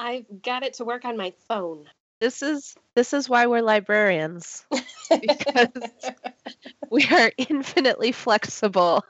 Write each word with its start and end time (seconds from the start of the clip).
I've 0.00 0.24
got 0.42 0.62
it 0.62 0.74
to 0.74 0.84
work 0.86 1.04
on 1.04 1.18
my 1.18 1.34
phone. 1.46 1.84
This 2.22 2.42
is 2.42 2.74
this 2.96 3.12
is 3.12 3.28
why 3.28 3.46
we're 3.46 3.60
librarians. 3.60 4.64
because 5.10 5.68
we 6.90 7.06
are 7.08 7.30
infinitely 7.36 8.12
flexible. 8.12 9.04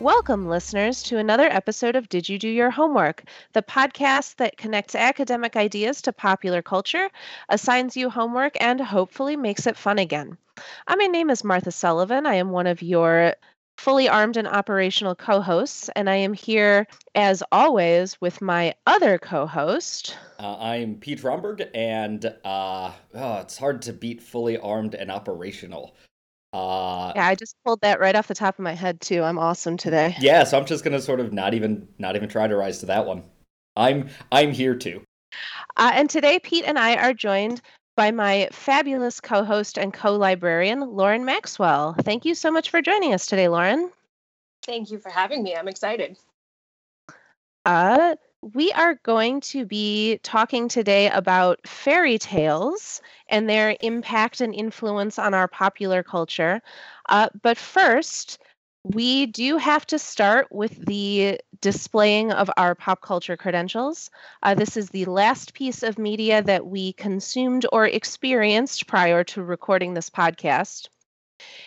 Welcome, 0.00 0.46
listeners, 0.46 1.02
to 1.04 1.18
another 1.18 1.48
episode 1.50 1.96
of 1.96 2.08
Did 2.08 2.28
You 2.28 2.38
Do 2.38 2.48
Your 2.48 2.70
Homework, 2.70 3.24
the 3.52 3.62
podcast 3.62 4.36
that 4.36 4.56
connects 4.56 4.94
academic 4.94 5.56
ideas 5.56 6.00
to 6.02 6.12
popular 6.12 6.62
culture, 6.62 7.10
assigns 7.48 7.96
you 7.96 8.08
homework, 8.08 8.56
and 8.60 8.80
hopefully 8.80 9.34
makes 9.34 9.66
it 9.66 9.76
fun 9.76 9.98
again. 9.98 10.38
Uh, 10.86 10.94
my 10.96 11.06
name 11.06 11.30
is 11.30 11.42
Martha 11.42 11.72
Sullivan. 11.72 12.26
I 12.26 12.34
am 12.34 12.50
one 12.50 12.68
of 12.68 12.80
your 12.80 13.34
fully 13.76 14.08
armed 14.08 14.36
and 14.36 14.46
operational 14.46 15.16
co 15.16 15.40
hosts, 15.40 15.90
and 15.96 16.08
I 16.08 16.14
am 16.14 16.32
here, 16.32 16.86
as 17.16 17.42
always, 17.50 18.20
with 18.20 18.40
my 18.40 18.76
other 18.86 19.18
co 19.18 19.46
host. 19.46 20.16
Uh, 20.38 20.56
I'm 20.58 20.94
Pete 20.94 21.24
Romberg, 21.24 21.68
and 21.74 22.24
uh, 22.44 22.92
oh, 23.14 23.38
it's 23.38 23.58
hard 23.58 23.82
to 23.82 23.92
beat 23.92 24.22
fully 24.22 24.56
armed 24.58 24.94
and 24.94 25.10
operational. 25.10 25.96
Uh, 26.52 27.12
yeah, 27.14 27.26
I 27.26 27.34
just 27.34 27.54
pulled 27.64 27.80
that 27.82 28.00
right 28.00 28.16
off 28.16 28.28
the 28.28 28.34
top 28.34 28.58
of 28.58 28.62
my 28.62 28.72
head 28.72 29.00
too. 29.00 29.22
I'm 29.22 29.38
awesome 29.38 29.76
today. 29.76 30.16
Yeah, 30.20 30.44
so 30.44 30.58
I'm 30.58 30.66
just 30.66 30.84
gonna 30.84 31.00
sort 31.00 31.20
of 31.20 31.32
not 31.32 31.54
even 31.54 31.88
not 31.98 32.16
even 32.16 32.28
try 32.28 32.46
to 32.46 32.56
rise 32.56 32.78
to 32.78 32.86
that 32.86 33.06
one. 33.06 33.24
I'm 33.76 34.08
I'm 34.32 34.52
here 34.52 34.74
too. 34.74 35.02
Uh, 35.76 35.92
and 35.94 36.10
today, 36.10 36.38
Pete 36.38 36.64
and 36.64 36.78
I 36.78 36.96
are 36.96 37.12
joined 37.12 37.60
by 37.96 38.10
my 38.10 38.48
fabulous 38.52 39.20
co-host 39.20 39.76
and 39.76 39.92
co-librarian, 39.92 40.80
Lauren 40.80 41.24
Maxwell. 41.24 41.94
Thank 42.02 42.24
you 42.24 42.34
so 42.34 42.50
much 42.50 42.70
for 42.70 42.80
joining 42.80 43.12
us 43.12 43.26
today, 43.26 43.48
Lauren. 43.48 43.90
Thank 44.64 44.90
you 44.90 44.98
for 44.98 45.10
having 45.10 45.42
me. 45.42 45.54
I'm 45.54 45.68
excited. 45.68 46.16
Uh, 47.64 48.14
we 48.54 48.72
are 48.72 48.94
going 49.02 49.40
to 49.40 49.64
be 49.64 50.18
talking 50.22 50.68
today 50.68 51.10
about 51.10 51.66
fairy 51.66 52.18
tales 52.18 53.00
and 53.28 53.48
their 53.48 53.76
impact 53.80 54.40
and 54.40 54.54
influence 54.54 55.18
on 55.18 55.34
our 55.34 55.48
popular 55.48 56.02
culture. 56.02 56.62
Uh, 57.08 57.28
but 57.42 57.58
first, 57.58 58.38
we 58.84 59.26
do 59.26 59.56
have 59.56 59.86
to 59.86 59.98
start 59.98 60.46
with 60.50 60.86
the 60.86 61.40
displaying 61.60 62.32
of 62.32 62.50
our 62.56 62.74
pop 62.74 63.02
culture 63.02 63.36
credentials. 63.36 64.10
Uh, 64.42 64.54
this 64.54 64.76
is 64.76 64.88
the 64.90 65.04
last 65.06 65.52
piece 65.52 65.82
of 65.82 65.98
media 65.98 66.42
that 66.42 66.66
we 66.66 66.92
consumed 66.94 67.66
or 67.72 67.86
experienced 67.86 68.86
prior 68.86 69.24
to 69.24 69.42
recording 69.42 69.94
this 69.94 70.08
podcast. 70.08 70.88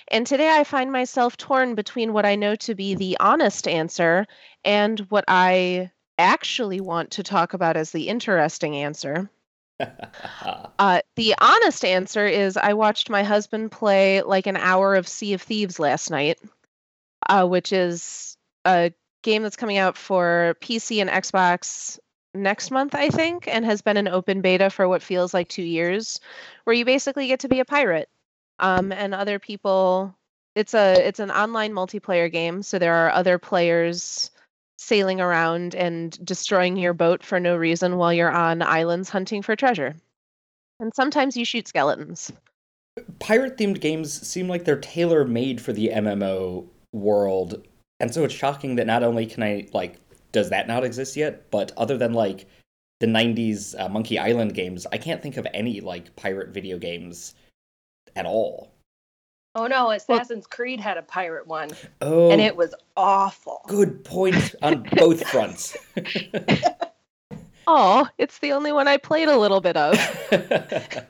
And 0.08 0.26
today 0.26 0.50
I 0.50 0.64
find 0.64 0.92
myself 0.92 1.38
torn 1.38 1.76
between 1.76 2.14
what 2.14 2.26
I 2.26 2.36
know 2.36 2.56
to 2.56 2.76
be 2.76 2.96
the 2.96 3.18
honest 3.20 3.68
answer 3.68 4.26
and 4.64 5.00
what 5.10 5.26
I 5.28 5.92
actually 6.22 6.80
want 6.80 7.12
to 7.12 7.24
talk 7.24 7.54
about 7.54 7.78
as 7.78 7.92
the 7.92 8.08
interesting 8.08 8.76
answer. 8.78 9.30
uh, 10.80 11.02
the 11.16 11.36
honest 11.40 11.84
answer 11.84 12.26
is 12.26 12.58
I 12.58 12.74
watched 12.74 13.10
my 13.10 13.24
husband 13.24 13.72
play 13.72 14.22
like 14.22 14.48
an 14.48 14.58
hour 14.58 14.96
of 14.96 15.08
Sea 15.08 15.34
of 15.34 15.42
Thieves 15.42 15.80
last 15.80 16.10
night, 16.10 16.40
uh, 17.28 17.46
which 17.48 17.74
is 17.74 18.38
a 18.66 18.92
game 19.24 19.44
that's 19.44 19.56
coming 19.56 19.78
out 19.78 19.98
for 19.98 20.56
PC 20.62 21.02
and 21.02 21.10
Xbox 21.10 22.00
next 22.34 22.72
month, 22.72 22.96
I 22.96 23.10
think, 23.10 23.48
and 23.48 23.66
has 23.66 23.82
been 23.82 23.98
an 23.98 24.08
open 24.08 24.42
beta 24.42 24.70
for 24.70 24.88
what 24.88 25.02
feels 25.02 25.34
like 25.34 25.50
two 25.50 25.64
years, 25.64 26.20
where 26.64 26.76
you 26.76 26.86
basically 26.86 27.28
get 27.28 27.42
to 27.42 27.50
be 27.50 27.60
a 27.60 27.66
pirate. 27.66 28.10
Um, 28.60 28.92
and 28.92 29.14
other 29.14 29.40
people, 29.40 30.16
it's 30.56 30.74
a 30.74 30.94
it's 30.94 31.20
an 31.20 31.32
online 31.32 31.74
multiplayer 31.74 32.32
game, 32.32 32.62
so 32.62 32.78
there 32.78 32.94
are 32.94 33.12
other 33.12 33.40
players 33.40 34.30
sailing 34.82 35.22
around 35.22 35.76
and 35.76 36.24
destroying 36.26 36.76
your 36.76 36.94
boat 36.94 37.24
for 37.24 37.40
no 37.40 37.56
reason 37.56 37.98
while 37.98 38.12
you're 38.12 38.32
on 38.32 38.64
islands 38.64 39.10
hunting 39.10 39.42
for 39.44 39.56
treasure. 39.56 39.96
And 40.80 40.92
sometimes 40.96 41.38
you 41.38 41.46
shoot 41.46 41.68
skeletons. 41.68 42.34
Pirate 43.20 43.58
themed 43.58 43.80
games 43.80 44.28
seem 44.28 44.48
like 44.48 44.66
they're 44.66 44.80
tailor 44.80 45.24
made 45.24 45.62
for 45.62 45.72
the 45.72 45.90
MMO 45.90 46.66
world. 46.94 47.66
And 48.00 48.12
so 48.12 48.24
it's 48.24 48.34
shocking 48.34 48.76
that 48.76 48.88
not 48.88 49.04
only 49.04 49.28
can 49.28 49.44
I, 49.44 49.68
like, 49.72 49.98
does 50.32 50.50
that 50.50 50.68
not 50.68 50.84
exist 50.84 51.16
yet, 51.16 51.52
but 51.52 51.72
other 51.78 51.98
than, 51.98 52.14
like, 52.14 52.48
the 53.00 53.06
90s 53.06 53.80
uh, 53.80 53.88
Monkey 53.88 54.18
Island 54.18 54.56
games, 54.56 54.88
I 54.92 54.98
can't 54.98 55.22
think 55.22 55.38
of 55.38 55.48
any, 55.54 55.80
like, 55.80 56.16
pirate 56.16 56.50
video 56.50 56.80
games 56.80 57.36
at 58.16 58.26
all. 58.26 58.71
Oh 59.54 59.68
no, 59.68 59.92
Assassin's 59.92 60.46
well, 60.46 60.56
Creed 60.56 60.80
had 60.80 60.98
a 60.98 61.02
pirate 61.02 61.46
one. 61.46 61.72
Oh, 62.00 62.32
and 62.32 62.40
it 62.40 62.56
was 62.56 62.74
awful. 62.96 63.62
Good 63.68 64.04
point 64.06 64.56
on 64.62 64.88
both 64.96 65.28
fronts. 65.28 65.76
oh, 67.68 68.08
it's 68.18 68.40
the 68.40 68.54
only 68.54 68.72
one 68.72 68.88
I 68.88 68.96
played 68.96 69.28
a 69.28 69.38
little 69.38 69.60
bit 69.60 69.76
of. 69.76 69.96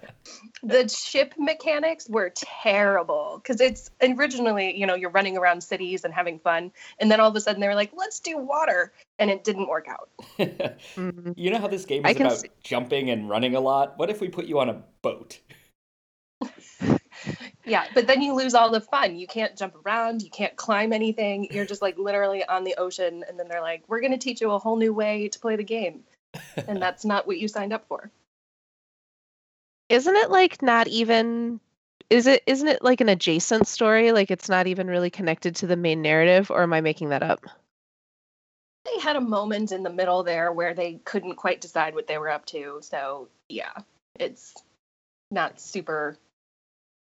the 0.64 0.88
ship 0.88 1.34
mechanics 1.38 2.10
were 2.10 2.32
terrible 2.36 3.40
because 3.42 3.62
it's 3.62 3.92
originally, 4.02 4.76
you 4.76 4.88
know, 4.88 4.96
you're 4.96 5.12
running 5.12 5.38
around 5.38 5.62
cities 5.62 6.04
and 6.04 6.12
having 6.12 6.40
fun, 6.40 6.72
and 7.00 7.12
then 7.12 7.20
all 7.20 7.30
of 7.30 7.36
a 7.36 7.42
sudden 7.42 7.62
they 7.62 7.68
were 7.68 7.76
like, 7.76 7.92
"Let's 7.96 8.20
do 8.20 8.38
water," 8.38 8.92
and 9.20 9.30
it 9.30 9.44
didn't 9.44 9.68
work 9.68 9.88
out. 9.88 10.10
mm-hmm. 10.40 11.32
You 11.42 11.52
know 11.52 11.60
how 11.60 11.68
this 11.68 11.86
game 11.86 12.06
is 12.06 12.16
about 12.16 12.40
see- 12.40 12.50
jumping 12.64 13.12
and 13.12 13.30
running 13.30 13.56
a 13.56 13.60
lot? 13.60 13.98
What 13.98 14.10
if 14.10 14.20
we 14.20 14.30
put 14.30 14.46
you 14.46 14.60
on 14.60 14.70
a 14.70 14.82
boat? 15.02 15.40
Yeah, 17.72 17.86
but 17.94 18.06
then 18.06 18.22
you 18.22 18.36
lose 18.36 18.54
all 18.54 18.70
the 18.70 18.82
fun. 18.82 19.16
You 19.16 19.26
can't 19.26 19.56
jump 19.56 19.76
around, 19.86 20.22
you 20.22 20.30
can't 20.30 20.54
climb 20.58 20.92
anything. 20.92 21.48
You're 21.52 21.66
just 21.66 21.82
like 21.82 21.98
literally 21.98 22.44
on 22.44 22.66
the 22.66 22.76
ocean 22.78 23.24
and 23.28 23.40
then 23.40 23.48
they're 23.48 23.62
like, 23.62 23.86
"We're 23.88 24.02
going 24.02 24.12
to 24.12 24.18
teach 24.18 24.42
you 24.42 24.52
a 24.52 24.60
whole 24.60 24.76
new 24.76 24.94
way 24.94 25.30
to 25.30 25.40
play 25.40 25.56
the 25.56 25.64
game." 25.64 26.04
and 26.68 26.82
that's 26.82 27.06
not 27.06 27.26
what 27.26 27.38
you 27.38 27.48
signed 27.48 27.72
up 27.72 27.88
for. 27.88 28.12
Isn't 29.88 30.16
it 30.18 30.30
like 30.30 30.62
not 30.62 30.90
even 30.90 31.62
is 32.10 32.28
it 32.28 32.44
isn't 32.46 32.68
it 32.68 32.84
like 32.84 33.00
an 33.00 33.08
adjacent 33.08 33.68
story? 33.68 34.12
Like 34.12 34.32
it's 34.32 34.50
not 34.50 34.68
even 34.68 34.88
really 34.88 35.10
connected 35.10 35.56
to 35.58 35.68
the 35.68 35.78
main 35.78 36.02
narrative 36.02 36.52
or 36.52 36.64
am 36.64 36.74
I 36.74 36.82
making 36.82 37.10
that 37.10 37.24
up? 37.24 37.46
They 38.84 39.00
had 39.00 39.16
a 39.16 39.22
moment 39.22 39.72
in 39.72 39.84
the 39.84 39.90
middle 39.90 40.24
there 40.24 40.52
where 40.52 40.74
they 40.74 40.96
couldn't 41.06 41.36
quite 41.36 41.62
decide 41.62 41.96
what 41.96 42.08
they 42.08 42.18
were 42.18 42.30
up 42.30 42.46
to. 42.48 42.80
So, 42.82 43.30
yeah, 43.48 43.72
it's 44.20 44.56
not 45.30 45.62
super 45.62 46.18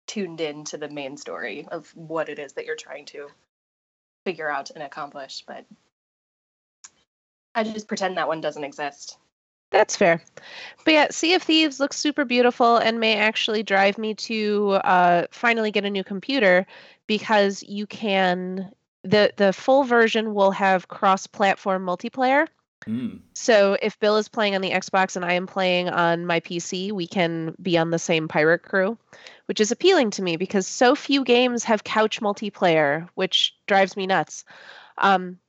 tuned 0.07 0.41
in 0.41 0.63
to 0.66 0.77
the 0.77 0.89
main 0.89 1.17
story 1.17 1.67
of 1.71 1.89
what 1.95 2.29
it 2.29 2.39
is 2.39 2.53
that 2.53 2.66
you're 2.66 2.75
trying 2.75 3.05
to 3.05 3.27
figure 4.25 4.49
out 4.49 4.71
and 4.71 4.83
accomplish. 4.83 5.43
But 5.47 5.66
I 7.53 7.63
just 7.63 7.88
pretend 7.88 8.17
that 8.17 8.27
one 8.27 8.41
doesn't 8.41 8.63
exist. 8.63 9.17
That's 9.71 9.95
fair. 9.95 10.21
But 10.83 10.94
yeah, 10.94 11.07
Sea 11.09 11.33
of 11.33 11.44
Thieves 11.44 11.79
looks 11.79 11.97
super 11.97 12.23
beautiful 12.23 12.77
and 12.77 12.99
may 12.99 13.15
actually 13.15 13.63
drive 13.63 13.97
me 13.97 14.13
to 14.15 14.79
uh, 14.83 15.25
finally 15.31 15.71
get 15.71 15.85
a 15.85 15.89
new 15.89 16.03
computer 16.03 16.65
because 17.07 17.63
you 17.63 17.85
can 17.85 18.71
the 19.03 19.31
the 19.38 19.53
full 19.53 19.83
version 19.83 20.33
will 20.33 20.51
have 20.51 20.88
cross 20.88 21.27
platform 21.27 21.85
multiplayer. 21.85 22.47
Mm. 22.88 23.22
So 23.34 23.78
if 23.81 24.00
Bill 24.00 24.18
is 24.18 24.28
playing 24.28 24.56
on 24.56 24.62
the 24.62 24.72
Xbox 24.72 25.16
and 25.16 25.25
I 25.25 25.34
am 25.34 25.47
playing 25.47 25.90
on 25.90 26.25
my 26.25 26.40
PC, 26.40 26.91
we 26.91 27.08
can 27.08 27.56
be 27.62 27.78
on 27.78 27.90
the 27.90 28.00
same 28.00 28.28
pirate 28.28 28.63
crew, 28.63 28.97
which 29.47 29.59
is 29.59 29.72
appealing 29.72 30.12
to 30.12 30.22
me 30.22 30.38
because 30.38 30.68
so 30.68 30.96
few 30.96 31.24
games 31.24 31.63
have 31.63 31.84
couch 31.84 32.22
multiplayer, 32.22 33.08
which 33.16 33.56
drives 33.68 33.97
me 33.97 34.08
nuts. 34.08 34.46
Um, 34.97 35.40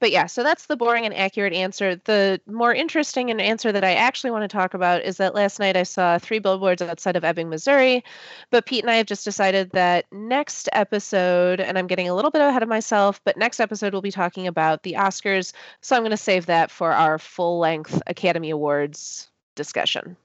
but 0.00 0.10
yeah, 0.10 0.26
so 0.26 0.42
that's 0.42 0.66
the 0.66 0.76
boring 0.76 1.06
and 1.06 1.14
accurate 1.14 1.54
answer. 1.54 1.96
The 2.04 2.40
more 2.46 2.74
interesting 2.74 3.30
and 3.30 3.40
answer 3.40 3.72
that 3.72 3.84
I 3.84 3.94
actually 3.94 4.30
want 4.30 4.42
to 4.42 4.48
talk 4.48 4.74
about 4.74 5.02
is 5.02 5.16
that 5.16 5.34
last 5.34 5.58
night 5.58 5.76
I 5.76 5.82
saw 5.82 6.18
three 6.18 6.38
billboards 6.38 6.82
outside 6.82 7.16
of 7.16 7.24
Ebbing, 7.24 7.48
Missouri. 7.48 8.04
But 8.50 8.66
Pete 8.66 8.84
and 8.84 8.90
I 8.90 8.96
have 8.96 9.06
just 9.06 9.24
decided 9.24 9.70
that 9.70 10.04
next 10.12 10.68
episode, 10.72 11.60
and 11.60 11.78
I'm 11.78 11.86
getting 11.86 12.08
a 12.08 12.14
little 12.14 12.30
bit 12.30 12.42
ahead 12.42 12.62
of 12.62 12.68
myself, 12.68 13.20
but 13.24 13.38
next 13.38 13.60
episode 13.60 13.92
we'll 13.92 14.02
be 14.02 14.10
talking 14.10 14.46
about 14.46 14.82
the 14.82 14.92
Oscars. 14.92 15.52
So 15.80 15.96
I'm 15.96 16.02
going 16.02 16.10
to 16.10 16.16
save 16.18 16.46
that 16.46 16.70
for 16.70 16.92
our 16.92 17.18
full 17.18 17.58
length 17.58 18.00
Academy 18.06 18.50
Awards 18.50 19.28
discussion. 19.54 20.16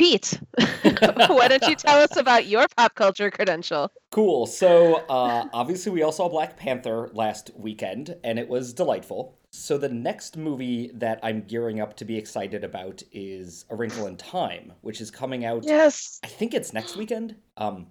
Pete, 0.00 0.40
why 1.28 1.46
don't 1.46 1.68
you 1.68 1.74
tell 1.74 2.00
us 2.00 2.16
about 2.16 2.46
your 2.46 2.66
pop 2.74 2.94
culture 2.94 3.30
credential? 3.30 3.92
Cool. 4.10 4.46
So, 4.46 4.94
uh, 5.10 5.46
obviously, 5.52 5.92
we 5.92 6.02
all 6.02 6.10
saw 6.10 6.26
Black 6.26 6.56
Panther 6.56 7.10
last 7.12 7.50
weekend, 7.54 8.16
and 8.24 8.38
it 8.38 8.48
was 8.48 8.72
delightful. 8.72 9.36
So, 9.50 9.76
the 9.76 9.90
next 9.90 10.38
movie 10.38 10.90
that 10.94 11.20
I'm 11.22 11.42
gearing 11.42 11.80
up 11.80 11.98
to 11.98 12.06
be 12.06 12.16
excited 12.16 12.64
about 12.64 13.02
is 13.12 13.66
A 13.68 13.76
Wrinkle 13.76 14.06
in 14.06 14.16
Time, 14.16 14.72
which 14.80 15.02
is 15.02 15.10
coming 15.10 15.44
out. 15.44 15.64
Yes. 15.64 16.18
I 16.24 16.28
think 16.28 16.54
it's 16.54 16.72
next 16.72 16.96
weekend. 16.96 17.36
Um, 17.58 17.88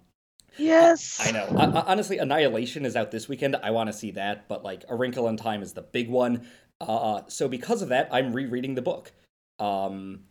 Yes. 0.58 1.24
I, 1.24 1.30
know. 1.30 1.46
I, 1.56 1.82
honestly, 1.92 2.18
Annihilation 2.18 2.84
is 2.84 2.96
out 2.96 3.12
this 3.12 3.28
weekend. 3.28 3.54
I 3.62 3.70
want 3.70 3.86
to 3.86 3.92
see 3.92 4.10
that, 4.10 4.48
but 4.48 4.64
like 4.64 4.84
A 4.88 4.96
Wrinkle 4.96 5.28
in 5.28 5.36
Time 5.36 5.62
is 5.62 5.74
the 5.74 5.82
big 5.82 6.10
one. 6.10 6.44
Uh, 6.80 7.22
so 7.28 7.46
because 7.46 7.82
of 7.82 7.90
that, 7.90 8.08
I'm 8.10 8.32
rereading 8.32 8.74
the 8.74 8.82
book. 8.82 9.12
Um, 9.60 10.24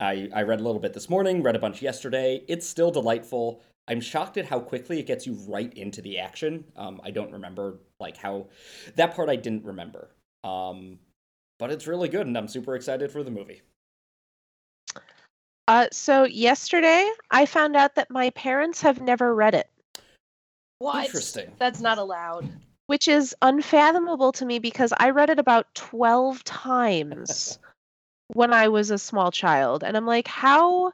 I 0.00 0.28
I 0.34 0.42
read 0.42 0.60
a 0.60 0.62
little 0.62 0.80
bit 0.80 0.92
this 0.92 1.08
morning, 1.08 1.42
read 1.42 1.56
a 1.56 1.58
bunch 1.58 1.82
yesterday. 1.82 2.42
It's 2.48 2.66
still 2.68 2.90
delightful. 2.90 3.62
I'm 3.88 4.00
shocked 4.00 4.36
at 4.36 4.46
how 4.46 4.58
quickly 4.60 4.98
it 4.98 5.06
gets 5.06 5.26
you 5.26 5.34
right 5.46 5.72
into 5.74 6.02
the 6.02 6.18
action. 6.18 6.64
Um, 6.76 7.00
I 7.04 7.10
don't 7.12 7.32
remember 7.32 7.78
like 8.00 8.16
how 8.16 8.46
that 8.96 9.14
part 9.14 9.28
I 9.28 9.36
didn't 9.36 9.64
remember. 9.64 10.08
Um, 10.44 10.98
but 11.58 11.70
it's 11.70 11.86
really 11.86 12.08
good, 12.08 12.26
and 12.26 12.36
I'm 12.36 12.48
super 12.48 12.74
excited 12.74 13.10
for 13.10 13.22
the 13.22 13.30
movie. 13.30 13.62
Uh, 15.68 15.86
so 15.90 16.24
yesterday 16.24 17.10
I 17.30 17.46
found 17.46 17.74
out 17.76 17.94
that 17.96 18.10
my 18.10 18.30
parents 18.30 18.80
have 18.82 19.00
never 19.00 19.34
read 19.34 19.54
it, 19.54 19.68
What? 20.78 21.06
Interesting. 21.06 21.50
That's 21.58 21.80
not 21.80 21.98
allowed. 21.98 22.48
which 22.86 23.08
is 23.08 23.34
unfathomable 23.42 24.30
to 24.32 24.46
me 24.46 24.60
because 24.60 24.92
I 24.98 25.10
read 25.10 25.28
it 25.30 25.40
about 25.40 25.74
12 25.74 26.44
times 26.44 27.58
when 28.32 28.52
I 28.52 28.68
was 28.68 28.90
a 28.90 28.98
small 28.98 29.30
child. 29.30 29.84
And 29.84 29.96
I'm 29.96 30.06
like, 30.06 30.28
how 30.28 30.92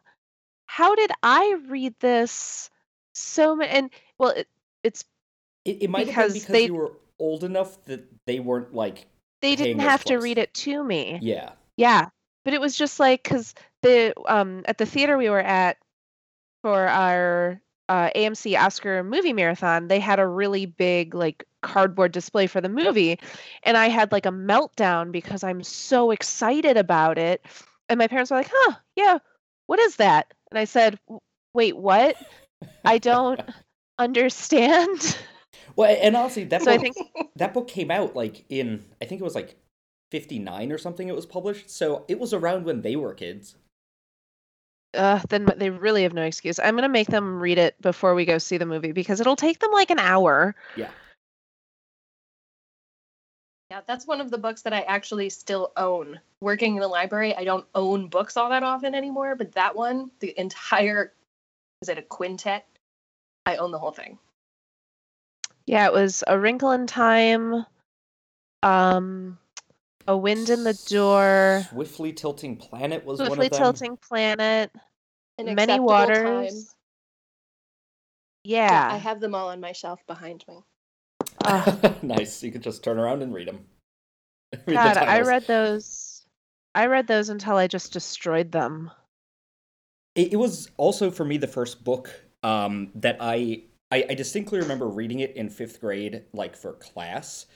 how 0.66 0.94
did 0.94 1.10
I 1.22 1.56
read 1.68 1.94
this 2.00 2.70
so 3.14 3.54
many 3.56 3.70
and 3.70 3.90
well 4.18 4.30
it, 4.30 4.48
it's 4.82 5.04
It, 5.64 5.82
it 5.84 5.90
might 5.90 6.08
have 6.08 6.16
been 6.16 6.32
Because 6.34 6.34
because 6.34 6.52
they- 6.52 6.66
you 6.66 6.74
were 6.74 6.92
old 7.18 7.44
enough 7.44 7.84
that 7.84 8.04
they 8.26 8.40
weren't 8.40 8.74
like, 8.74 9.06
they 9.42 9.54
didn't 9.56 9.80
have 9.80 10.04
to 10.04 10.16
read 10.16 10.38
it 10.38 10.52
to 10.54 10.82
me. 10.82 11.18
yeah. 11.22 11.52
Yeah, 11.76 12.08
but 12.44 12.54
it 12.54 12.60
was 12.60 12.76
just 12.76 13.00
like 13.00 13.22
because 13.22 13.54
the 13.82 14.12
um 14.26 14.62
at 14.66 14.78
the 14.78 14.86
theater 14.86 15.16
we 15.16 15.30
were 15.30 15.40
at 15.40 15.78
for 16.62 16.86
our 16.88 17.60
uh, 17.88 18.10
AMC 18.14 18.56
Oscar 18.56 19.02
movie 19.02 19.32
marathon, 19.32 19.88
they 19.88 20.00
had 20.00 20.20
a 20.20 20.26
really 20.26 20.66
big 20.66 21.14
like 21.14 21.44
cardboard 21.62 22.12
display 22.12 22.46
for 22.46 22.60
the 22.60 22.68
movie, 22.68 23.18
and 23.64 23.76
I 23.76 23.88
had 23.88 24.12
like 24.12 24.26
a 24.26 24.30
meltdown 24.30 25.12
because 25.12 25.44
I'm 25.44 25.62
so 25.62 26.10
excited 26.10 26.76
about 26.76 27.18
it, 27.18 27.44
and 27.88 27.98
my 27.98 28.08
parents 28.08 28.30
were 28.30 28.38
like, 28.38 28.50
"Huh, 28.52 28.76
yeah, 28.96 29.18
what 29.66 29.78
is 29.80 29.96
that?" 29.96 30.32
And 30.50 30.58
I 30.58 30.64
said, 30.64 30.98
"Wait, 31.54 31.76
what? 31.76 32.16
I 32.84 32.98
don't 32.98 33.40
understand." 33.98 35.16
Well, 35.76 35.94
and 36.00 36.16
honestly, 36.16 36.44
that 36.44 36.62
so 36.62 36.70
I 36.70 36.76
book, 36.76 36.80
think 36.80 36.96
that 37.36 37.54
book 37.54 37.68
came 37.68 37.90
out 37.90 38.14
like 38.16 38.44
in 38.48 38.84
I 39.00 39.04
think 39.06 39.20
it 39.20 39.24
was 39.24 39.34
like 39.34 39.56
59 40.10 40.72
or 40.72 40.78
something 40.78 41.08
it 41.08 41.14
was 41.14 41.26
published. 41.26 41.70
So 41.70 42.04
it 42.08 42.18
was 42.18 42.32
around 42.32 42.64
when 42.64 42.82
they 42.82 42.96
were 42.96 43.14
kids. 43.14 43.56
uh, 44.94 45.20
then 45.30 45.46
they 45.56 45.70
really 45.70 46.02
have 46.02 46.12
no 46.12 46.22
excuse. 46.22 46.58
I'm 46.58 46.74
gonna 46.74 46.88
make 46.88 47.08
them 47.08 47.40
read 47.40 47.58
it 47.58 47.80
before 47.80 48.14
we 48.14 48.24
go 48.24 48.38
see 48.38 48.58
the 48.58 48.66
movie 48.66 48.92
because 48.92 49.20
it'll 49.20 49.36
take 49.36 49.58
them 49.60 49.70
like 49.72 49.90
an 49.90 49.98
hour. 49.98 50.54
Yeah. 50.74 50.92
Yeah, 53.72 53.80
that's 53.86 54.06
one 54.06 54.20
of 54.20 54.30
the 54.30 54.36
books 54.36 54.60
that 54.62 54.74
I 54.74 54.82
actually 54.82 55.30
still 55.30 55.72
own. 55.78 56.20
Working 56.42 56.74
in 56.74 56.82
the 56.82 56.88
library, 56.88 57.34
I 57.34 57.44
don't 57.44 57.64
own 57.74 58.08
books 58.08 58.36
all 58.36 58.50
that 58.50 58.62
often 58.62 58.94
anymore, 58.94 59.34
but 59.34 59.52
that 59.52 59.74
one, 59.74 60.10
the 60.20 60.38
entire, 60.38 61.14
is 61.80 61.88
it 61.88 61.96
a 61.96 62.02
quintet? 62.02 62.66
I 63.46 63.56
own 63.56 63.70
the 63.70 63.78
whole 63.78 63.92
thing. 63.92 64.18
Yeah, 65.64 65.86
it 65.86 65.92
was 65.94 66.22
A 66.26 66.38
Wrinkle 66.38 66.72
in 66.72 66.86
Time, 66.86 67.64
um, 68.62 69.38
A 70.06 70.18
Wind 70.18 70.50
in 70.50 70.64
the 70.64 70.78
Door, 70.88 71.66
Swiftly 71.70 72.12
Tilting 72.12 72.58
Planet 72.58 73.06
was 73.06 73.20
one 73.20 73.28
of 73.28 73.38
them. 73.38 73.46
Swiftly 73.46 73.58
Tilting 73.58 73.96
Planet, 74.06 74.70
An 75.38 75.54
Many 75.54 75.80
Waters. 75.80 76.18
Time. 76.52 76.76
Yeah. 78.44 78.90
I 78.92 78.98
have 78.98 79.20
them 79.20 79.34
all 79.34 79.48
on 79.48 79.60
my 79.60 79.72
shelf 79.72 80.06
behind 80.06 80.44
me. 80.46 80.62
Ugh, 81.44 81.96
nice. 82.02 82.42
You 82.42 82.52
could 82.52 82.62
just 82.62 82.82
turn 82.82 82.98
around 82.98 83.22
and 83.22 83.32
read 83.32 83.48
them. 83.48 83.64
read 84.52 84.66
the 84.66 84.72
God, 84.72 84.96
I 84.96 85.20
read 85.20 85.46
those. 85.46 86.26
I 86.74 86.86
read 86.86 87.06
those 87.06 87.28
until 87.28 87.56
I 87.56 87.66
just 87.66 87.92
destroyed 87.92 88.52
them. 88.52 88.90
It, 90.14 90.34
it 90.34 90.36
was 90.36 90.70
also 90.76 91.10
for 91.10 91.24
me 91.24 91.36
the 91.36 91.46
first 91.46 91.84
book 91.84 92.10
um, 92.42 92.90
that 92.94 93.16
I, 93.20 93.62
I 93.90 94.04
I 94.10 94.14
distinctly 94.14 94.58
remember 94.58 94.88
reading 94.88 95.20
it 95.20 95.36
in 95.36 95.48
fifth 95.48 95.80
grade, 95.80 96.24
like 96.32 96.56
for 96.56 96.72
class, 96.74 97.46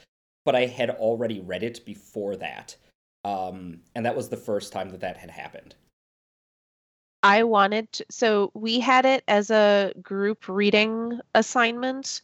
but 0.44 0.54
I 0.54 0.66
had 0.66 0.90
already 0.90 1.40
read 1.40 1.62
it 1.62 1.84
before 1.84 2.36
that, 2.36 2.76
um, 3.24 3.80
and 3.94 4.04
that 4.04 4.16
was 4.16 4.28
the 4.28 4.36
first 4.36 4.72
time 4.72 4.90
that 4.90 5.00
that 5.00 5.16
had 5.16 5.30
happened. 5.30 5.74
I 7.22 7.42
wanted 7.42 7.90
to, 7.92 8.06
so 8.10 8.50
we 8.54 8.78
had 8.78 9.04
it 9.04 9.24
as 9.26 9.50
a 9.50 9.92
group 10.00 10.48
reading 10.48 11.18
assignment, 11.34 12.22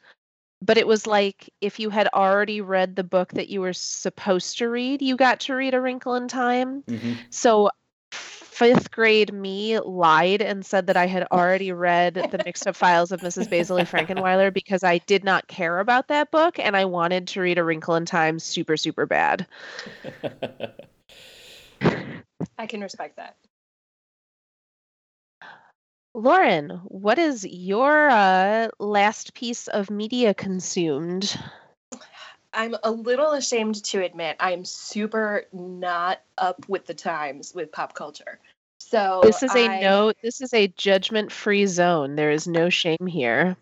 but 0.62 0.78
it 0.78 0.86
was 0.86 1.06
like 1.06 1.52
if 1.60 1.80
you 1.80 1.90
had 1.90 2.08
already 2.14 2.60
read 2.60 2.96
the 2.96 3.04
book 3.04 3.32
that 3.32 3.48
you 3.48 3.60
were 3.60 3.72
supposed 3.72 4.58
to 4.58 4.68
read, 4.68 5.02
you 5.02 5.16
got 5.16 5.40
to 5.40 5.54
read 5.54 5.74
A 5.74 5.80
Wrinkle 5.80 6.14
in 6.14 6.28
Time. 6.28 6.82
Mm-hmm. 6.82 7.12
So 7.30 7.70
fifth 8.12 8.90
grade 8.90 9.32
me 9.32 9.80
lied 9.80 10.40
and 10.40 10.64
said 10.64 10.86
that 10.86 10.96
I 10.96 11.06
had 11.06 11.26
already 11.32 11.72
read 11.72 12.14
the 12.14 12.42
mixed 12.44 12.66
up 12.66 12.76
files 12.76 13.10
of 13.10 13.20
Mrs. 13.20 13.50
Basil 13.50 13.78
Frankenweiler 13.78 14.52
because 14.54 14.84
I 14.84 14.98
did 14.98 15.24
not 15.24 15.48
care 15.48 15.80
about 15.80 16.08
that 16.08 16.30
book 16.30 16.58
and 16.58 16.76
I 16.76 16.84
wanted 16.84 17.28
to 17.28 17.40
read 17.40 17.58
A 17.58 17.64
Wrinkle 17.64 17.96
in 17.96 18.06
Time 18.06 18.38
super, 18.38 18.76
super 18.76 19.06
bad. 19.06 19.46
I 22.58 22.66
can 22.66 22.80
respect 22.82 23.16
that. 23.16 23.36
Lauren, 26.14 26.70
what 26.84 27.18
is 27.18 27.44
your 27.46 28.10
uh, 28.10 28.68
last 28.78 29.34
piece 29.34 29.66
of 29.68 29.90
media 29.90 30.34
consumed? 30.34 31.38
I'm 32.52 32.76
a 32.82 32.90
little 32.90 33.32
ashamed 33.32 33.82
to 33.84 34.02
admit 34.04 34.36
I'm 34.38 34.64
super 34.66 35.44
not 35.52 36.20
up 36.36 36.68
with 36.68 36.84
the 36.86 36.92
times 36.92 37.54
with 37.54 37.72
pop 37.72 37.94
culture. 37.94 38.38
So 38.78 39.20
This 39.22 39.42
is 39.42 39.54
a 39.54 39.68
I- 39.68 39.80
no, 39.80 40.12
this 40.22 40.42
is 40.42 40.52
a 40.52 40.68
judgment 40.68 41.32
free 41.32 41.64
zone. 41.64 42.14
There 42.16 42.30
is 42.30 42.46
no 42.46 42.68
shame 42.68 43.06
here. 43.06 43.56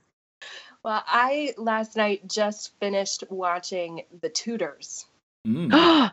Well, 0.82 1.04
I 1.06 1.54
last 1.56 1.96
night 1.96 2.26
just 2.28 2.72
finished 2.80 3.22
watching 3.30 4.02
The 4.22 4.28
Tudors. 4.30 5.06
Mm. 5.46 6.10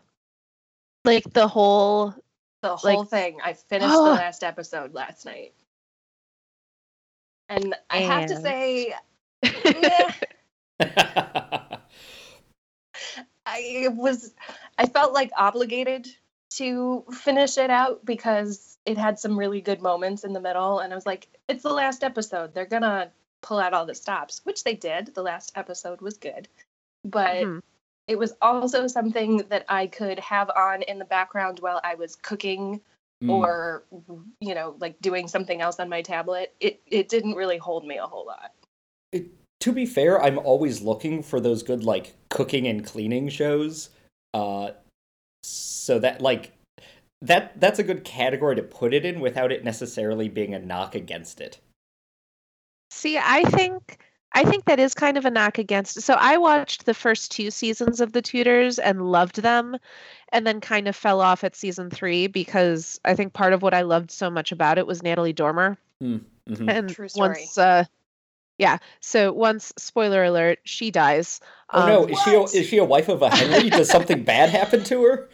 like 1.06 1.24
the 1.34 1.48
whole 1.48 2.14
The 2.62 2.76
whole 2.76 3.00
Like- 3.00 3.10
thing. 3.10 3.38
I 3.44 3.54
finished 3.54 3.92
the 3.92 4.02
last 4.02 4.44
episode 4.44 4.94
last 4.94 5.26
night. 5.26 5.54
And 7.50 7.76
I 7.90 8.00
have 8.00 8.28
to 8.28 8.36
say, 8.42 8.94
I 13.46 13.88
was 13.90 14.34
I 14.78 14.88
felt 14.88 15.14
like 15.14 15.32
obligated 15.38 16.08
to 16.52 17.06
finish 17.12 17.58
it 17.58 17.70
out 17.70 18.06
because 18.06 18.78
it 18.86 18.98
had 18.98 19.20
some 19.20 19.38
really 19.38 19.62
good 19.62 19.82
moments 19.82 20.24
in 20.24 20.34
the 20.34 20.40
middle 20.40 20.80
and 20.80 20.92
I 20.92 20.96
was 20.96 21.06
like 21.06 21.28
it's 21.48 21.64
the 21.64 21.74
last 21.74 22.04
episode. 22.04 22.54
They're 22.54 22.66
going 22.66 22.82
to 22.84 23.10
pull 23.42 23.60
out 23.60 23.74
all 23.74 23.86
the 23.86 23.96
stops 23.96 24.42
which 24.44 24.64
they 24.64 24.74
did. 24.74 25.14
The 25.14 25.24
last 25.24 25.54
episode 25.56 26.02
was 26.02 26.18
good. 26.18 26.48
But 27.06 27.46
Mhm. 27.46 27.62
it 28.08 28.18
was 28.18 28.34
also 28.42 28.88
something 28.88 29.38
that 29.50 29.66
I 29.70 29.88
could 29.88 30.20
have 30.20 30.50
on 30.50 30.82
in 30.82 31.00
the 31.00 31.06
background 31.06 31.60
while 31.60 31.80
I 31.84 31.96
was 31.96 32.16
cooking 32.16 32.82
Mm. 33.24 33.32
or 33.32 33.84
you 34.40 34.54
know 34.54 34.76
like 34.80 34.96
doing 35.02 35.28
something 35.28 35.60
else 35.60 35.80
on 35.80 35.90
my 35.90 36.04
tablet 36.04 36.54
it 36.60 36.80
it 36.86 37.10
didn't 37.10 37.34
really 37.34 37.58
hold 37.58 37.84
me 37.84 37.98
a 37.98 38.06
whole 38.06 38.28
lot 38.28 38.52
to 39.60 39.72
be 39.72 39.86
fair, 39.86 40.22
I'm 40.22 40.38
always 40.38 40.82
looking 40.82 41.24
for 41.24 41.40
those 41.40 41.64
good 41.64 41.84
like 41.84 42.16
cooking 42.30 42.68
and 42.68 42.86
cleaning 42.86 43.30
shows. 43.30 43.90
Uh, 44.34 44.72
so 45.44 46.00
that 46.00 46.22
like 46.22 46.54
that 47.22 47.60
that's 47.60 47.80
a 47.80 47.84
good 47.84 48.04
category 48.04 48.56
to 48.56 48.64
put 48.64 48.94
it 48.94 49.06
in 49.06 49.20
without 49.20 49.52
it 49.52 49.64
necessarily 49.64 50.30
being 50.30 50.54
a 50.54 50.60
knock 50.60 50.94
against 50.94 51.42
it. 51.42 51.60
See, 52.92 53.18
I 53.18 53.44
think 53.44 54.00
I 54.34 54.44
think 54.44 54.66
that 54.66 54.80
is 54.80 54.94
kind 54.94 55.18
of 55.18 55.26
a 55.26 55.32
knock 55.32 55.58
against. 55.58 56.02
So 56.02 56.14
I 56.14 56.38
watched 56.38 56.86
the 56.86 56.94
first 56.94 57.32
two 57.32 57.50
seasons 57.50 58.02
of 58.02 58.12
The 58.14 58.22
Tudors 58.22 58.78
and 58.78 59.12
loved 59.12 59.42
them, 59.42 59.78
and 60.32 60.46
then 60.46 60.62
kind 60.62 60.88
of 60.88 60.96
fell 60.96 61.22
off 61.22 61.44
at 61.44 61.56
season 61.56 61.90
three 61.90 62.28
because 62.28 63.00
I 63.06 63.16
think 63.16 63.34
part 63.34 63.54
of 63.54 63.62
what 63.62 63.74
I 63.74 63.82
loved 63.82 64.12
so 64.12 64.30
much 64.30 64.52
about 64.52 64.78
it 64.78 64.86
was 64.86 65.02
Natalie 65.02 65.34
Dormer. 65.34 65.78
Mhm. 66.04 66.22
And 66.50 66.90
True 66.90 67.08
story. 67.10 67.30
once, 67.30 67.58
uh, 67.58 67.86
yeah, 68.58 68.78
so 69.00 69.32
once 69.34 69.74
spoiler 69.78 70.24
alert, 70.24 70.60
she 70.66 70.92
dies. 70.92 71.40
Oh 71.74 71.86
no, 71.88 72.04
Um, 72.04 72.10
is 72.10 72.20
she 72.22 72.34
a, 72.34 72.40
what? 72.40 72.54
is 72.56 72.68
she 72.68 72.78
a 72.78 72.86
wife 72.86 73.10
of 73.10 73.22
a 73.22 73.30
Henry? 73.36 73.70
Does 73.70 73.90
something 73.90 74.24
bad 74.26 74.50
happen 74.50 74.84
to 74.86 75.04
her? 75.04 75.30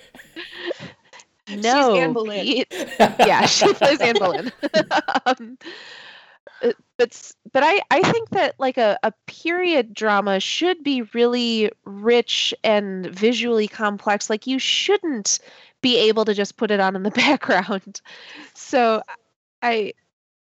no, 1.50 1.96
Anne 1.96 2.14
Boleyn. 2.14 2.44
Pete. 2.44 2.68
yeah, 3.00 3.46
she 3.46 3.74
plays 3.74 4.00
Anne 4.00 4.16
Boleyn. 4.18 4.52
um, 5.26 5.58
Uh, 6.62 6.72
but 6.98 7.32
but 7.52 7.64
I 7.64 7.82
I 7.92 8.02
think 8.12 8.30
that 8.30 8.56
like 8.60 8.78
a, 8.78 8.98
a 9.04 9.12
period 9.28 9.94
drama 9.94 10.40
should 10.40 10.84
be 10.84 11.02
really 11.14 11.72
rich 11.86 12.54
and 12.64 13.06
visually 13.08 13.68
complex. 13.68 14.30
Like 14.30 14.48
you 14.48 14.60
shouldn't 14.60 15.40
be 15.82 15.98
able 15.98 16.26
to 16.26 16.34
just 16.34 16.58
put 16.58 16.72
it 16.72 16.80
on 16.80 16.96
in 16.96 17.04
the 17.04 17.12
background. 17.26 18.02
So 18.54 19.02
I 19.62 19.94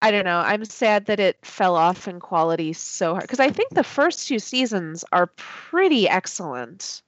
I 0.02 0.11
don't 0.11 0.25
know. 0.25 0.38
I'm 0.38 0.64
sad 0.64 1.06
that 1.06 1.20
it 1.20 1.37
fell 1.44 1.76
off 1.76 2.09
in 2.09 2.20
quality 2.20 2.73
so 2.73 3.12
hard 3.12 3.23
because 3.25 3.40
I 3.40 3.50
think 3.50 3.70
the 3.75 3.85
first 3.85 4.26
two 4.26 4.38
seasons 4.38 5.04
are 5.12 5.26
pretty 5.37 6.09
excellent. 6.09 7.02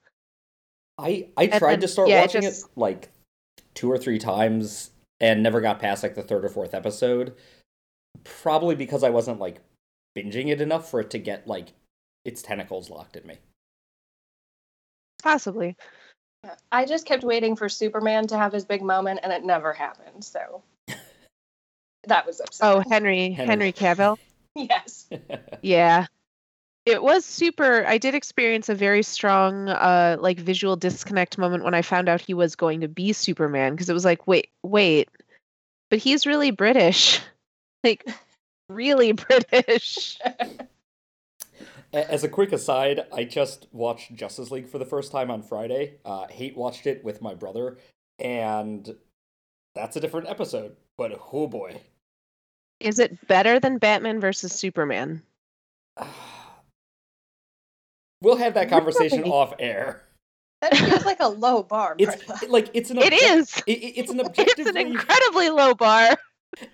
I 0.98 1.28
I 1.36 1.44
And 1.44 1.52
tried 1.54 1.72
then- 1.74 1.80
to 1.80 1.88
start 1.88 2.08
yeah, 2.08 2.18
it 2.18 2.22
watching 2.22 2.42
just- 2.42 2.66
it 2.66 2.70
like 2.76 3.10
two 3.74 3.90
or 3.90 3.96
three 3.96 4.18
times 4.18 4.90
and 5.20 5.42
never 5.42 5.60
got 5.60 5.78
past 5.80 6.02
like 6.02 6.14
the 6.14 6.22
third 6.22 6.44
or 6.44 6.48
fourth 6.48 6.74
episode. 6.74 7.34
Probably 8.25 8.75
because 8.75 9.02
I 9.02 9.11
wasn't 9.11 9.41
like 9.41 9.59
binging 10.17 10.49
it 10.49 10.61
enough 10.61 10.91
for 10.91 11.00
it 11.00 11.11
to 11.11 11.19
get 11.19 11.47
like 11.47 11.73
its 12.25 12.43
tentacles 12.43 12.91
locked 12.91 13.17
in 13.17 13.26
me. 13.26 13.38
Possibly. 15.23 15.76
I 16.73 16.85
just 16.85 17.07
kept 17.07 17.23
waiting 17.23 17.55
for 17.55 17.69
Superman 17.69 18.26
to 18.29 18.37
have 18.37 18.52
his 18.52 18.64
big 18.64 18.83
moment, 18.83 19.21
and 19.23 19.33
it 19.33 19.45
never 19.45 19.73
happened. 19.73 20.25
So 20.25 20.62
that 22.05 22.26
was 22.26 22.41
upsetting. 22.41 22.79
Oh, 22.79 22.91
Henry 22.91 23.31
Henry. 23.31 23.50
Henry 23.50 23.73
Cavill. 23.73 24.19
yes. 24.55 25.09
Yeah. 25.62 26.07
It 26.85 27.05
was 27.05 27.25
super 27.25 27.87
I 27.87 27.97
did 27.97 28.17
experience 28.17 28.69
a 28.69 28.75
very 28.75 29.05
strong 29.05 29.69
uh 29.69 30.17
like 30.19 30.41
visual 30.41 30.75
disconnect 30.75 31.38
moment 31.38 31.62
when 31.62 31.75
I 31.75 31.83
found 31.83 32.09
out 32.09 32.21
he 32.21 32.35
was 32.35 32.57
going 32.57 32.81
to 32.81 32.88
be 32.88 33.12
Superman 33.12 33.73
because 33.73 33.88
it 33.88 33.95
was 33.95 34.05
like, 34.05 34.26
wait, 34.26 34.49
wait. 34.64 35.09
But 35.88 36.00
he's 36.00 36.26
really 36.26 36.50
British. 36.50 37.21
Like 37.84 38.06
really 38.68 39.12
British. 39.50 40.18
As 41.92 42.24
a 42.24 42.28
quick 42.28 42.52
aside, 42.52 43.06
I 43.12 43.24
just 43.24 43.66
watched 43.72 44.14
Justice 44.14 44.50
League 44.50 44.68
for 44.68 44.78
the 44.78 44.86
first 44.86 45.12
time 45.12 45.30
on 45.30 45.42
Friday. 45.42 45.96
Uh, 46.04 46.26
Hate 46.28 46.56
watched 46.56 46.86
it 46.86 47.04
with 47.04 47.20
my 47.20 47.34
brother, 47.34 47.76
and 48.18 48.96
that's 49.74 49.96
a 49.96 50.00
different 50.00 50.28
episode. 50.28 50.76
But 50.96 51.20
oh 51.32 51.46
boy, 51.48 51.80
Is 52.80 52.98
it 52.98 53.26
better 53.28 53.60
than 53.60 53.76
Batman 53.78 54.20
versus 54.20 54.52
Superman? 54.52 55.22
we'll 58.22 58.36
have 58.36 58.54
that 58.54 58.70
conversation 58.70 59.24
off 59.24 59.54
air. 59.58 60.02
That 60.62 60.76
feels 60.76 61.04
like 61.04 61.20
a 61.20 61.28
low 61.28 61.62
bar. 61.62 61.96
It's 61.98 62.26
like 62.48 62.70
it's 62.72 62.90
an 62.90 62.98
It 62.98 63.12
objec- 63.12 63.22
is. 63.22 63.62
it- 63.66 63.70
it- 63.72 63.98
it's 63.98 64.10
an 64.10 64.20
objective. 64.20 64.54
It's 64.66 64.70
an 64.70 64.76
incredibly 64.78 65.50
low 65.50 65.74
bar. 65.74 66.16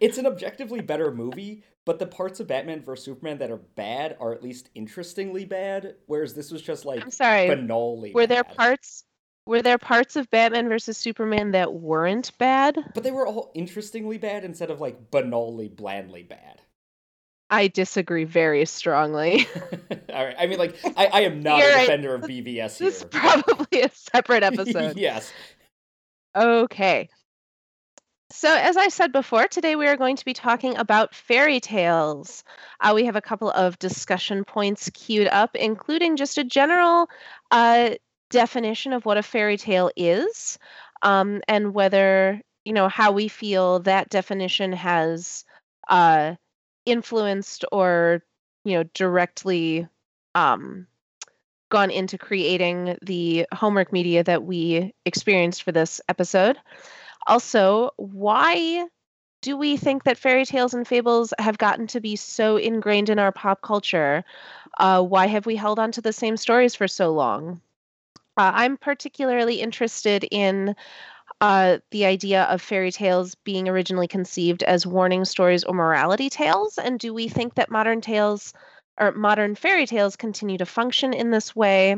It's 0.01 0.19
an 0.19 0.27
objectively 0.27 0.81
better 0.81 1.13
movie, 1.13 1.63
but 1.85 1.99
the 1.99 2.07
parts 2.07 2.41
of 2.41 2.47
Batman 2.47 2.83
vs 2.83 3.05
Superman 3.05 3.39
that 3.39 3.51
are 3.51 3.57
bad 3.57 4.17
are 4.21 4.33
at 4.33 4.43
least 4.43 4.71
interestingly 4.75 5.45
bad, 5.45 5.95
whereas 6.07 6.35
this 6.35 6.51
was 6.51 6.63
just 6.63 6.85
like 6.85 7.03
I'm 7.03 7.11
sorry. 7.11 7.49
banally. 7.49 8.13
Were 8.13 8.27
there 8.27 8.45
parts 8.45 9.05
were 9.47 9.63
there 9.63 9.79
parts 9.79 10.17
of 10.17 10.29
Batman 10.29 10.69
versus 10.69 10.99
Superman 10.99 11.53
that 11.53 11.73
weren't 11.73 12.37
bad? 12.37 12.77
But 12.95 13.03
they 13.03 13.11
were 13.11 13.27
all 13.27 13.51
interestingly 13.55 14.19
bad 14.19 14.45
instead 14.45 14.71
of 14.71 14.81
like 14.81 15.11
banally, 15.11 15.75
blandly 15.75 16.23
bad. 16.23 16.61
I 17.51 17.69
disagree 17.69 18.25
very 18.25 18.67
strongly. 18.67 19.47
all 20.13 20.25
right, 20.27 20.37
I 20.39 20.47
mean, 20.47 20.59
like 20.59 20.77
I, 20.97 21.07
I 21.07 21.21
am 21.23 21.41
not 21.41 21.63
a 21.63 21.81
defender 21.81 22.15
of 22.15 22.23
BVS 22.23 22.45
here. 22.45 22.69
this 22.91 22.99
is 22.99 23.05
probably 23.05 23.81
a 23.81 23.91
separate 23.91 24.43
episode. 24.43 24.99
yes. 24.99 25.33
Okay. 26.37 27.09
So, 28.31 28.55
as 28.55 28.77
I 28.77 28.89
said 28.89 29.13
before, 29.13 29.49
today 29.49 29.75
we 29.75 29.87
are 29.87 29.97
going 29.97 30.17
to 30.17 30.25
be 30.25 30.35
talking 30.35 30.77
about 30.77 31.15
fairy 31.15 31.61
tales. 31.61 32.45
Uh, 32.79 32.93
we 32.95 33.07
have 33.07 33.17
a 33.17 33.23
couple 33.23 33.51
of 33.51 33.79
discussion 33.79 34.45
points 34.45 34.91
queued 34.93 35.29
up, 35.29 35.57
including 35.57 36.17
just 36.17 36.37
a 36.37 36.45
general 36.45 37.09
uh, 37.51 37.95
definition 38.29 38.93
of 38.93 39.07
what 39.07 39.17
a 39.17 39.23
fairy 39.23 39.57
tale 39.57 39.91
is 39.97 40.59
um, 41.01 41.41
and 41.49 41.73
whether, 41.73 42.43
you 42.67 42.75
know, 42.75 42.89
how 42.89 43.13
we 43.13 43.29
feel 43.29 43.81
that 43.81 44.11
definition 44.11 44.73
has 44.75 45.47
uh, 45.89 46.35
influenced 46.85 47.65
or, 47.73 48.23
you 48.65 48.75
know, 48.75 48.83
directly 48.93 49.89
um, 50.35 50.87
gone 51.71 51.91
into 51.91 52.19
creating 52.19 52.99
the 53.01 53.47
homework 53.55 53.91
media 53.91 54.23
that 54.23 54.45
we 54.45 54.95
experienced 55.07 55.63
for 55.63 55.73
this 55.73 56.03
episode. 56.11 56.59
Also, 57.29 57.91
why 57.97 58.89
do 59.43 59.57
we 59.57 59.77
think 59.77 60.05
that 60.05 60.19
fairy 60.19 60.45
tales 60.45 60.75
and 60.75 60.87
fables 60.89 61.35
have 61.39 61.59
gotten 61.59 61.87
to 61.89 62.01
be 62.01 62.17
so 62.17 62.57
ingrained 62.57 63.09
in 63.11 63.19
our 63.21 63.33
pop 63.33 63.63
culture? 63.63 64.25
Uh, 64.79 65.03
why 65.03 65.27
have 65.29 65.47
we 65.47 65.57
held 65.57 65.79
on 65.79 65.93
to 65.93 66.01
the 66.03 66.13
same 66.13 66.37
stories 66.37 66.75
for 66.75 66.89
so 66.89 67.13
long? 67.13 67.61
Uh, 68.37 68.53
I'm 68.55 68.77
particularly 68.77 69.61
interested 69.61 70.25
in 70.31 70.77
uh, 71.41 71.79
the 71.91 72.07
idea 72.07 72.45
of 72.45 72.63
fairy 72.63 72.93
tales 72.93 73.35
being 73.37 73.69
originally 73.69 74.09
conceived 74.09 74.63
as 74.63 74.87
warning 74.87 75.25
stories 75.25 75.65
or 75.65 75.75
morality 75.75 76.31
tales. 76.31 76.79
And 76.79 76.99
do 77.01 77.15
we 77.15 77.29
think 77.29 77.55
that 77.57 77.71
modern 77.71 78.01
tales 78.01 78.55
or 78.99 79.13
modern 79.13 79.55
fairy 79.57 79.87
tales 79.87 80.17
continue 80.17 80.59
to 80.59 80.67
function 80.67 81.13
in 81.15 81.31
this 81.31 81.57
way? 81.57 81.97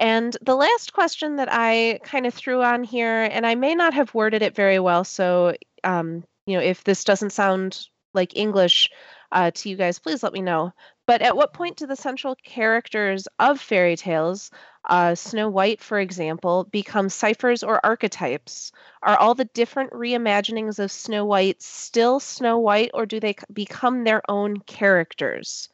And 0.00 0.36
the 0.42 0.56
last 0.56 0.92
question 0.92 1.36
that 1.36 1.48
I 1.50 2.00
kind 2.02 2.26
of 2.26 2.34
threw 2.34 2.62
on 2.62 2.82
here, 2.82 3.28
and 3.30 3.46
I 3.46 3.54
may 3.54 3.74
not 3.74 3.94
have 3.94 4.14
worded 4.14 4.42
it 4.42 4.54
very 4.54 4.78
well, 4.78 5.04
so 5.04 5.54
um, 5.84 6.24
you 6.46 6.56
know, 6.56 6.62
if 6.62 6.84
this 6.84 7.04
doesn't 7.04 7.30
sound 7.30 7.86
like 8.12 8.36
English 8.36 8.90
uh, 9.32 9.50
to 9.52 9.68
you 9.68 9.76
guys, 9.76 9.98
please 9.98 10.22
let 10.22 10.32
me 10.32 10.42
know. 10.42 10.72
But 11.06 11.20
at 11.22 11.36
what 11.36 11.52
point 11.52 11.76
do 11.76 11.86
the 11.86 11.96
central 11.96 12.36
characters 12.36 13.28
of 13.38 13.60
fairy 13.60 13.96
tales, 13.96 14.50
uh, 14.88 15.14
Snow 15.14 15.48
White, 15.48 15.80
for 15.80 15.98
example, 15.98 16.64
become 16.64 17.08
ciphers 17.08 17.62
or 17.62 17.84
archetypes? 17.84 18.72
Are 19.02 19.16
all 19.16 19.34
the 19.34 19.44
different 19.46 19.90
reimaginings 19.92 20.78
of 20.78 20.92
Snow 20.92 21.24
White 21.24 21.62
still 21.62 22.20
Snow 22.20 22.58
White, 22.58 22.90
or 22.94 23.06
do 23.06 23.20
they 23.20 23.34
become 23.52 24.04
their 24.04 24.22
own 24.28 24.58
characters? 24.60 25.68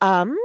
Um, 0.00 0.36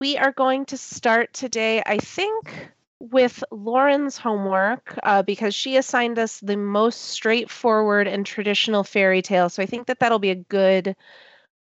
we 0.00 0.16
are 0.18 0.32
going 0.32 0.66
to 0.66 0.76
start 0.76 1.32
today, 1.32 1.82
I 1.84 1.98
think, 1.98 2.70
with 2.98 3.42
Lauren's 3.50 4.16
homework 4.18 4.98
uh, 5.02 5.22
because 5.22 5.54
she 5.54 5.76
assigned 5.76 6.18
us 6.18 6.40
the 6.40 6.56
most 6.56 7.00
straightforward 7.02 8.06
and 8.08 8.24
traditional 8.26 8.84
fairy 8.84 9.22
tale. 9.22 9.48
So 9.48 9.62
I 9.62 9.66
think 9.66 9.86
that 9.86 10.00
that'll 10.00 10.18
be 10.18 10.30
a 10.30 10.34
good 10.36 10.96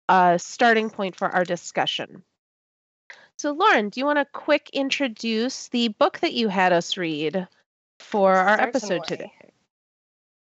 uh, 0.09 0.37
starting 0.37 0.89
point 0.89 1.15
for 1.15 1.27
our 1.29 1.43
discussion. 1.45 2.23
So, 3.37 3.51
Lauren, 3.51 3.89
do 3.89 3.99
you 3.99 4.05
want 4.05 4.17
to 4.19 4.25
quick 4.25 4.69
introduce 4.73 5.67
the 5.69 5.87
book 5.89 6.19
that 6.19 6.33
you 6.33 6.49
had 6.49 6.71
us 6.73 6.97
read 6.97 7.47
for 7.99 8.33
our 8.33 8.59
episode 8.61 9.05
today? 9.05 9.31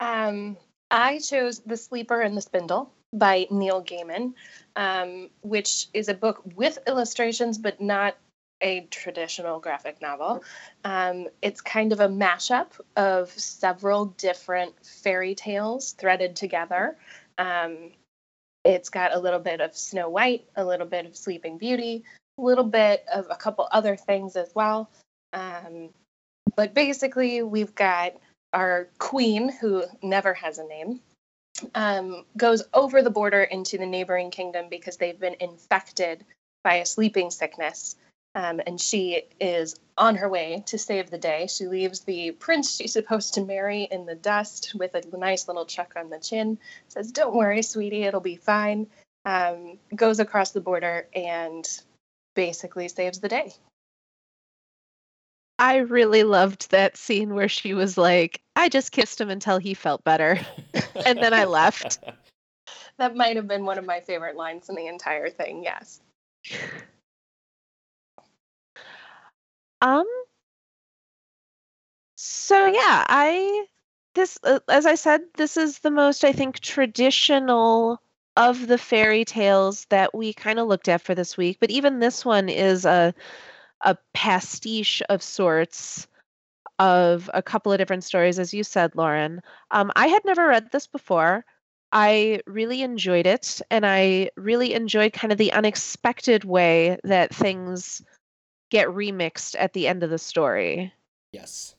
Um, 0.01 0.57
I 0.91 1.19
chose 1.19 1.61
The 1.61 1.77
Sleeper 1.77 2.21
and 2.21 2.37
the 2.37 2.43
Spindle 2.43 2.93
by 3.13 3.47
Neil 3.51 3.83
Gaiman, 3.83 4.35
um, 4.77 5.31
which 5.43 5.89
is 5.93 6.09
a 6.09 6.15
book 6.15 6.43
with 6.55 6.79
illustrations, 6.87 7.59
but 7.59 7.81
not 7.81 8.17
a 8.63 8.87
traditional 8.91 9.59
graphic 9.59 10.01
novel. 10.01 10.43
Um, 10.85 11.29
it's 11.43 11.61
kind 11.61 11.93
of 11.93 12.01
a 12.01 12.09
mashup 12.09 12.69
of 12.97 13.31
several 13.31 14.07
different 14.07 14.75
fairy 14.85 15.35
tales 15.35 15.93
threaded 15.93 16.37
together. 16.37 16.97
Um, 17.39 17.91
it's 18.65 18.89
got 18.89 19.15
a 19.15 19.19
little 19.19 19.41
bit 19.41 19.61
of 19.61 19.77
Snow 19.77 20.09
White, 20.09 20.47
a 20.55 20.65
little 20.65 20.87
bit 20.87 21.07
of 21.07 21.17
Sleeping 21.17 21.59
Beauty, 21.59 22.05
a 22.39 22.43
little 22.43 22.65
bit 22.65 23.05
of 23.13 23.27
a 23.29 23.37
couple 23.37 23.69
other 23.73 23.97
things 23.97 24.37
as 24.37 24.53
well. 24.55 24.89
Um, 25.33 25.91
but 26.55 26.73
basically, 26.73 27.43
we've 27.43 27.75
got 27.75 28.13
our 28.53 28.89
queen, 28.99 29.49
who 29.49 29.85
never 30.03 30.35
has 30.35 30.59
a 30.59 30.65
name, 30.65 31.01
um, 31.75 32.25
goes 32.37 32.63
over 32.75 33.03
the 33.03 33.11
border 33.11 33.43
into 33.43 33.79
the 33.79 33.87
neighboring 33.87 34.31
kingdom 34.31 34.67
because 34.71 34.97
they've 34.97 35.19
been 35.19 35.37
infected 35.41 36.25
by 36.65 36.77
a 36.77 36.87
sleeping 36.87 37.31
sickness. 37.31 37.97
Um, 38.35 38.61
and 38.67 38.81
she 38.81 39.25
is 39.41 39.77
on 39.99 40.17
her 40.17 40.29
way 40.29 40.63
to 40.67 40.79
save 40.79 41.11
the 41.11 41.19
day. 41.19 41.47
She 41.49 41.67
leaves 41.67 42.01
the 42.01 42.31
prince 42.33 42.77
she's 42.77 42.95
supposed 42.95 43.35
to 43.35 43.45
marry 43.45 43.83
in 43.91 44.07
the 44.07 44.15
dust 44.15 44.75
with 44.75 44.95
a 44.95 45.03
nice 45.17 45.49
little 45.49 45.67
chuck 45.67 45.93
on 45.97 46.09
the 46.09 46.19
chin. 46.19 46.59
Says, 46.89 47.13
Don't 47.13 47.35
worry, 47.35 47.63
sweetie, 47.63 48.05
it'll 48.05 48.21
be 48.21 48.37
fine. 48.37 48.87
Um, 49.27 49.79
goes 49.95 50.19
across 50.19 50.53
the 50.53 50.61
border 50.61 51.07
and 51.15 51.69
basically 52.35 52.89
saves 52.89 53.21
the 53.21 53.29
day. 53.29 53.53
I 55.63 55.77
really 55.77 56.25
loved 56.25 56.73
that 56.73 56.97
scene 56.97 57.35
where 57.35 57.49
she 57.49 57.73
was 57.73 57.97
like, 57.97 58.43
I 58.57 58.69
just 58.69 58.91
kissed 58.91 59.21
him 59.21 59.31
until 59.31 59.59
he 59.59 59.75
felt 59.75 60.03
better. 60.03 60.41
And 61.07 61.23
then 61.23 61.33
I 61.33 61.45
left. 61.45 62.01
That 62.99 63.17
might 63.17 63.37
have 63.37 63.49
been 63.49 63.65
one 63.65 63.79
of 63.79 63.87
my 63.87 64.01
favorite 64.01 64.37
lines 64.37 64.69
in 64.69 64.77
the 64.77 64.87
entire 64.87 65.31
thing, 65.31 65.65
yes. 65.65 66.01
Um. 69.81 70.05
So 72.17 72.67
yeah, 72.67 73.07
I 73.09 73.67
this 74.15 74.39
uh, 74.45 74.61
as 74.69 74.85
I 74.85 74.95
said, 74.95 75.23
this 75.37 75.57
is 75.57 75.79
the 75.79 75.91
most 75.91 76.23
I 76.23 76.33
think 76.33 76.61
traditional 76.61 78.01
of 78.37 78.67
the 78.67 78.79
fairy 78.79 79.25
tales 79.25 79.87
that 79.87 80.15
we 80.15 80.33
kind 80.35 80.59
of 80.59 80.69
looked 80.69 80.89
at 80.89 81.01
for 81.01 81.15
this 81.15 81.37
week. 81.37 81.59
But 81.61 81.71
even 81.71 81.99
this 81.99 82.25
one 82.25 82.49
is 82.49 82.85
a 82.85 83.15
a 83.83 83.97
pastiche 84.15 85.03
of 85.09 85.23
sorts 85.23 86.07
of 86.79 87.31
a 87.35 87.43
couple 87.43 87.73
of 87.73 87.79
different 87.79 88.05
stories, 88.05 88.39
as 88.39 88.55
you 88.55 88.65
said, 88.65 88.97
Lauren. 88.97 89.41
Um, 89.71 89.93
I 89.97 90.07
had 90.09 90.25
never 90.25 90.49
read 90.49 90.71
this 90.73 90.87
before. 90.87 91.45
I 91.93 92.41
really 92.47 92.83
enjoyed 92.83 93.27
it, 93.27 93.61
and 93.71 93.85
I 93.85 94.31
really 94.37 94.73
enjoyed 94.75 95.13
kind 95.13 95.31
of 95.31 95.39
the 95.39 95.53
unexpected 95.53 96.45
way 96.45 96.99
that 97.05 97.35
things 97.35 98.03
get 98.71 98.89
remixed 98.89 99.55
at 99.59 99.75
the 99.75 99.87
end 99.87 100.03
of 100.03 100.11
the 100.11 100.19
story. 100.19 100.93
Yes. 101.33 101.75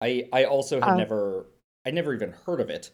I 0.00 0.28
I 0.32 0.44
also 0.44 0.80
had 0.80 0.90
Uh, 0.90 0.96
never 0.96 1.46
I 1.84 1.90
never 1.90 2.14
even 2.14 2.30
heard 2.46 2.60
of 2.60 2.70
it. 2.70 2.90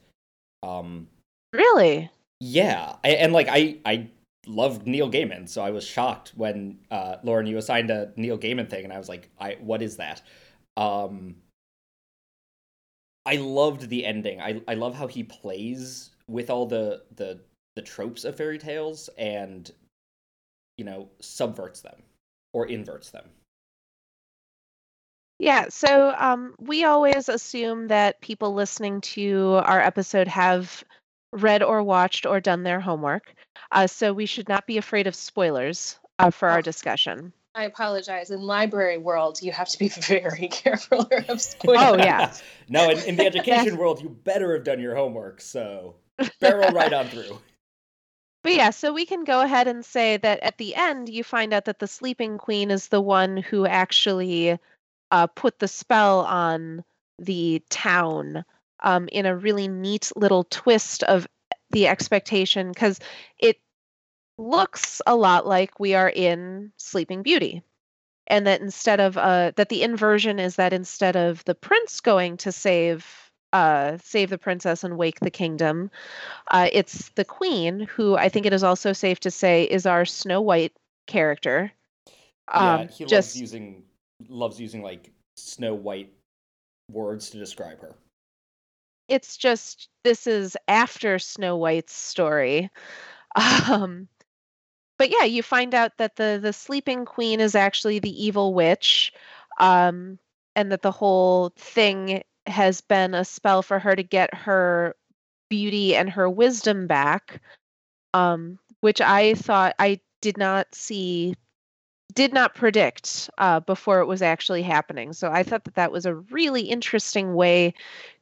Um, 0.62 1.09
really? 1.52 2.11
Yeah, 2.40 2.97
I, 3.05 3.09
and 3.11 3.33
like 3.33 3.49
I 3.50 3.78
I 3.85 4.09
loved 4.49 4.87
Neil 4.87 5.11
Gaiman, 5.11 5.49
so 5.49 5.62
I 5.62 5.71
was 5.71 5.85
shocked 5.85 6.33
when 6.37 6.78
uh, 6.90 7.17
Lauren 7.23 7.47
you 7.47 7.59
assigned 7.59 7.90
a 7.90 8.12
Neil 8.17 8.38
Gaiman 8.38 8.69
thing, 8.69 8.85
and 8.85 8.93
I 8.93 8.99
was 8.99 9.09
like, 9.09 9.31
I 9.38 9.57
what 9.61 9.83
is 9.83 9.97
that? 9.97 10.23
Um, 10.76 11.37
I 13.26 13.37
loved 13.37 13.88
the 13.88 14.07
ending. 14.07 14.40
I 14.40 14.62
I 14.67 14.75
love 14.75 14.95
how 14.95 15.07
he 15.07 15.23
plays 15.23 16.11
with 16.28 16.50
all 16.50 16.67
the 16.67 17.02
the 17.14 17.40
the 17.76 17.83
tropes 17.83 18.25
of 18.25 18.37
fairy 18.37 18.59
tales 18.59 19.09
and 19.19 19.71
you 20.76 20.85
know 20.85 21.11
subverts 21.21 21.81
them 21.83 22.02
or 22.52 22.67
inverts 22.67 23.11
them. 23.11 23.28
Yeah, 25.38 25.69
so 25.69 26.14
um, 26.19 26.57
we 26.59 26.85
always 26.85 27.28
assume 27.28 27.88
that 27.88 28.21
people 28.21 28.55
listening 28.55 29.00
to 29.02 29.61
our 29.62 29.81
episode 29.81 30.26
have 30.26 30.83
read 31.32 31.62
or 31.62 31.82
watched 31.82 32.26
or 32.26 32.40
done 32.40 32.62
their 32.62 32.80
homework. 32.80 33.35
Uh, 33.70 33.87
so 33.87 34.12
we 34.12 34.26
should 34.26 34.49
not 34.49 34.66
be 34.66 34.78
afraid 34.78 35.06
of 35.06 35.14
spoilers 35.14 35.99
uh, 36.18 36.30
for 36.30 36.49
our 36.49 36.58
oh, 36.58 36.62
discussion. 36.62 37.32
I 37.54 37.64
apologize. 37.64 38.30
In 38.30 38.40
library 38.40 38.99
world, 38.99 39.42
you 39.42 39.52
have 39.52 39.68
to 39.68 39.78
be 39.78 39.88
very 40.00 40.49
careful 40.49 41.08
of 41.28 41.40
spoilers. 41.40 41.82
Oh 41.82 41.97
yeah. 41.97 42.32
no, 42.68 42.90
in, 42.90 42.99
in 43.00 43.16
the 43.16 43.26
education 43.26 43.76
world, 43.76 44.00
you 44.00 44.08
better 44.08 44.54
have 44.54 44.64
done 44.64 44.80
your 44.80 44.94
homework. 44.94 45.40
So 45.40 45.97
barrel 46.40 46.73
right 46.73 46.92
on 46.92 47.08
through. 47.08 47.38
But 48.44 48.54
yeah, 48.54 48.70
so 48.70 48.92
we 48.92 49.04
can 49.04 49.25
go 49.25 49.40
ahead 49.40 49.66
and 49.66 49.85
say 49.85 50.16
that 50.16 50.40
at 50.40 50.58
the 50.58 50.75
end, 50.75 51.08
you 51.08 51.25
find 51.25 51.52
out 51.52 51.64
that 51.64 51.80
the 51.80 51.88
Sleeping 51.88 52.38
Queen 52.38 52.70
is 52.70 52.88
the 52.88 53.00
one 53.00 53.37
who 53.37 53.66
actually 53.66 54.58
uh, 55.11 55.26
put 55.26 55.58
the 55.58 55.68
spell 55.68 56.20
on 56.20 56.85
the 57.18 57.62
town 57.68 58.44
um, 58.80 59.08
in 59.12 59.26
a 59.26 59.37
really 59.37 59.68
neat 59.68 60.11
little 60.16 60.44
twist 60.44 61.02
of 61.04 61.26
the 61.70 61.87
expectation 61.87 62.73
because 62.73 62.99
it 63.38 63.58
looks 64.38 65.02
a 65.06 65.16
lot 65.16 65.47
like 65.47 65.78
we 65.78 65.94
are 65.94 66.11
in 66.14 66.73
Sleeping 66.76 67.23
Beauty. 67.23 67.62
And 68.28 68.47
that 68.47 68.61
instead 68.61 69.00
of 69.00 69.16
uh, 69.16 69.52
that 69.56 69.70
the 69.70 69.82
inversion 69.82 70.38
is 70.38 70.56
that 70.56 70.75
instead 70.75 71.16
of 71.16 71.42
the 71.44 71.54
prince 71.54 72.00
going 72.00 72.37
to 72.38 72.52
save 72.52 73.06
uh, 73.54 73.97
save 74.02 74.28
the 74.28 74.37
princess 74.37 74.85
and 74.85 74.99
wake 74.99 75.20
the 75.20 75.30
kingdom, 75.30 75.90
uh, 76.50 76.68
it's 76.70 77.08
the 77.11 77.25
queen 77.25 77.80
who 77.80 78.16
I 78.16 78.28
think 78.28 78.44
it 78.44 78.52
is 78.52 78.62
also 78.62 78.92
safe 78.92 79.18
to 79.20 79.30
say 79.30 79.64
is 79.64 79.87
our 79.87 80.04
Snow 80.04 80.42
White 80.42 80.75
character. 81.06 81.73
Um, 82.52 82.82
yeah, 82.82 82.87
he 82.88 83.04
just, 83.06 83.35
loves 83.35 83.40
using 83.40 83.82
loves 84.28 84.61
using 84.61 84.82
like 84.82 85.11
Snow 85.38 85.75
White 85.75 86.12
words 86.90 87.30
to 87.30 87.38
describe 87.38 87.80
her 87.80 87.94
it's 89.09 89.37
just 89.37 89.88
this 90.05 90.27
is 90.27 90.57
after 90.69 91.19
Snow 91.19 91.57
White's 91.57 91.95
story. 91.95 92.71
Um, 93.71 94.09
but 94.99 95.11
yeah, 95.11 95.25
you 95.25 95.43
find 95.43 95.75
out 95.75 95.93
that 95.99 96.17
the 96.17 96.41
the 96.43 96.53
sleeping 96.53 97.05
queen 97.05 97.41
is 97.41 97.55
actually 97.55 98.00
the 98.00 98.27
evil 98.27 98.53
witch, 98.53 99.12
um, 99.61 100.19
and 100.57 100.73
that 100.73 100.83
the 100.83 100.91
whole 100.91 101.53
thing 101.57 102.23
has 102.47 102.81
been 102.81 103.15
a 103.15 103.25
spell 103.25 103.62
for 103.62 103.79
her 103.79 103.95
to 103.95 104.03
get 104.03 104.35
her 104.35 104.97
beauty 105.49 105.95
and 105.95 106.11
her 106.11 106.29
wisdom 106.29 106.87
back. 106.88 107.41
Um, 108.15 108.59
which 108.81 109.00
I 109.00 109.35
thought 109.35 109.75
I 109.79 110.00
did 110.21 110.38
not 110.38 110.75
see 110.75 111.35
did 112.15 112.33
not 112.33 112.55
predict 112.55 113.31
uh, 113.38 113.61
before 113.61 114.00
it 114.00 114.07
was 114.07 114.23
actually 114.23 114.62
happening. 114.62 115.12
So 115.12 115.31
I 115.31 115.43
thought 115.43 115.65
that 115.65 115.75
that 115.75 115.93
was 115.93 116.07
a 116.07 116.15
really 116.15 116.62
interesting 116.62 117.35
way 117.35 117.75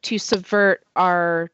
to 0.02 0.18
subvert 0.18 0.84
our 0.96 1.50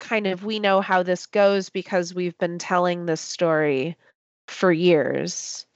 kind 0.00 0.26
of 0.26 0.44
we 0.44 0.58
know 0.58 0.80
how 0.80 1.02
this 1.02 1.26
goes 1.26 1.70
because 1.70 2.14
we've 2.14 2.36
been 2.38 2.58
telling 2.58 3.06
this 3.06 3.20
story 3.20 3.96
for 4.48 4.72
years. 4.72 5.66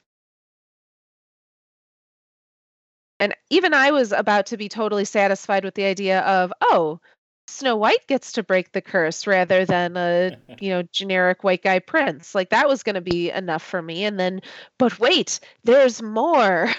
And 3.21 3.35
even 3.49 3.73
I 3.73 3.91
was 3.93 4.13
about 4.13 4.47
to 4.47 4.57
be 4.57 4.69
totally 4.69 5.05
satisfied 5.05 5.65
with 5.65 5.75
the 5.75 5.85
idea 5.85 6.21
of, 6.21 6.53
oh, 6.61 7.01
Snow 7.47 7.77
White 7.77 8.07
gets 8.07 8.33
to 8.33 8.43
break 8.43 8.73
the 8.73 8.81
curse 8.81 9.27
rather 9.27 9.65
than 9.65 9.97
a 9.97 10.37
you 10.61 10.71
know 10.71 10.83
generic 10.93 11.45
white 11.45 11.63
guy 11.63 11.79
prince. 11.79 12.35
Like 12.35 12.51
that 12.51 12.69
was 12.69 12.83
going 12.83 12.95
to 12.95 13.01
be 13.01 13.31
enough 13.31 13.63
for 13.63 13.83
me. 13.83 14.05
And 14.05 14.19
then, 14.19 14.41
but 14.79 14.99
wait, 14.99 15.41
there's 15.65 16.03
more. 16.03 16.71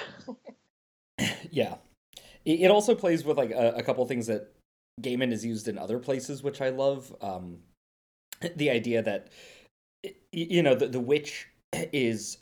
yeah, 1.51 1.75
it 2.45 2.71
also 2.71 2.95
plays 2.95 3.23
with 3.23 3.37
like 3.37 3.51
a, 3.51 3.75
a 3.77 3.83
couple 3.83 4.05
things 4.05 4.27
that 4.27 4.51
Gaiman 5.01 5.31
is 5.31 5.45
used 5.45 5.67
in 5.67 5.77
other 5.77 5.99
places, 5.99 6.43
which 6.43 6.61
I 6.61 6.69
love. 6.69 7.15
Um, 7.21 7.59
the 8.55 8.69
idea 8.69 9.01
that 9.01 9.29
you 10.31 10.63
know 10.63 10.75
the 10.75 10.87
the 10.87 10.99
witch 10.99 11.47
is 11.73 12.37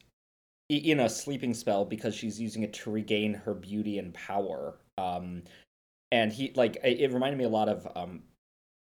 in 0.69 1.01
a 1.01 1.09
sleeping 1.09 1.53
spell 1.53 1.85
because 1.85 2.15
she's 2.15 2.39
using 2.39 2.63
it 2.63 2.73
to 2.73 2.91
regain 2.91 3.33
her 3.33 3.53
beauty 3.53 3.99
and 3.99 4.13
power. 4.13 4.75
Um, 4.97 5.43
and 6.13 6.31
he 6.31 6.53
like 6.55 6.77
it 6.83 7.11
reminded 7.11 7.39
me 7.39 7.43
a 7.43 7.49
lot 7.49 7.67
of 7.67 7.87
um, 7.95 8.21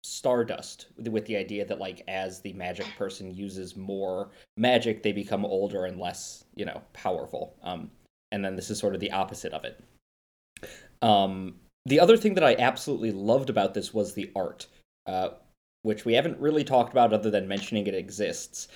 Stardust 0.03 0.87
with 0.97 1.27
the 1.27 1.37
idea 1.37 1.67
that 1.67 1.79
like 1.79 2.03
as 2.09 2.41
the 2.41 2.55
magic 2.55 2.87
person 2.97 3.35
uses 3.35 3.77
more 3.77 4.31
magic, 4.57 5.03
they 5.03 5.13
become 5.13 5.45
older 5.45 5.85
and 5.85 6.01
less 6.01 6.45
you 6.55 6.65
know 6.65 6.81
powerful. 6.95 7.55
Um, 7.63 7.91
and 8.33 8.43
then 8.43 8.57
this 8.57 8.71
is 8.71 8.79
sort 8.79 8.95
of 8.95 9.01
the 9.01 9.13
opposite 9.13 9.53
of 9.53 9.65
it. 9.65 9.79
Um, 11.03 11.57
the 11.85 12.01
other 12.01 12.17
thing 12.17 12.33
that 12.35 12.45
I 12.45 12.57
absolutely 12.59 13.13
loved 13.13 13.51
about 13.51 13.75
this 13.75 13.93
was 13.93 14.15
the 14.15 14.31
art, 14.35 14.67
uh, 15.07 15.31
which 15.83 16.07
we 16.07 16.15
haven't 16.15 16.41
really 16.41 16.65
talked 16.65 16.93
about 16.93 17.13
other 17.13 17.31
than 17.31 17.47
mentioning 17.47 17.87
it 17.87 17.95
exists. 17.95 18.69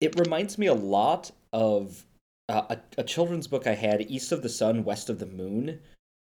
It 0.00 0.18
reminds 0.18 0.58
me 0.58 0.66
a 0.66 0.74
lot 0.74 1.30
of 1.54 2.04
uh, 2.50 2.62
a, 2.70 2.78
a, 2.98 3.04
children's 3.04 3.46
book 3.46 3.66
I 3.66 3.74
had, 3.74 4.10
East 4.10 4.32
of 4.32 4.42
the 4.42 4.48
Sun, 4.48 4.84
West 4.84 5.08
of 5.08 5.18
the 5.18 5.26
Moon, 5.26 5.80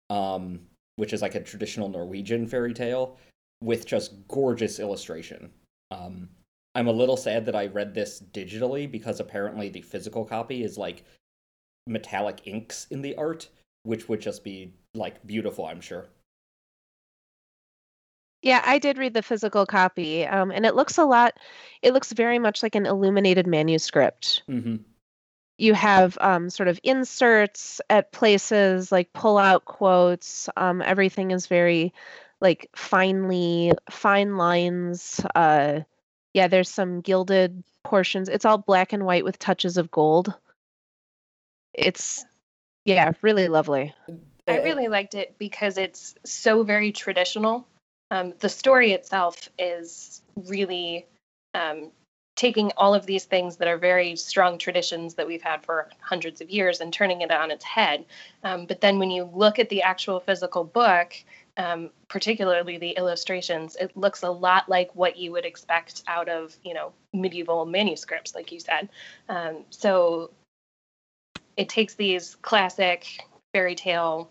um, 0.09 0.61
which 0.97 1.13
is 1.13 1.21
like 1.21 1.35
a 1.35 1.39
traditional 1.39 1.87
Norwegian 1.87 2.45
fairy 2.45 2.73
tale 2.73 3.17
with 3.61 3.85
just 3.85 4.27
gorgeous 4.27 4.79
illustration. 4.79 5.49
Um, 5.89 6.29
I'm 6.75 6.87
a 6.87 6.91
little 6.91 7.17
sad 7.17 7.45
that 7.45 7.55
I 7.55 7.67
read 7.67 7.93
this 7.93 8.21
digitally 8.33 8.91
because 8.91 9.19
apparently 9.19 9.69
the 9.69 9.81
physical 9.81 10.25
copy 10.25 10.63
is 10.63 10.77
like 10.77 11.03
metallic 11.87 12.41
inks 12.45 12.87
in 12.91 13.01
the 13.01 13.15
art, 13.15 13.47
which 13.83 14.09
would 14.09 14.21
just 14.21 14.43
be 14.43 14.73
like 14.93 15.25
beautiful, 15.25 15.65
I'm 15.65 15.81
sure. 15.81 16.09
Yeah, 18.43 18.61
I 18.65 18.77
did 18.77 18.99
read 18.99 19.15
the 19.15 19.23
physical 19.23 19.65
copy, 19.65 20.25
um, 20.25 20.51
and 20.51 20.65
it 20.65 20.75
looks 20.75 20.99
a 20.99 21.05
lot. 21.05 21.33
It 21.81 21.93
looks 21.93 22.11
very 22.11 22.37
much 22.37 22.61
like 22.61 22.75
an 22.75 22.85
illuminated 22.85 23.47
manuscript. 23.47 24.43
Mm-hmm 24.47 24.77
you 25.57 25.73
have 25.73 26.17
um, 26.21 26.49
sort 26.49 26.69
of 26.69 26.79
inserts 26.83 27.81
at 27.89 28.11
places 28.11 28.91
like 28.91 29.11
pull 29.13 29.37
out 29.37 29.65
quotes 29.65 30.49
um, 30.57 30.81
everything 30.81 31.31
is 31.31 31.47
very 31.47 31.93
like 32.39 32.69
finely 32.75 33.71
fine 33.89 34.37
lines 34.37 35.19
uh, 35.35 35.79
yeah 36.33 36.47
there's 36.47 36.69
some 36.69 37.01
gilded 37.01 37.63
portions. 37.87 38.29
It's 38.29 38.45
all 38.45 38.57
black 38.57 38.93
and 38.93 39.05
white 39.05 39.23
with 39.23 39.39
touches 39.39 39.77
of 39.77 39.89
gold. 39.89 40.33
It's 41.73 42.25
yeah 42.85 43.13
really 43.21 43.47
lovely. 43.47 43.93
I 44.47 44.59
really 44.59 44.87
liked 44.87 45.15
it 45.15 45.35
because 45.37 45.77
it's 45.77 46.15
so 46.25 46.63
very 46.63 46.91
traditional. 46.91 47.67
Um, 48.11 48.33
the 48.39 48.49
story 48.49 48.91
itself 48.91 49.49
is 49.59 50.21
really 50.35 51.05
um, 51.53 51.91
taking 52.37 52.71
all 52.77 52.93
of 52.93 53.05
these 53.05 53.25
things 53.25 53.57
that 53.57 53.67
are 53.67 53.77
very 53.77 54.15
strong 54.15 54.57
traditions 54.59 55.15
that 55.15 55.27
we've 55.27 55.41
had 55.41 55.65
for 55.65 55.89
hundreds 55.99 56.39
of 56.39 56.49
years 56.49 56.79
and 56.79 56.93
turning 56.93 57.21
it 57.21 57.31
on 57.31 57.51
its 57.51 57.65
head. 57.65 58.05
Um, 58.43 58.67
but 58.67 58.79
then 58.79 58.99
when 58.99 59.09
you 59.09 59.29
look 59.33 59.59
at 59.59 59.69
the 59.69 59.81
actual 59.81 60.19
physical 60.19 60.63
book, 60.63 61.13
um, 61.57 61.89
particularly 62.07 62.77
the 62.77 62.91
illustrations, 62.91 63.75
it 63.75 63.97
looks 63.97 64.21
a 64.21 64.29
lot 64.29 64.69
like 64.69 64.91
what 64.93 65.17
you 65.17 65.31
would 65.31 65.45
expect 65.45 66.03
out 66.07 66.29
of 66.29 66.55
you 66.63 66.75
know 66.75 66.93
medieval 67.11 67.65
manuscripts, 67.65 68.35
like 68.35 68.51
you 68.51 68.59
said. 68.59 68.87
Um, 69.27 69.65
so 69.71 70.29
it 71.57 71.67
takes 71.67 71.95
these 71.95 72.35
classic 72.43 73.07
fairy 73.51 73.73
tale 73.73 74.29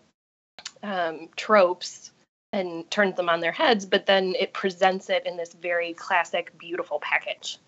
um, 0.81 1.27
tropes 1.35 2.11
and 2.53 2.89
turns 2.89 3.17
them 3.17 3.27
on 3.27 3.41
their 3.41 3.51
heads, 3.51 3.85
but 3.85 4.05
then 4.05 4.33
it 4.39 4.53
presents 4.53 5.09
it 5.09 5.25
in 5.25 5.35
this 5.35 5.53
very 5.53 5.93
classic, 5.93 6.57
beautiful 6.57 6.99
package. 7.01 7.59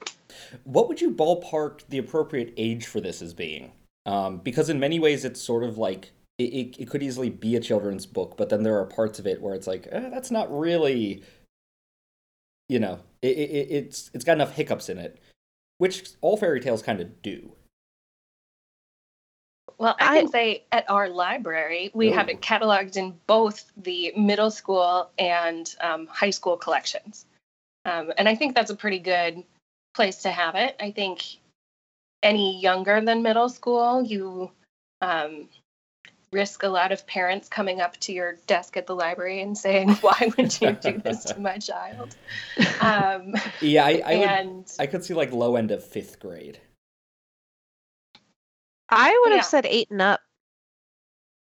What 0.64 0.88
would 0.88 1.02
you 1.02 1.12
ballpark 1.12 1.82
the 1.90 1.98
appropriate 1.98 2.54
age 2.58 2.86
for 2.86 3.00
this 3.02 3.22
as 3.22 3.34
being? 3.34 3.72
Um, 4.06 4.38
because 4.38 4.70
in 4.70 4.80
many 4.80 5.00
ways, 5.00 5.26
it's 5.26 5.42
sort 5.42 5.64
of 5.64 5.78
like 5.78 6.12
it, 6.38 6.44
it, 6.44 6.76
it, 6.80 6.90
could 6.90 7.04
easily 7.04 7.30
be 7.30 7.56
a 7.56 7.60
children's 7.60 8.06
book, 8.06 8.36
but 8.38 8.50
then 8.50 8.64
there 8.64 8.78
are 8.78 8.86
parts 8.86 9.20
of 9.20 9.28
it 9.28 9.42
where 9.42 9.54
it's 9.54 9.68
like 9.68 9.88
eh, 9.92 10.10
that's 10.10 10.32
not 10.32 10.52
really, 10.58 11.24
you 12.70 12.80
know, 12.80 13.00
it, 13.22 13.38
it, 13.38 13.68
it's 13.70 14.10
it's 14.14 14.24
got 14.24 14.34
enough 14.34 14.56
hiccups 14.56 14.90
in 14.90 14.98
it, 14.98 15.20
which 15.78 16.12
all 16.22 16.38
fairy 16.38 16.60
tales 16.60 16.82
kind 16.82 17.02
of 17.02 17.22
do. 17.22 17.52
Well, 19.78 19.96
I, 20.00 20.18
I 20.18 20.20
can 20.20 20.32
say 20.32 20.64
at 20.72 20.90
our 20.90 21.08
library, 21.10 21.92
we 21.94 22.10
Ooh. 22.10 22.14
have 22.14 22.30
it 22.30 22.42
cataloged 22.42 22.98
in 22.98 23.18
both 23.28 23.72
the 23.78 24.12
middle 24.18 24.52
school 24.52 25.10
and 25.18 25.74
um, 25.82 26.08
high 26.08 26.32
school 26.32 26.58
collections. 26.58 27.26
Um, 27.86 28.12
and 28.18 28.28
I 28.28 28.36
think 28.36 28.56
that's 28.56 28.72
a 28.72 28.76
pretty 28.76 29.00
good 29.00 29.44
place 29.94 30.24
to 30.24 30.32
have 30.32 30.56
it. 30.56 30.76
I 30.80 30.92
think 30.92 31.24
any 32.24 32.60
younger 32.60 33.02
than 33.02 33.24
middle 33.24 33.50
school, 33.50 34.04
you 34.04 34.52
um, 35.02 35.48
risk 36.32 36.64
a 36.64 36.68
lot 36.68 36.92
of 36.92 37.06
parents 37.08 37.50
coming 37.50 37.82
up 37.82 37.98
to 37.98 38.14
your 38.14 38.38
desk 38.48 38.78
at 38.78 38.88
the 38.88 38.96
library 38.96 39.42
and 39.42 39.58
saying, 39.58 39.90
"Why 40.02 40.32
would 40.38 40.62
you 40.62 40.72
do 40.74 40.98
this 41.00 41.26
to 41.26 41.40
my 41.40 41.58
child?" 41.58 42.16
Um, 42.82 43.36
yeah, 43.62 43.86
I, 43.86 44.02
I, 44.06 44.12
and, 44.14 44.58
would, 44.58 44.72
I 44.80 44.86
could 44.88 45.04
see 45.04 45.14
like 45.14 45.32
low 45.32 45.56
end 45.56 45.72
of 45.72 45.84
fifth 45.84 46.20
grade. 46.20 46.60
I 48.90 49.22
would 49.24 49.36
have 49.36 49.46
said 49.46 49.66
eight 49.66 49.92
and 49.92 50.02
up. 50.02 50.22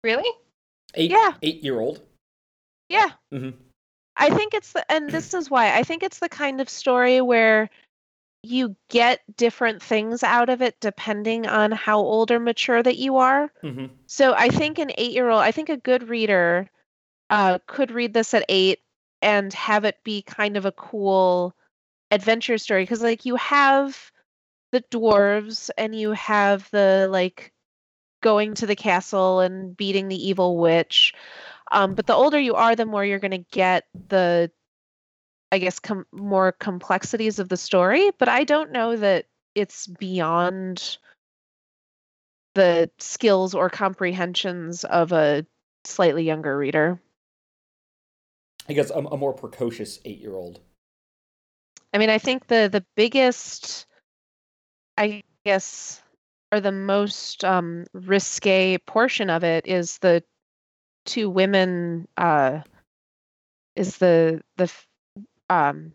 Really? 0.02 0.30
Eight. 0.94 1.11
Yeah. 1.11 1.33
Eight 1.42 1.62
year 1.62 1.78
old. 1.78 2.00
Yeah. 2.88 3.11
Mm-hmm. 3.33 3.59
I 4.16 4.30
think 4.30 4.54
it's 4.54 4.72
the, 4.72 4.90
and 4.90 5.11
this 5.11 5.35
is 5.35 5.50
why 5.50 5.76
I 5.76 5.83
think 5.83 6.02
it's 6.02 6.20
the 6.20 6.28
kind 6.28 6.61
of 6.61 6.68
story 6.68 7.20
where 7.20 7.68
you 8.44 8.76
get 8.88 9.20
different 9.37 9.83
things 9.83 10.22
out 10.22 10.48
of 10.48 10.62
it 10.62 10.76
depending 10.80 11.46
on 11.46 11.72
how 11.72 11.98
old 11.98 12.30
or 12.30 12.40
mature 12.40 12.83
that 12.83 12.98
you 12.98 13.16
are. 13.16 13.50
Mm-hmm. 13.62 13.87
So 14.07 14.35
I 14.35 14.48
think 14.48 14.78
an 14.78 14.92
eight 14.98 15.12
year 15.12 15.28
old, 15.28 15.42
I 15.42 15.52
think 15.52 15.68
a 15.68 15.76
good 15.76 16.09
reader 16.09 16.70
uh, 17.30 17.59
could 17.66 17.90
read 17.90 18.14
this 18.14 18.35
at 18.35 18.44
eight 18.48 18.80
and 19.22 19.52
have 19.54 19.85
it 19.85 19.96
be 20.04 20.22
kind 20.22 20.57
of 20.57 20.66
a 20.66 20.72
cool 20.72 21.54
adventure 22.11 22.59
story 22.59 22.83
because 22.83 23.02
like 23.02 23.24
you 23.24 23.37
have 23.37 24.12
the 24.72 24.83
dwarves 24.90 25.70
and 25.78 25.94
you 25.94 26.12
have 26.12 26.68
the 26.70 27.09
like 27.11 27.52
going 28.20 28.54
to 28.54 28.66
the 28.66 28.76
castle 28.76 29.40
and 29.40 29.76
beating 29.76 30.09
the 30.09 30.28
evil 30.28 30.57
witch. 30.57 31.14
Um, 31.70 31.94
but 31.94 32.07
the 32.07 32.14
older 32.14 32.38
you 32.38 32.54
are, 32.54 32.76
the 32.76 32.87
more 32.87 33.04
you're 33.04 33.18
going 33.18 33.30
to 33.30 33.46
get 33.52 33.85
the, 34.09 34.50
I 35.55 35.59
guess, 35.59 35.79
com- 35.79 36.07
more 36.11 36.51
complexities 36.51 37.38
of 37.38 37.49
the 37.49 37.57
story. 37.57 38.11
But 38.19 38.29
I 38.29 38.43
don't 38.43 38.73
know 38.73 38.97
that 38.97 39.27
it's 39.55 39.87
beyond 39.87 40.99
the 42.57 42.90
skills 42.99 43.55
or 43.55 43.71
comprehensions 43.71 44.83
of 44.83 45.12
a 45.12 45.47
slightly 45.85 46.25
younger 46.25 46.59
reader. 46.59 47.01
I 48.69 48.73
guess 48.73 48.90
a, 48.90 48.99
a 48.99 49.17
more 49.17 49.33
precocious 49.33 50.01
eight 50.05 50.19
year 50.19 50.35
old. 50.35 50.59
I 51.93 51.99
mean, 51.99 52.11
I 52.11 52.19
think 52.19 52.49
the 52.49 52.69
the 52.73 52.85
biggest 52.97 53.87
I 54.99 55.23
guess, 55.45 56.03
or 56.51 56.59
the 56.59 56.73
most 56.73 57.45
um, 57.45 57.85
risque 57.93 58.79
portion 58.79 59.31
of 59.31 59.45
it 59.45 59.69
is 59.69 59.99
the 59.99 60.25
two 61.07 61.31
women. 61.31 62.09
Uh, 62.17 62.62
is 63.77 63.99
the 63.99 64.40
the 64.57 64.73
um, 65.55 65.93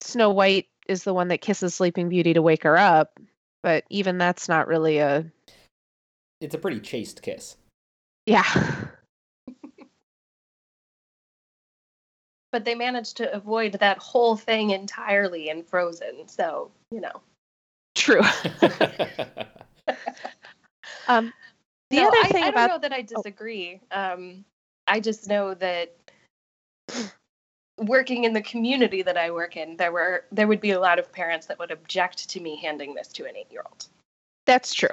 Snow 0.00 0.30
White 0.30 0.68
is 0.88 1.04
the 1.04 1.14
one 1.14 1.28
that 1.28 1.40
kisses 1.40 1.74
Sleeping 1.74 2.08
Beauty 2.08 2.34
to 2.34 2.42
wake 2.42 2.64
her 2.64 2.76
up, 2.76 3.20
but 3.62 3.84
even 3.90 4.18
that's 4.18 4.48
not 4.48 4.66
really 4.66 4.98
a. 4.98 5.24
It's 6.40 6.54
a 6.54 6.58
pretty 6.58 6.80
chaste 6.80 7.22
kiss. 7.22 7.56
Yeah. 8.26 8.44
but 12.52 12.64
they 12.64 12.74
managed 12.74 13.16
to 13.18 13.32
avoid 13.32 13.74
that 13.74 13.98
whole 13.98 14.36
thing 14.36 14.70
entirely 14.70 15.48
in 15.48 15.62
Frozen, 15.62 16.26
so 16.26 16.70
you 16.90 17.00
know. 17.00 17.20
True. 17.94 18.20
um, 21.06 21.32
the 21.90 21.96
no, 21.96 22.08
other 22.08 22.24
thing 22.28 22.42
I, 22.42 22.48
I 22.48 22.50
don't 22.50 22.68
know 22.68 22.78
that 22.78 22.92
I 22.92 23.00
oh. 23.00 23.16
disagree. 23.16 23.80
Um, 23.90 24.44
I 24.86 24.98
just 24.98 25.28
know 25.28 25.54
that 25.54 25.94
working 27.86 28.24
in 28.24 28.32
the 28.32 28.42
community 28.42 29.02
that 29.02 29.16
I 29.16 29.30
work 29.30 29.56
in, 29.56 29.76
there 29.76 29.92
were 29.92 30.24
there 30.32 30.46
would 30.46 30.60
be 30.60 30.70
a 30.70 30.80
lot 30.80 30.98
of 30.98 31.12
parents 31.12 31.46
that 31.46 31.58
would 31.58 31.70
object 31.70 32.28
to 32.30 32.40
me 32.40 32.56
handing 32.56 32.94
this 32.94 33.08
to 33.08 33.24
an 33.24 33.36
eight 33.36 33.50
year 33.50 33.62
old. 33.66 33.86
That's 34.46 34.74
true. 34.74 34.88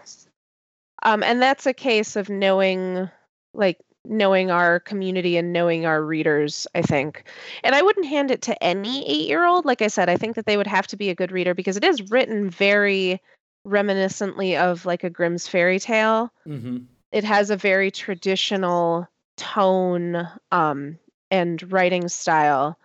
Um, 1.03 1.23
and 1.23 1.41
that's 1.41 1.65
a 1.65 1.73
case 1.73 2.15
of 2.15 2.29
knowing 2.29 3.09
like 3.53 3.79
knowing 4.05 4.49
our 4.49 4.79
community 4.79 5.37
and 5.37 5.51
knowing 5.51 5.85
our 5.85 6.03
readers, 6.03 6.67
I 6.73 6.81
think. 6.81 7.25
And 7.63 7.75
I 7.75 7.81
wouldn't 7.81 8.05
hand 8.05 8.31
it 8.31 8.41
to 8.43 8.63
any 8.63 9.07
eight 9.07 9.27
year 9.27 9.45
old. 9.45 9.65
Like 9.65 9.81
I 9.81 9.87
said, 9.87 10.09
I 10.09 10.17
think 10.17 10.35
that 10.35 10.45
they 10.45 10.57
would 10.57 10.67
have 10.67 10.87
to 10.87 10.97
be 10.97 11.09
a 11.09 11.15
good 11.15 11.31
reader 11.31 11.53
because 11.53 11.77
it 11.77 11.83
is 11.83 12.09
written 12.09 12.49
very 12.49 13.21
reminiscently 13.67 14.57
of 14.57 14.85
like 14.85 15.03
a 15.03 15.09
Grimm's 15.09 15.47
fairy 15.47 15.79
tale. 15.79 16.31
Mm-hmm. 16.47 16.77
It 17.11 17.23
has 17.23 17.49
a 17.49 17.57
very 17.57 17.91
traditional 17.91 19.07
tone 19.37 20.27
um, 20.51 20.97
and 21.31 21.71
writing 21.71 22.07
style. 22.07 22.77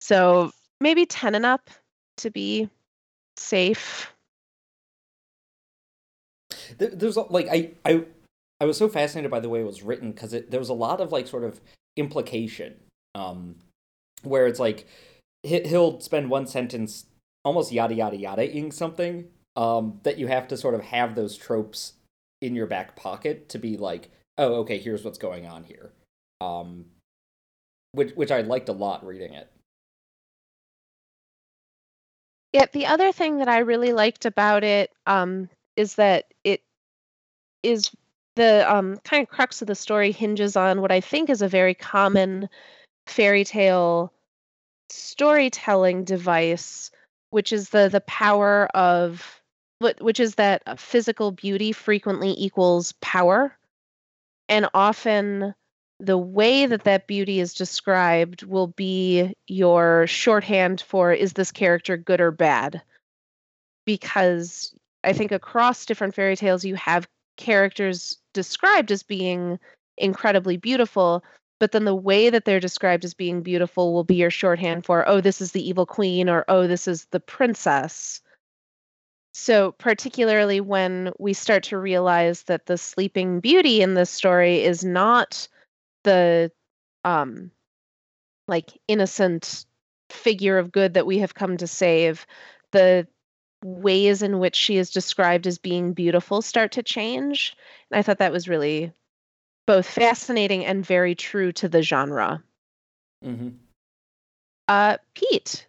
So 0.00 0.50
maybe 0.80 1.06
10 1.06 1.34
and 1.34 1.46
up 1.46 1.70
to 2.18 2.30
be 2.30 2.68
safe. 3.36 4.12
There's 6.78 7.16
like 7.16 7.48
I 7.50 7.70
I 7.84 8.04
I 8.60 8.64
was 8.64 8.76
so 8.76 8.88
fascinated 8.88 9.30
by 9.30 9.40
the 9.40 9.48
way 9.48 9.60
it 9.60 9.66
was 9.66 9.82
written 9.82 10.12
because 10.12 10.30
there 10.30 10.60
was 10.60 10.68
a 10.68 10.74
lot 10.74 11.00
of 11.00 11.12
like 11.12 11.26
sort 11.26 11.44
of 11.44 11.60
implication, 11.96 12.74
um, 13.14 13.56
where 14.22 14.46
it's 14.46 14.60
like 14.60 14.86
he'll 15.42 16.00
spend 16.00 16.30
one 16.30 16.46
sentence 16.46 17.06
almost 17.44 17.72
yada 17.72 17.94
yada 17.94 18.16
yada-ing 18.16 18.70
something 18.70 19.26
um, 19.56 19.98
that 20.04 20.18
you 20.18 20.28
have 20.28 20.46
to 20.48 20.56
sort 20.56 20.74
of 20.74 20.82
have 20.82 21.14
those 21.14 21.36
tropes 21.36 21.94
in 22.40 22.54
your 22.54 22.66
back 22.66 22.96
pocket 22.96 23.48
to 23.48 23.58
be 23.58 23.76
like, 23.76 24.10
oh, 24.38 24.54
okay, 24.60 24.78
here's 24.78 25.04
what's 25.04 25.18
going 25.18 25.46
on 25.46 25.64
here, 25.64 25.92
um, 26.40 26.84
which 27.92 28.12
which 28.14 28.30
I 28.30 28.40
liked 28.40 28.68
a 28.68 28.72
lot 28.72 29.06
reading 29.06 29.34
it. 29.34 29.50
Yeah, 32.52 32.66
the 32.72 32.86
other 32.86 33.12
thing 33.12 33.38
that 33.38 33.48
I 33.48 33.58
really 33.60 33.92
liked 33.92 34.26
about 34.26 34.62
it 34.62 34.90
um, 35.06 35.48
is 35.76 35.94
that 35.94 36.26
it 36.44 36.62
is 37.62 37.90
the 38.36 38.70
um, 38.70 38.98
kind 39.04 39.22
of 39.22 39.28
crux 39.28 39.62
of 39.62 39.68
the 39.68 39.74
story 39.74 40.12
hinges 40.12 40.56
on 40.56 40.80
what 40.80 40.92
I 40.92 41.00
think 41.00 41.30
is 41.30 41.42
a 41.42 41.48
very 41.48 41.74
common 41.74 42.48
fairy 43.06 43.44
tale 43.44 44.12
storytelling 44.90 46.04
device, 46.04 46.90
which 47.30 47.52
is 47.52 47.70
the 47.70 47.88
the 47.88 48.02
power 48.02 48.66
of 48.74 49.40
which 50.00 50.20
is 50.20 50.36
that 50.36 50.78
physical 50.78 51.32
beauty 51.32 51.72
frequently 51.72 52.34
equals 52.38 52.92
power, 53.00 53.56
and 54.48 54.68
often 54.74 55.54
the 56.02 56.18
way 56.18 56.66
that 56.66 56.84
that 56.84 57.06
beauty 57.06 57.40
is 57.40 57.54
described 57.54 58.42
will 58.42 58.66
be 58.66 59.34
your 59.46 60.06
shorthand 60.06 60.80
for 60.80 61.12
is 61.12 61.32
this 61.32 61.52
character 61.52 61.96
good 61.96 62.20
or 62.20 62.30
bad? 62.30 62.82
Because 63.86 64.74
i 65.04 65.12
think 65.12 65.32
across 65.32 65.86
different 65.86 66.14
fairy 66.14 66.36
tales 66.36 66.64
you 66.64 66.76
have 66.76 67.08
characters 67.36 68.18
described 68.34 68.92
as 68.92 69.02
being 69.02 69.58
incredibly 69.96 70.56
beautiful 70.56 71.24
but 71.62 71.70
then 71.70 71.84
the 71.84 71.94
way 71.94 72.28
that 72.28 72.44
they're 72.44 72.58
described 72.58 73.04
as 73.04 73.14
being 73.14 73.40
beautiful 73.40 73.92
will 73.92 74.02
be 74.02 74.16
your 74.16 74.30
shorthand 74.30 74.84
for 74.84 75.08
oh 75.08 75.20
this 75.20 75.40
is 75.40 75.52
the 75.52 75.64
evil 75.64 75.86
queen 75.86 76.28
or 76.28 76.44
oh 76.48 76.66
this 76.66 76.88
is 76.88 77.04
the 77.12 77.20
princess. 77.20 78.20
So 79.32 79.70
particularly 79.70 80.60
when 80.60 81.12
we 81.20 81.34
start 81.34 81.62
to 81.64 81.78
realize 81.78 82.42
that 82.44 82.66
the 82.66 82.76
sleeping 82.76 83.38
beauty 83.38 83.80
in 83.80 83.94
this 83.94 84.10
story 84.10 84.64
is 84.64 84.84
not 84.84 85.46
the 86.04 86.50
um 87.04 87.50
like 88.48 88.70
innocent 88.88 89.66
figure 90.10 90.58
of 90.58 90.72
good 90.72 90.94
that 90.94 91.06
we 91.06 91.18
have 91.18 91.34
come 91.34 91.56
to 91.56 91.66
save 91.66 92.26
the 92.72 93.06
ways 93.64 94.22
in 94.22 94.38
which 94.38 94.56
she 94.56 94.76
is 94.76 94.90
described 94.90 95.46
as 95.46 95.58
being 95.58 95.92
beautiful 95.92 96.42
start 96.42 96.72
to 96.72 96.82
change. 96.82 97.56
And 97.90 97.98
I 97.98 98.02
thought 98.02 98.18
that 98.18 98.32
was 98.32 98.48
really 98.48 98.92
both 99.66 99.86
fascinating 99.86 100.64
and 100.64 100.84
very 100.84 101.14
true 101.14 101.52
to 101.52 101.68
the 101.68 101.82
genre. 101.82 102.42
Mm-hmm. 103.24 103.50
Uh, 104.68 104.96
Pete, 105.14 105.66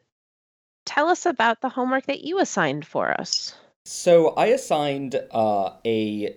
tell 0.86 1.10
us 1.10 1.26
about 1.26 1.62
the 1.62 1.70
homework 1.70 2.08
that 2.08 2.24
you 2.24 2.40
assigned 2.40 2.86
for 2.86 3.12
us. 3.12 3.56
So 3.86 4.30
I 4.30 4.48
assigned 4.48 5.22
uh, 5.32 5.72
a 5.86 6.36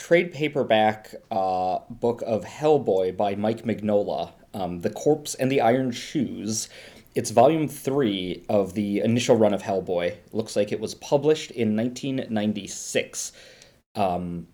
trade 0.00 0.32
paperback 0.32 1.14
uh, 1.30 1.78
book 1.90 2.22
of 2.26 2.42
Hellboy 2.42 3.14
by 3.18 3.34
Mike 3.34 3.64
Mignola, 3.64 4.32
um, 4.54 4.80
The 4.80 4.88
Corpse 4.88 5.34
and 5.34 5.52
the 5.52 5.60
Iron 5.60 5.92
Shoes. 5.92 6.70
It's 7.14 7.30
volume 7.30 7.68
three 7.68 8.42
of 8.48 8.72
the 8.72 9.00
initial 9.00 9.36
run 9.36 9.52
of 9.52 9.62
Hellboy. 9.62 10.16
Looks 10.32 10.56
like 10.56 10.72
it 10.72 10.80
was 10.80 10.94
published 10.94 11.50
in 11.50 11.76
1996 11.76 13.32
um, 13.94 14.46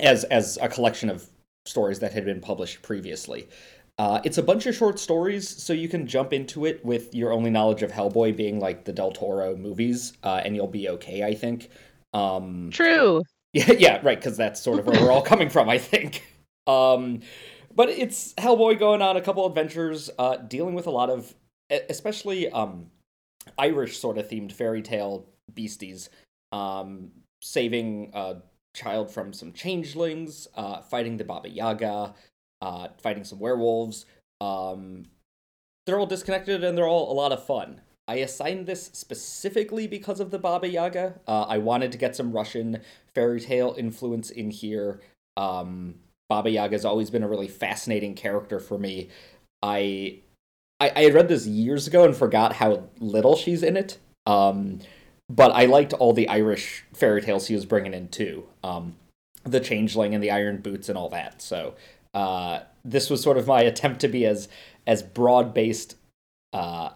as 0.00 0.24
as 0.24 0.58
a 0.60 0.68
collection 0.68 1.08
of 1.08 1.30
stories 1.64 2.00
that 2.00 2.12
had 2.12 2.24
been 2.24 2.40
published 2.40 2.82
previously. 2.82 3.48
Uh, 3.98 4.20
it's 4.24 4.38
a 4.38 4.42
bunch 4.42 4.66
of 4.66 4.74
short 4.74 4.98
stories, 4.98 5.48
so 5.48 5.72
you 5.72 5.88
can 5.88 6.08
jump 6.08 6.32
into 6.32 6.66
it 6.66 6.84
with 6.84 7.14
your 7.14 7.32
only 7.32 7.50
knowledge 7.50 7.84
of 7.84 7.92
Hellboy 7.92 8.36
being 8.36 8.58
like 8.58 8.84
the 8.84 8.92
Del 8.92 9.12
Toro 9.12 9.54
movies, 9.54 10.14
uh, 10.24 10.40
and 10.44 10.56
you'll 10.56 10.66
be 10.66 10.88
okay, 10.88 11.22
I 11.22 11.34
think. 11.34 11.68
Um, 12.12 12.70
True. 12.72 13.22
Yeah, 13.52 13.72
yeah, 13.78 14.00
right, 14.02 14.18
because 14.18 14.36
that's 14.36 14.60
sort 14.60 14.78
of 14.78 14.86
where 14.86 15.00
we're 15.00 15.12
all 15.12 15.22
coming 15.22 15.48
from, 15.50 15.68
I 15.68 15.78
think. 15.78 16.24
Um, 16.66 17.20
but 17.74 17.88
it's 17.88 18.34
Hellboy 18.34 18.78
going 18.78 19.02
on 19.02 19.16
a 19.16 19.20
couple 19.20 19.46
adventures, 19.46 20.10
uh, 20.18 20.36
dealing 20.36 20.74
with 20.74 20.86
a 20.86 20.90
lot 20.90 21.10
of, 21.10 21.34
especially 21.70 22.50
um, 22.50 22.86
Irish 23.58 23.98
sort 23.98 24.18
of 24.18 24.28
themed 24.28 24.52
fairy 24.52 24.82
tale 24.82 25.26
beasties, 25.54 26.10
um, 26.52 27.10
saving 27.40 28.10
a 28.14 28.36
child 28.74 29.10
from 29.10 29.32
some 29.32 29.52
changelings, 29.52 30.48
uh, 30.56 30.80
fighting 30.82 31.16
the 31.16 31.24
Baba 31.24 31.48
Yaga, 31.48 32.14
uh, 32.60 32.88
fighting 32.98 33.24
some 33.24 33.38
werewolves. 33.38 34.06
Um, 34.40 35.06
they're 35.86 35.98
all 35.98 36.06
disconnected 36.06 36.62
and 36.62 36.76
they're 36.76 36.88
all 36.88 37.10
a 37.12 37.14
lot 37.14 37.32
of 37.32 37.44
fun. 37.44 37.80
I 38.08 38.16
assigned 38.16 38.66
this 38.66 38.90
specifically 38.92 39.86
because 39.86 40.20
of 40.20 40.30
the 40.30 40.38
Baba 40.38 40.68
Yaga. 40.68 41.20
Uh, 41.26 41.42
I 41.42 41.58
wanted 41.58 41.92
to 41.92 41.98
get 41.98 42.16
some 42.16 42.32
Russian 42.32 42.80
fairy 43.14 43.40
tale 43.40 43.74
influence 43.78 44.30
in 44.30 44.50
here. 44.50 45.00
Um, 45.36 45.96
Baba 46.28 46.50
Yaga 46.50 46.74
has 46.74 46.84
always 46.84 47.10
been 47.10 47.22
a 47.22 47.28
really 47.28 47.48
fascinating 47.48 48.14
character 48.14 48.58
for 48.58 48.78
me. 48.78 49.08
I, 49.62 50.20
I, 50.80 50.92
I 50.94 51.02
had 51.04 51.14
read 51.14 51.28
this 51.28 51.46
years 51.46 51.86
ago 51.86 52.04
and 52.04 52.16
forgot 52.16 52.54
how 52.54 52.84
little 53.00 53.36
she's 53.36 53.62
in 53.62 53.76
it. 53.76 53.98
Um, 54.26 54.80
but 55.28 55.52
I 55.52 55.64
liked 55.64 55.92
all 55.94 56.12
the 56.12 56.28
Irish 56.28 56.84
fairy 56.92 57.22
tales 57.22 57.48
he 57.48 57.54
was 57.54 57.66
bringing 57.66 57.94
in 57.94 58.08
too. 58.08 58.46
Um, 58.62 58.96
the 59.44 59.60
Changeling 59.60 60.14
and 60.14 60.22
the 60.22 60.30
Iron 60.30 60.58
Boots 60.58 60.88
and 60.88 60.98
all 60.98 61.08
that. 61.10 61.42
So 61.42 61.74
uh, 62.14 62.60
this 62.84 63.10
was 63.10 63.22
sort 63.22 63.38
of 63.38 63.46
my 63.46 63.62
attempt 63.62 64.00
to 64.00 64.08
be 64.08 64.26
as 64.26 64.48
as 64.86 65.02
broad 65.02 65.54
based 65.54 65.96
uh, 66.52 66.90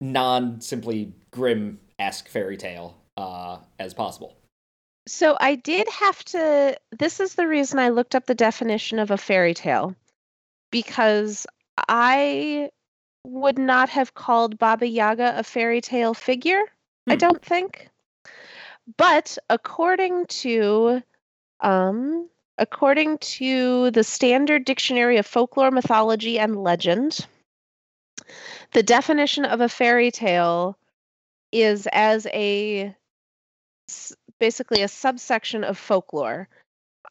non 0.00 0.60
simply 0.60 1.12
Grimm 1.30 1.80
esque 1.98 2.28
fairy 2.28 2.56
tale 2.56 2.96
uh, 3.16 3.58
as 3.78 3.94
possible. 3.94 4.36
So 5.10 5.36
I 5.40 5.56
did 5.56 5.88
have 5.88 6.24
to. 6.26 6.78
This 6.96 7.18
is 7.18 7.34
the 7.34 7.48
reason 7.48 7.80
I 7.80 7.88
looked 7.88 8.14
up 8.14 8.26
the 8.26 8.34
definition 8.34 9.00
of 9.00 9.10
a 9.10 9.18
fairy 9.18 9.54
tale 9.54 9.96
because 10.70 11.48
I 11.88 12.70
would 13.24 13.58
not 13.58 13.88
have 13.90 14.14
called 14.14 14.56
Baba 14.56 14.86
Yaga 14.86 15.34
a 15.36 15.42
fairy 15.42 15.80
tale 15.80 16.14
figure. 16.14 16.60
Hmm. 17.06 17.12
I 17.12 17.16
don't 17.16 17.44
think. 17.44 17.88
But 18.96 19.36
according 19.50 20.26
to 20.26 21.02
um 21.58 22.30
according 22.56 23.18
to 23.18 23.90
the 23.90 24.04
Standard 24.04 24.64
Dictionary 24.64 25.16
of 25.16 25.26
Folklore, 25.26 25.72
Mythology 25.72 26.38
and 26.38 26.62
Legend, 26.62 27.26
the 28.72 28.84
definition 28.84 29.44
of 29.44 29.60
a 29.60 29.68
fairy 29.68 30.12
tale 30.12 30.78
is 31.50 31.88
as 31.92 32.28
a 32.28 32.94
basically 34.40 34.82
a 34.82 34.88
subsection 34.88 35.62
of 35.62 35.78
folklore. 35.78 36.48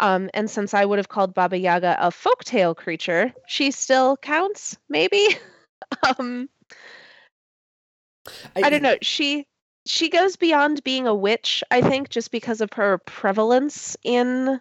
Um, 0.01 0.29
and 0.33 0.49
since 0.49 0.73
I 0.73 0.85
would 0.85 0.99
have 0.99 1.09
called 1.09 1.33
Baba 1.33 1.57
Yaga 1.57 1.97
a 1.99 2.09
folktale 2.09 2.75
creature, 2.75 3.33
she 3.47 3.71
still 3.71 4.17
counts, 4.17 4.77
maybe. 4.89 5.37
um, 6.19 6.49
I, 8.55 8.63
I 8.63 8.69
don't 8.69 8.83
know. 8.83 8.97
She 9.01 9.45
she 9.85 10.09
goes 10.09 10.35
beyond 10.35 10.83
being 10.83 11.07
a 11.07 11.15
witch, 11.15 11.63
I 11.71 11.81
think, 11.81 12.09
just 12.09 12.31
because 12.31 12.61
of 12.61 12.73
her 12.73 12.97
prevalence 12.99 13.97
in 14.03 14.59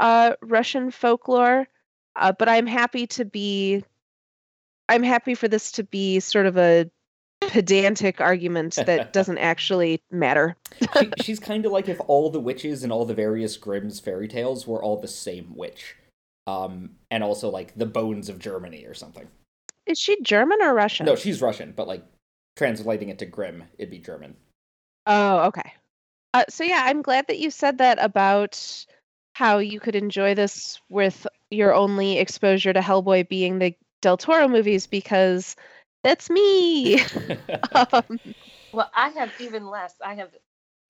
uh, 0.00 0.34
Russian 0.42 0.90
folklore. 0.90 1.66
Uh, 2.16 2.32
but 2.32 2.48
I'm 2.48 2.66
happy 2.66 3.06
to 3.08 3.24
be 3.24 3.84
I'm 4.88 5.02
happy 5.02 5.34
for 5.34 5.48
this 5.48 5.72
to 5.72 5.84
be 5.84 6.20
sort 6.20 6.46
of 6.46 6.56
a 6.56 6.90
pedantic 7.48 8.20
argument 8.20 8.76
that 8.76 9.12
doesn't 9.12 9.38
actually 9.38 10.02
matter. 10.10 10.56
she, 10.98 11.10
she's 11.22 11.40
kind 11.40 11.64
of 11.66 11.72
like 11.72 11.88
if 11.88 12.00
all 12.06 12.30
the 12.30 12.40
witches 12.40 12.84
in 12.84 12.92
all 12.92 13.04
the 13.04 13.14
various 13.14 13.56
Grimm's 13.56 14.00
fairy 14.00 14.28
tales 14.28 14.66
were 14.66 14.82
all 14.82 15.00
the 15.00 15.08
same 15.08 15.54
witch. 15.54 15.96
Um, 16.46 16.90
and 17.10 17.24
also 17.24 17.48
like 17.48 17.74
the 17.74 17.86
bones 17.86 18.28
of 18.28 18.38
Germany 18.38 18.84
or 18.84 18.94
something. 18.94 19.26
Is 19.86 19.98
she 19.98 20.20
German 20.22 20.58
or 20.60 20.74
Russian? 20.74 21.06
No, 21.06 21.16
she's 21.16 21.40
Russian, 21.40 21.72
but 21.74 21.88
like 21.88 22.04
translating 22.56 23.08
it 23.08 23.18
to 23.20 23.26
Grimm, 23.26 23.64
it'd 23.78 23.90
be 23.90 23.98
German. 23.98 24.36
Oh, 25.06 25.46
okay. 25.46 25.72
Uh, 26.34 26.44
so 26.48 26.64
yeah, 26.64 26.82
I'm 26.84 27.02
glad 27.02 27.26
that 27.28 27.38
you 27.38 27.50
said 27.50 27.78
that 27.78 27.98
about 28.00 28.86
how 29.34 29.58
you 29.58 29.80
could 29.80 29.94
enjoy 29.94 30.34
this 30.34 30.80
with 30.88 31.26
your 31.50 31.74
only 31.74 32.18
exposure 32.18 32.72
to 32.72 32.80
Hellboy 32.80 33.28
being 33.28 33.58
the 33.58 33.74
Del 34.00 34.16
Toro 34.16 34.48
movies 34.48 34.86
because 34.86 35.56
that's 36.04 36.30
me. 36.30 37.00
um, 37.74 38.20
well, 38.72 38.90
I 38.94 39.08
have 39.08 39.32
even 39.40 39.68
less. 39.68 39.94
I 40.04 40.14
have 40.14 40.30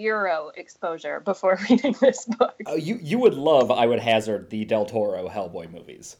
zero 0.00 0.50
exposure 0.54 1.20
before 1.20 1.58
reading 1.70 1.94
this 2.00 2.26
book. 2.26 2.60
Uh, 2.68 2.74
you 2.74 2.98
you 3.00 3.18
would 3.18 3.34
love, 3.34 3.70
I 3.70 3.86
would 3.86 4.00
hazard, 4.00 4.50
the 4.50 4.64
Del 4.66 4.84
Toro 4.84 5.28
Hellboy 5.28 5.72
movies. 5.72 6.16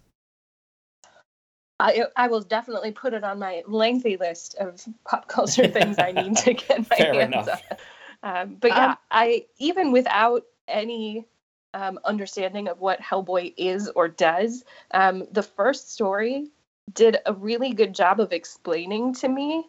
I 1.80 2.04
I 2.16 2.28
will 2.28 2.40
definitely 2.40 2.92
put 2.92 3.14
it 3.14 3.24
on 3.24 3.40
my 3.40 3.62
lengthy 3.66 4.16
list 4.16 4.54
of 4.54 4.83
pop 5.04 5.28
culture 5.28 5.66
things 5.66 5.98
I 5.98 6.12
need 6.12 6.37
to 6.38 6.54
get 6.54 6.88
my 6.88 6.96
Fair 6.96 7.14
hands 7.14 7.35
enough. 7.35 7.62
on. 7.70 7.78
Um, 8.22 8.57
but 8.61 8.70
yeah, 8.70 8.90
um, 8.90 8.96
I 9.11 9.46
even 9.59 9.92
without 9.92 10.44
any 10.68 11.26
um, 11.74 11.98
understanding 12.04 12.68
of 12.68 12.80
what 12.80 13.00
Hellboy 13.00 13.52
is 13.57 13.90
or 13.90 14.09
does, 14.09 14.64
um, 14.92 15.26
the 15.33 15.42
first 15.42 15.92
story 15.92 16.50
did 16.92 17.18
a 17.26 17.32
really 17.32 17.72
good 17.72 17.94
job 17.94 18.20
of 18.20 18.32
explaining 18.32 19.14
to 19.14 19.28
me 19.28 19.66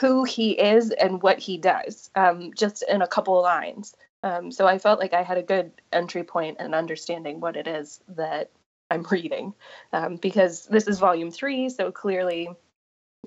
who 0.00 0.24
he 0.24 0.52
is 0.52 0.90
and 0.90 1.22
what 1.22 1.38
he 1.38 1.58
does, 1.58 2.10
um, 2.14 2.52
just 2.54 2.82
in 2.88 3.02
a 3.02 3.06
couple 3.06 3.38
of 3.38 3.44
lines. 3.44 3.94
Um, 4.22 4.50
so 4.50 4.66
I 4.66 4.78
felt 4.78 5.00
like 5.00 5.12
I 5.12 5.22
had 5.22 5.36
a 5.36 5.42
good 5.42 5.72
entry 5.92 6.24
point 6.24 6.56
and 6.58 6.74
understanding 6.74 7.40
what 7.40 7.56
it 7.56 7.66
is 7.66 8.00
that 8.08 8.50
I'm 8.90 9.02
reading, 9.10 9.54
um, 9.92 10.16
because 10.16 10.66
this 10.66 10.86
is 10.88 10.98
volume 10.98 11.30
three, 11.30 11.68
so 11.68 11.92
clearly 11.92 12.48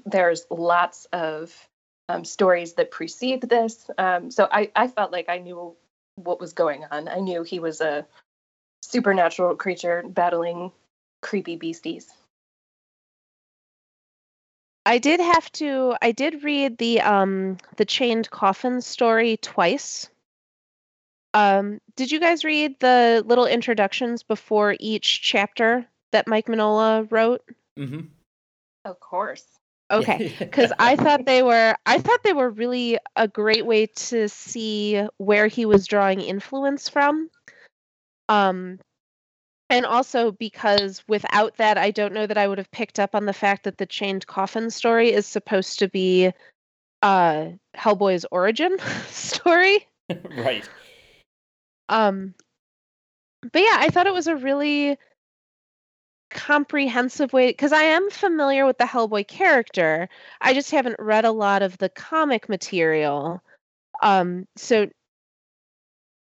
there's 0.06 0.46
lots 0.50 1.06
of 1.14 1.54
um, 2.10 2.24
stories 2.26 2.74
that 2.74 2.92
precede 2.92 3.42
this. 3.42 3.90
Um, 3.98 4.32
so 4.32 4.48
I, 4.52 4.72
I 4.76 4.88
felt 4.88 5.12
like 5.12 5.30
I 5.30 5.40
knew 5.40 5.76
what 6.16 6.40
was 6.40 6.54
going 6.54 6.86
on. 6.90 7.08
I 7.08 7.20
knew 7.20 7.44
he 7.44 7.60
was 7.60 7.82
a 7.82 8.06
supernatural 8.82 9.56
creature 9.56 10.04
battling 10.08 10.72
creepy 11.22 11.58
beasties. 11.58 12.12
I 14.88 15.00
did 15.00 15.20
have 15.20 15.52
to. 15.54 15.96
I 16.02 16.14
did 16.14 16.46
read 16.46 16.78
the 16.78 17.02
um 17.02 17.58
the 17.76 17.84
chained 17.84 18.30
coffin 18.30 18.80
story 18.80 19.36
twice. 19.36 20.10
Um, 21.34 21.82
did 21.98 22.10
you 22.10 22.22
guys 22.22 22.46
read 22.46 22.80
the 22.80 23.22
little 23.26 23.46
introductions 23.46 24.24
before 24.24 24.78
each 24.80 25.22
chapter 25.22 25.86
that 26.14 26.26
Mike 26.26 26.48
Mignola 26.48 27.06
wrote? 27.12 27.42
Mm-hmm. 27.78 28.08
Of 28.86 29.00
course. 29.02 29.46
Okay, 29.92 30.34
because 30.40 30.72
I 30.80 30.96
thought 30.96 31.26
they 31.26 31.44
were. 31.44 31.76
I 31.86 32.00
thought 32.00 32.24
they 32.24 32.34
were 32.34 32.50
really 32.50 32.98
a 33.18 33.28
great 33.28 33.66
way 33.66 33.88
to 33.88 34.30
see 34.30 35.06
where 35.18 35.48
he 35.48 35.66
was 35.66 35.86
drawing 35.86 36.22
influence 36.22 36.88
from. 36.88 37.30
Um, 38.30 38.80
and 39.70 39.86
also 39.86 40.32
because 40.32 41.04
without 41.08 41.58
that, 41.58 41.78
I 41.78 41.92
don't 41.92 42.14
know 42.14 42.28
that 42.28 42.38
I 42.38 42.48
would 42.48 42.58
have 42.58 42.72
picked 42.72 43.00
up 43.00 43.14
on 43.14 43.26
the 43.26 43.34
fact 43.34 43.64
that 43.64 43.78
the 43.78 43.86
chained 43.86 44.26
coffin 44.28 44.70
story 44.70 45.12
is 45.12 45.26
supposed 45.26 45.80
to 45.80 45.90
be 45.90 46.32
uh 47.02 47.50
Hellboy's 47.76 48.26
origin 48.32 48.78
story. 49.10 49.88
right. 50.38 50.68
Um 51.90 52.34
but 53.52 53.62
yeah, 53.62 53.78
I 53.80 53.90
thought 53.90 54.08
it 54.08 54.14
was 54.14 54.28
a 54.28 54.36
really 54.36 54.98
comprehensive 56.30 57.32
way 57.34 57.48
because 57.48 57.72
I 57.72 57.84
am 57.84 58.10
familiar 58.10 58.66
with 58.66 58.78
the 58.78 58.84
Hellboy 58.86 59.28
character. 59.28 60.10
I 60.42 60.54
just 60.54 60.72
haven't 60.72 61.00
read 61.00 61.26
a 61.26 61.32
lot 61.32 61.62
of 61.62 61.78
the 61.78 61.90
comic 61.90 62.50
material. 62.50 63.44
Um 64.02 64.48
so 64.56 64.88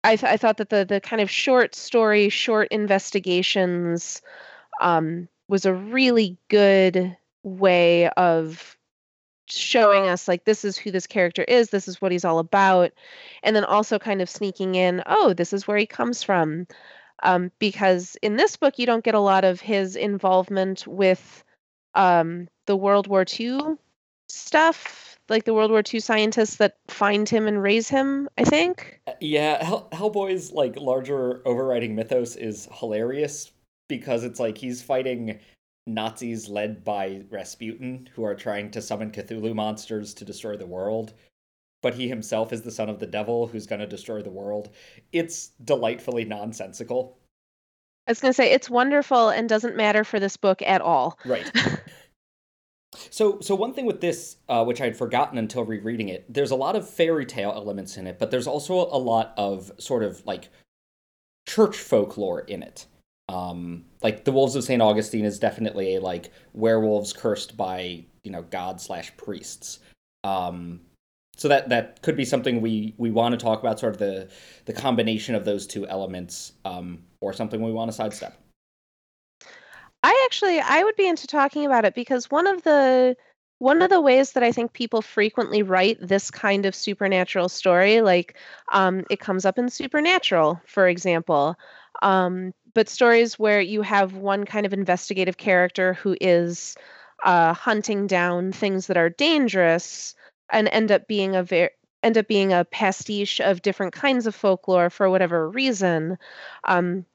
I, 0.08 0.16
th- 0.16 0.32
I 0.32 0.38
thought 0.38 0.58
that 0.58 0.70
the 0.70 0.86
the 0.86 1.02
kind 1.02 1.22
of 1.22 1.30
short 1.30 1.76
story, 1.76 2.30
short 2.30 2.70
investigations, 2.70 4.22
um, 4.80 5.28
was 5.50 5.66
a 5.66 5.74
really 5.74 6.38
good 6.50 7.18
way 7.44 8.08
of 8.12 8.78
showing 9.50 10.08
us 10.08 10.28
like 10.28 10.46
this 10.46 10.64
is 10.64 10.78
who 10.78 10.92
this 10.92 11.08
character 11.08 11.44
is, 11.44 11.70
this 11.70 11.90
is 11.90 12.02
what 12.02 12.14
he's 12.14 12.24
all 12.24 12.40
about, 12.40 12.92
and 13.44 13.54
then 13.54 13.66
also 13.66 14.00
kind 14.00 14.22
of 14.22 14.30
sneaking 14.30 14.76
in, 14.76 15.04
oh, 15.08 15.34
this 15.34 15.52
is 15.52 15.68
where 15.68 15.78
he 15.78 15.86
comes 15.86 16.24
from, 16.24 16.68
um, 17.24 17.52
because 17.60 18.16
in 18.22 18.38
this 18.38 18.56
book 18.56 18.80
you 18.80 18.86
don't 18.86 19.04
get 19.04 19.16
a 19.16 19.20
lot 19.20 19.44
of 19.44 19.60
his 19.60 19.98
involvement 19.98 20.88
with 20.88 21.44
um, 21.96 22.48
the 22.66 22.78
World 22.78 23.08
War 23.08 23.26
II 23.40 23.60
stuff 24.30 25.17
like 25.30 25.46
the 25.46 25.54
World 25.54 25.72
War 25.72 25.82
II 25.94 26.00
scientists 26.00 26.56
that 26.58 26.78
find 26.88 27.28
him 27.28 27.48
and 27.48 27.62
raise 27.62 27.90
him, 27.90 28.30
I 28.38 28.44
think. 28.44 29.00
Uh, 29.08 29.14
yeah, 29.20 29.64
Hell- 29.64 29.90
Hellboy's 29.92 30.52
like 30.52 30.76
larger 30.78 31.42
overriding 31.48 31.96
mythos 31.96 32.36
is 32.36 32.68
hilarious 32.74 33.52
because 33.90 34.24
it's 34.24 34.40
like 34.40 34.58
he's 34.58 34.82
fighting 34.82 35.40
Nazis 35.86 36.50
led 36.50 36.84
by 36.84 37.24
Rasputin 37.30 38.10
who 38.14 38.24
are 38.24 38.36
trying 38.36 38.72
to 38.72 38.82
summon 38.82 39.12
Cthulhu 39.12 39.56
monsters 39.56 40.14
to 40.16 40.26
destroy 40.26 40.58
the 40.58 40.66
world. 40.66 41.14
but 41.84 41.94
he 41.94 42.08
himself 42.10 42.52
is 42.52 42.64
the 42.64 42.72
son 42.72 42.90
of 42.90 43.00
the 43.00 43.06
devil 43.06 43.48
who's 43.48 43.68
going 43.68 43.80
to 43.80 43.88
destroy 43.88 44.22
the 44.22 44.30
world. 44.32 44.70
It's 45.14 45.52
delightfully 45.64 46.26
nonsensical. 46.26 47.18
I 48.08 48.12
was 48.12 48.20
going 48.20 48.32
to 48.32 48.36
say 48.36 48.52
it's 48.52 48.70
wonderful 48.70 49.30
and 49.30 49.48
doesn't 49.48 49.76
matter 49.76 50.04
for 50.04 50.20
this 50.20 50.38
book 50.38 50.62
at 50.64 50.82
all. 50.82 51.20
Right. 51.24 51.50
so, 53.10 53.40
so 53.42 53.56
one 53.56 53.74
thing 53.74 53.86
with 53.86 54.02
this, 54.02 54.38
uh, 54.50 54.64
which 54.64 54.82
I 54.82 54.86
had 54.86 54.98
forgotten 54.98 55.38
until 55.38 55.64
rereading 55.64 56.10
it, 56.10 56.26
there's 56.32 56.52
a 56.52 56.56
lot 56.56 56.76
of 56.76 56.90
fairy 56.90 57.26
tale 57.26 57.52
elements 57.56 57.98
in 57.98 58.08
it, 58.08 58.20
but 58.20 58.32
there's 58.32 58.48
also 58.48 58.74
a 58.74 58.98
lot 58.98 59.34
of 59.38 59.72
sort 59.78 60.04
of 60.04 60.26
like 60.26 60.50
church 61.48 61.78
folklore 61.78 62.42
in 62.42 62.64
it. 62.64 62.86
Um, 63.30 63.86
like 64.02 64.24
the 64.24 64.32
Wolves 64.32 64.56
of 64.56 64.64
Saint 64.64 64.82
Augustine 64.82 65.26
is 65.26 65.40
definitely 65.40 65.96
a 65.96 66.02
like 66.02 66.32
werewolves 66.54 67.12
cursed 67.14 67.58
by 67.58 68.06
you 68.24 68.32
know 68.32 68.44
god 68.44 68.80
slash 68.80 69.16
priests. 69.18 69.80
Um, 70.24 70.82
so 71.36 71.48
that 71.50 71.70
that 71.70 72.02
could 72.02 72.18
be 72.18 72.26
something 72.26 72.62
we 72.62 72.96
we 72.98 73.12
want 73.12 73.34
to 73.34 73.38
talk 73.38 73.60
about, 73.60 73.80
sort 73.80 73.94
of 73.94 74.00
the 74.00 74.30
the 74.66 74.74
combination 74.74 75.36
of 75.36 75.46
those 75.46 75.68
two 75.68 75.88
elements, 75.88 76.54
um, 76.66 77.04
or 77.22 77.34
something 77.34 77.62
we 77.62 77.72
want 77.72 77.90
to 77.92 77.96
sidestep. 77.96 78.38
I 80.04 80.24
actually 80.26 80.60
I 80.60 80.84
would 80.84 80.96
be 80.96 81.08
into 81.08 81.28
talking 81.28 81.66
about 81.66 81.86
it 81.86 81.96
because 81.96 82.32
one 82.32 82.48
of 82.48 82.64
the 82.64 83.16
one 83.60 83.82
of 83.82 83.90
the 83.90 84.02
ways 84.02 84.34
that 84.34 84.44
I 84.44 84.52
think 84.52 84.74
people 84.74 85.02
frequently 85.02 85.64
write 85.64 85.98
this 86.00 86.30
kind 86.30 86.66
of 86.66 86.76
supernatural 86.76 87.50
story, 87.50 88.02
like 88.02 88.38
um, 88.72 89.04
it 89.10 89.20
comes 89.20 89.46
up 89.46 89.58
in 89.58 89.70
Supernatural, 89.70 90.62
for 90.68 90.88
example, 90.88 91.56
um, 92.04 92.54
but 92.76 92.88
stories 92.88 93.40
where 93.40 93.60
you 93.60 93.82
have 93.82 94.14
one 94.14 94.46
kind 94.46 94.68
of 94.68 94.74
investigative 94.74 95.38
character 95.38 95.94
who 95.96 96.16
is 96.22 96.76
uh, 97.24 97.54
hunting 97.54 98.06
down 98.06 98.52
things 98.52 98.88
that 98.88 98.98
are 98.98 99.10
dangerous 99.10 100.14
and 100.52 100.68
end 100.68 100.92
up 100.92 101.08
being 101.08 101.36
a 101.36 101.42
very 101.42 101.70
end 102.04 102.18
up 102.18 102.28
being 102.28 102.54
a 102.54 102.64
pastiche 102.66 103.42
of 103.42 103.64
different 103.64 103.92
kinds 103.92 104.28
of 104.28 104.36
folklore 104.36 104.92
for 104.92 105.10
whatever 105.10 105.50
reason. 105.50 106.18
Um, 106.64 107.06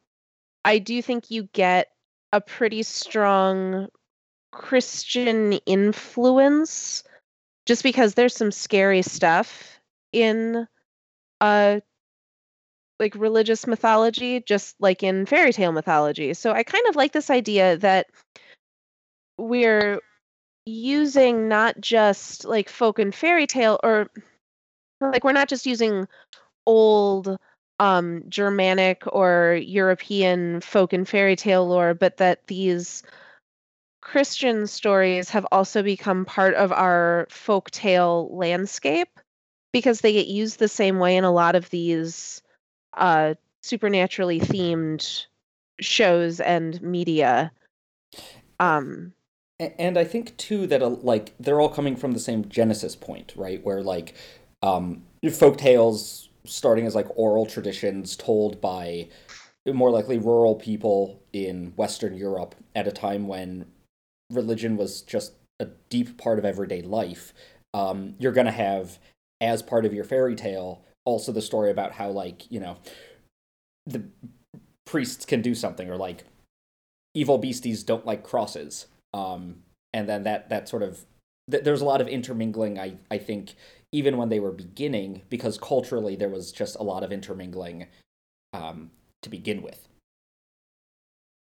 I 0.65 0.81
do 0.81 1.01
think 1.01 1.31
you 1.31 1.45
get 1.53 1.89
a 2.33 2.41
pretty 2.41 2.83
strong 2.83 3.89
Christian 4.53 5.55
influence 5.67 7.05
just 7.67 7.83
because 7.83 8.15
there's 8.15 8.35
some 8.35 8.51
scary 8.51 9.03
stuff 9.03 9.79
in 10.13 10.67
uh 11.41 11.81
like 12.99 13.15
religious 13.17 13.67
mythology 13.67 14.41
just 14.41 14.77
like 14.81 15.03
in 15.03 15.27
fairy 15.27 15.53
tale 15.53 15.73
mythology. 15.73 16.35
So 16.35 16.53
I 16.53 16.63
kind 16.63 16.87
of 16.89 16.97
like 16.97 17.13
this 17.13 17.31
idea 17.31 17.77
that 17.79 18.07
we're 19.39 20.01
using 20.67 21.49
not 21.49 21.81
just 21.81 22.45
like 22.45 22.69
folk 22.69 22.99
and 22.99 23.15
fairy 23.15 23.47
tale 23.47 23.81
or 23.83 24.09
like 25.01 25.25
we're 25.25 25.33
not 25.33 25.49
just 25.49 25.67
using 25.67 26.07
old 26.65 27.37
um 27.79 28.23
germanic 28.29 29.03
or 29.07 29.59
european 29.63 30.61
folk 30.61 30.93
and 30.93 31.09
fairy 31.09 31.37
tale 31.37 31.67
lore 31.67 31.95
but 31.95 32.17
that 32.19 32.47
these 32.47 33.03
christian 34.01 34.67
stories 34.67 35.31
have 35.31 35.47
also 35.53 35.83
become 35.83 36.25
part 36.25 36.55
of 36.55 36.73
our 36.73 37.27
folk 37.31 37.71
tale 37.71 38.29
landscape 38.35 39.21
because 39.73 40.01
they 40.01 40.13
get 40.13 40.27
used 40.27 40.59
the 40.59 40.69
same 40.69 40.99
way 40.99 41.17
in 41.17 41.25
a 41.25 41.33
lot 41.33 41.55
of 41.55 41.71
these 41.71 42.43
uh 42.95 43.35
supernaturally 43.63 44.41
themed 44.41 45.27
shows 45.81 46.41
and 46.41 46.81
media 46.83 47.51
um 48.61 49.13
and 49.79 49.99
I 49.99 50.05
think 50.05 50.37
too 50.37 50.67
that 50.69 51.05
like 51.05 51.35
they're 51.39 51.61
all 51.61 51.69
coming 51.69 51.97
from 51.97 52.13
the 52.13 52.21
same 52.21 52.49
genesis 52.49 52.97
point, 52.97 53.33
right? 53.37 53.65
Where 53.65 53.83
like 53.83 54.15
um, 54.63 55.03
folk 55.33 55.59
tales 55.59 56.29
starting 56.45 56.87
as 56.87 56.95
like 56.95 57.07
oral 57.17 57.47
traditions 57.47 58.17
told 58.17 58.61
by 58.61 59.09
more 59.67 59.91
likely 59.91 60.19
rural 60.19 60.57
people 60.57 61.23
in 61.33 61.73
Western 61.77 62.17
Europe 62.17 62.55
at 62.75 62.89
a 62.89 62.93
time 62.93 63.29
when 63.29 63.67
religion 64.31 64.77
was 64.77 65.03
just 65.03 65.35
a 65.61 65.67
deep 65.89 66.19
part 66.19 66.39
of 66.39 66.45
everyday 66.45 66.83
life. 66.83 67.33
Um, 67.75 68.17
you're 68.19 68.33
gonna 68.33 68.51
have 68.51 68.99
as 69.41 69.63
part 69.63 69.85
of 69.85 69.95
your 69.95 70.05
fairy 70.05 70.35
tale 70.35 70.85
also 71.05 71.33
the 71.33 71.43
story 71.43 71.71
about 71.71 71.93
how 71.93 72.09
like 72.09 72.51
you 72.51 72.61
know 72.61 72.77
the 73.87 74.05
priests 74.87 75.25
can 75.25 75.43
do 75.43 75.55
something 75.55 75.91
or 75.91 75.97
like 75.97 76.25
evil 77.15 77.39
beasties 77.39 77.83
don't 77.83 78.07
like 78.07 78.23
crosses 78.23 78.87
um, 79.13 79.57
and 79.93 80.09
then 80.09 80.23
that 80.23 80.49
that 80.49 80.69
sort 80.69 80.83
of 80.83 81.05
th- 81.51 81.65
there's 81.65 81.81
a 81.81 81.85
lot 81.85 82.01
of 82.01 82.09
intermingling. 82.09 82.79
I 82.79 82.97
I 83.11 83.19
think 83.19 83.55
even 83.93 84.17
when 84.17 84.29
they 84.29 84.41
were 84.41 84.53
beginning, 84.53 85.23
because 85.29 85.59
culturally 85.59 86.17
there 86.17 86.29
was 86.29 86.53
just 86.53 86.77
a 86.77 86.83
lot 86.83 87.03
of 87.05 87.13
intermingling 87.13 87.87
um, 88.53 88.91
to 89.23 89.29
begin 89.29 89.63
with. 89.63 89.89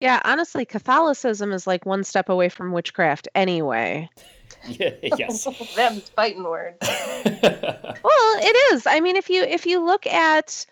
Yeah, 0.00 0.20
honestly, 0.24 0.64
Catholicism 0.64 1.52
is 1.52 1.66
like 1.66 1.84
one 1.84 2.04
step 2.04 2.30
away 2.30 2.48
from 2.48 2.72
witchcraft 2.72 3.28
anyway. 3.34 4.08
yeah, 4.66 4.94
yes. 5.16 5.46
Them 5.76 6.00
fighting 6.16 6.44
words. 6.44 6.78
well, 6.82 8.38
it 8.42 8.74
is. 8.74 8.86
I 8.86 9.00
mean, 9.00 9.16
if 9.16 9.28
you 9.28 9.42
if 9.42 9.66
you 9.66 9.84
look 9.84 10.06
at 10.06 10.64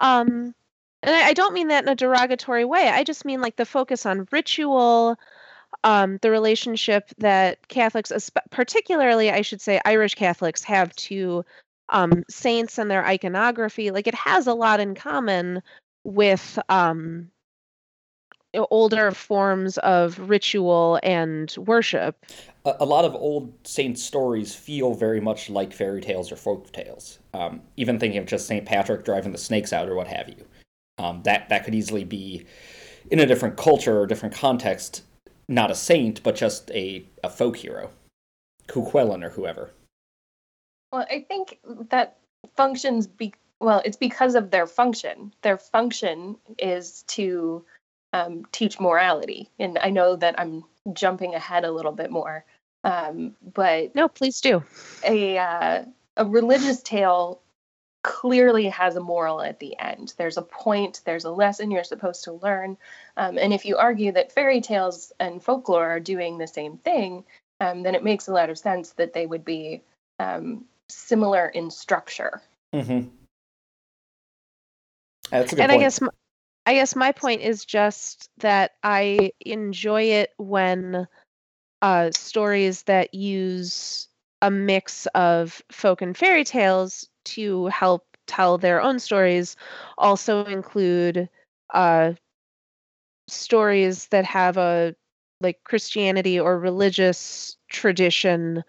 um 0.00 0.54
and 1.02 1.14
I, 1.14 1.28
I 1.28 1.32
don't 1.34 1.54
mean 1.54 1.68
that 1.68 1.84
in 1.84 1.88
a 1.88 1.96
derogatory 1.96 2.64
way. 2.64 2.88
I 2.88 3.04
just 3.04 3.24
mean 3.24 3.40
like 3.40 3.56
the 3.56 3.66
focus 3.66 4.06
on 4.06 4.28
ritual, 4.30 5.18
um, 5.86 6.18
the 6.20 6.32
relationship 6.32 7.10
that 7.18 7.68
Catholics, 7.68 8.10
particularly, 8.50 9.30
I 9.30 9.42
should 9.42 9.60
say, 9.60 9.80
Irish 9.84 10.16
Catholics, 10.16 10.64
have 10.64 10.94
to 10.96 11.44
um, 11.90 12.24
saints 12.28 12.76
and 12.76 12.90
their 12.90 13.06
iconography. 13.06 13.92
Like 13.92 14.08
it 14.08 14.14
has 14.16 14.48
a 14.48 14.52
lot 14.52 14.80
in 14.80 14.96
common 14.96 15.62
with 16.02 16.58
um, 16.68 17.30
older 18.52 19.12
forms 19.12 19.78
of 19.78 20.18
ritual 20.28 20.98
and 21.04 21.54
worship. 21.56 22.26
A, 22.64 22.84
lot 22.84 23.04
of 23.04 23.14
old 23.14 23.54
saint 23.62 23.96
stories 23.96 24.56
feel 24.56 24.92
very 24.92 25.20
much 25.20 25.48
like 25.48 25.72
fairy 25.72 26.00
tales 26.00 26.32
or 26.32 26.36
folk 26.36 26.72
tales. 26.72 27.20
Um, 27.32 27.62
even 27.76 28.00
thinking 28.00 28.18
of 28.18 28.26
just 28.26 28.48
Saint 28.48 28.66
Patrick 28.66 29.04
driving 29.04 29.30
the 29.30 29.38
snakes 29.38 29.72
out 29.72 29.88
or 29.88 29.94
what 29.94 30.08
have 30.08 30.28
you. 30.28 30.44
Um, 30.98 31.22
that 31.22 31.48
that 31.50 31.64
could 31.64 31.76
easily 31.76 32.02
be 32.02 32.44
in 33.08 33.20
a 33.20 33.26
different 33.26 33.56
culture 33.56 34.00
or 34.00 34.06
different 34.08 34.34
context 34.34 35.02
not 35.48 35.70
a 35.70 35.74
saint, 35.74 36.22
but 36.22 36.36
just 36.36 36.70
a, 36.72 37.04
a 37.22 37.30
folk 37.30 37.56
hero, 37.56 37.90
Cuchulainn 38.68 39.24
or 39.24 39.30
whoever. 39.30 39.70
Well, 40.92 41.06
I 41.10 41.24
think 41.28 41.58
that 41.90 42.18
functions 42.56 43.06
be 43.06 43.34
well, 43.58 43.80
it's 43.84 43.96
because 43.96 44.34
of 44.34 44.50
their 44.50 44.66
function. 44.66 45.32
Their 45.42 45.56
function 45.56 46.36
is 46.58 47.04
to 47.08 47.64
um, 48.12 48.44
teach 48.52 48.78
morality, 48.78 49.48
and 49.58 49.78
I 49.78 49.90
know 49.90 50.16
that 50.16 50.38
I'm 50.38 50.64
jumping 50.92 51.34
ahead 51.34 51.64
a 51.64 51.72
little 51.72 51.92
bit 51.92 52.10
more, 52.10 52.44
um, 52.84 53.34
but 53.54 53.94
no, 53.94 54.08
please 54.08 54.40
do. 54.40 54.62
A 55.04 55.38
uh, 55.38 55.84
a 56.16 56.24
religious 56.24 56.82
tale 56.82 57.40
clearly 58.06 58.68
has 58.68 58.94
a 58.94 59.00
moral 59.00 59.42
at 59.42 59.58
the 59.58 59.76
end. 59.80 60.14
There's 60.16 60.36
a 60.36 60.42
point, 60.42 61.00
there's 61.04 61.24
a 61.24 61.30
lesson 61.30 61.72
you're 61.72 61.82
supposed 61.82 62.22
to 62.24 62.34
learn. 62.34 62.76
Um, 63.16 63.36
and 63.36 63.52
if 63.52 63.64
you 63.64 63.76
argue 63.76 64.12
that 64.12 64.30
fairy 64.30 64.60
tales 64.60 65.12
and 65.18 65.42
folklore 65.42 65.90
are 65.90 65.98
doing 65.98 66.38
the 66.38 66.46
same 66.46 66.78
thing, 66.78 67.24
um, 67.60 67.82
then 67.82 67.96
it 67.96 68.04
makes 68.04 68.28
a 68.28 68.32
lot 68.32 68.48
of 68.48 68.58
sense 68.58 68.90
that 68.92 69.12
they 69.12 69.26
would 69.26 69.44
be 69.44 69.82
um, 70.20 70.64
similar 70.88 71.48
in 71.48 71.68
structure. 71.68 72.40
Mm-hmm. 72.72 73.08
That's 75.32 75.52
a 75.52 75.56
good 75.56 75.62
and 75.62 75.70
point. 75.70 75.82
I 75.82 75.84
guess 75.84 76.00
my, 76.00 76.08
I 76.64 76.74
guess 76.74 76.94
my 76.94 77.10
point 77.10 77.40
is 77.40 77.64
just 77.64 78.30
that 78.38 78.74
I 78.84 79.32
enjoy 79.40 80.02
it 80.02 80.32
when 80.36 81.08
uh, 81.82 82.10
stories 82.12 82.84
that 82.84 83.14
use 83.14 84.06
a 84.42 84.50
mix 84.52 85.06
of 85.06 85.60
folk 85.72 86.02
and 86.02 86.16
fairy 86.16 86.44
tales 86.44 87.08
to 87.26 87.66
help 87.66 88.06
tell 88.26 88.58
their 88.58 88.80
own 88.80 88.98
stories 88.98 89.56
also 89.98 90.44
include 90.44 91.28
uh, 91.72 92.12
stories 93.28 94.06
that 94.08 94.24
have 94.24 94.56
a 94.56 94.94
like 95.40 95.62
Christianity 95.64 96.40
or 96.40 96.58
religious 96.58 97.56
tradition 97.68 98.64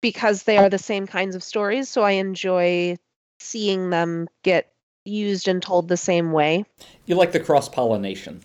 because 0.00 0.44
they 0.44 0.58
are 0.58 0.68
the 0.68 0.78
same 0.78 1.06
kinds 1.06 1.36
of 1.36 1.42
stories. 1.42 1.88
So 1.88 2.02
I 2.02 2.12
enjoy 2.12 2.96
seeing 3.38 3.90
them 3.90 4.28
get 4.42 4.72
used 5.04 5.46
and 5.48 5.62
told 5.62 5.88
the 5.88 5.96
same 5.96 6.32
way. 6.32 6.64
You 7.06 7.14
like 7.14 7.32
the 7.32 7.40
cross 7.40 7.68
pollination. 7.68 8.40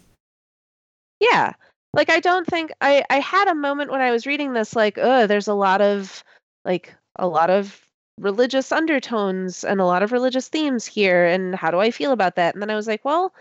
Yeah. 1.19 1.53
Like 1.93 2.09
I 2.09 2.19
don't 2.19 2.45
think 2.45 2.71
I 2.81 3.05
I 3.09 3.19
had 3.19 3.47
a 3.47 3.55
moment 3.55 3.91
when 3.91 4.01
I 4.01 4.11
was 4.11 4.27
reading 4.27 4.53
this 4.53 4.75
like, 4.75 4.97
oh, 4.97 5.27
there's 5.27 5.47
a 5.47 5.53
lot 5.53 5.81
of 5.81 6.23
like 6.65 6.93
a 7.15 7.27
lot 7.27 7.49
of 7.49 7.84
religious 8.19 8.71
undertones 8.71 9.63
and 9.63 9.79
a 9.79 9.85
lot 9.85 10.03
of 10.03 10.11
religious 10.11 10.47
themes 10.49 10.85
here 10.85 11.25
and 11.25 11.55
how 11.55 11.71
do 11.71 11.79
I 11.79 11.91
feel 11.91 12.11
about 12.11 12.35
that? 12.35 12.53
And 12.53 12.61
then 12.61 12.69
I 12.69 12.75
was 12.75 12.87
like, 12.87 13.03
well, 13.05 13.33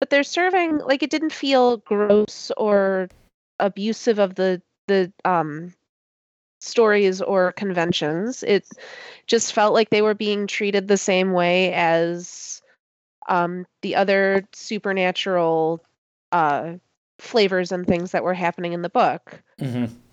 but 0.00 0.10
they're 0.10 0.24
serving 0.24 0.78
like 0.78 1.02
it 1.02 1.10
didn't 1.10 1.32
feel 1.32 1.78
gross 1.78 2.50
or 2.56 3.08
abusive 3.58 4.18
of 4.18 4.34
the 4.34 4.60
the 4.88 5.12
um 5.24 5.72
stories 6.60 7.20
or 7.20 7.52
conventions. 7.52 8.42
It 8.42 8.66
just 9.26 9.52
felt 9.52 9.74
like 9.74 9.90
they 9.90 10.02
were 10.02 10.14
being 10.14 10.46
treated 10.46 10.88
the 10.88 10.96
same 10.96 11.32
way 11.32 11.72
as 11.72 12.62
um, 13.28 13.66
the 13.82 13.96
other 13.96 14.46
supernatural 14.52 15.82
uh, 16.32 16.74
flavors 17.18 17.72
and 17.72 17.86
things 17.86 18.12
that 18.12 18.24
were 18.24 18.34
happening 18.34 18.72
in 18.72 18.82
the 18.82 18.88
book. 18.90 19.42
hmm 19.60 20.05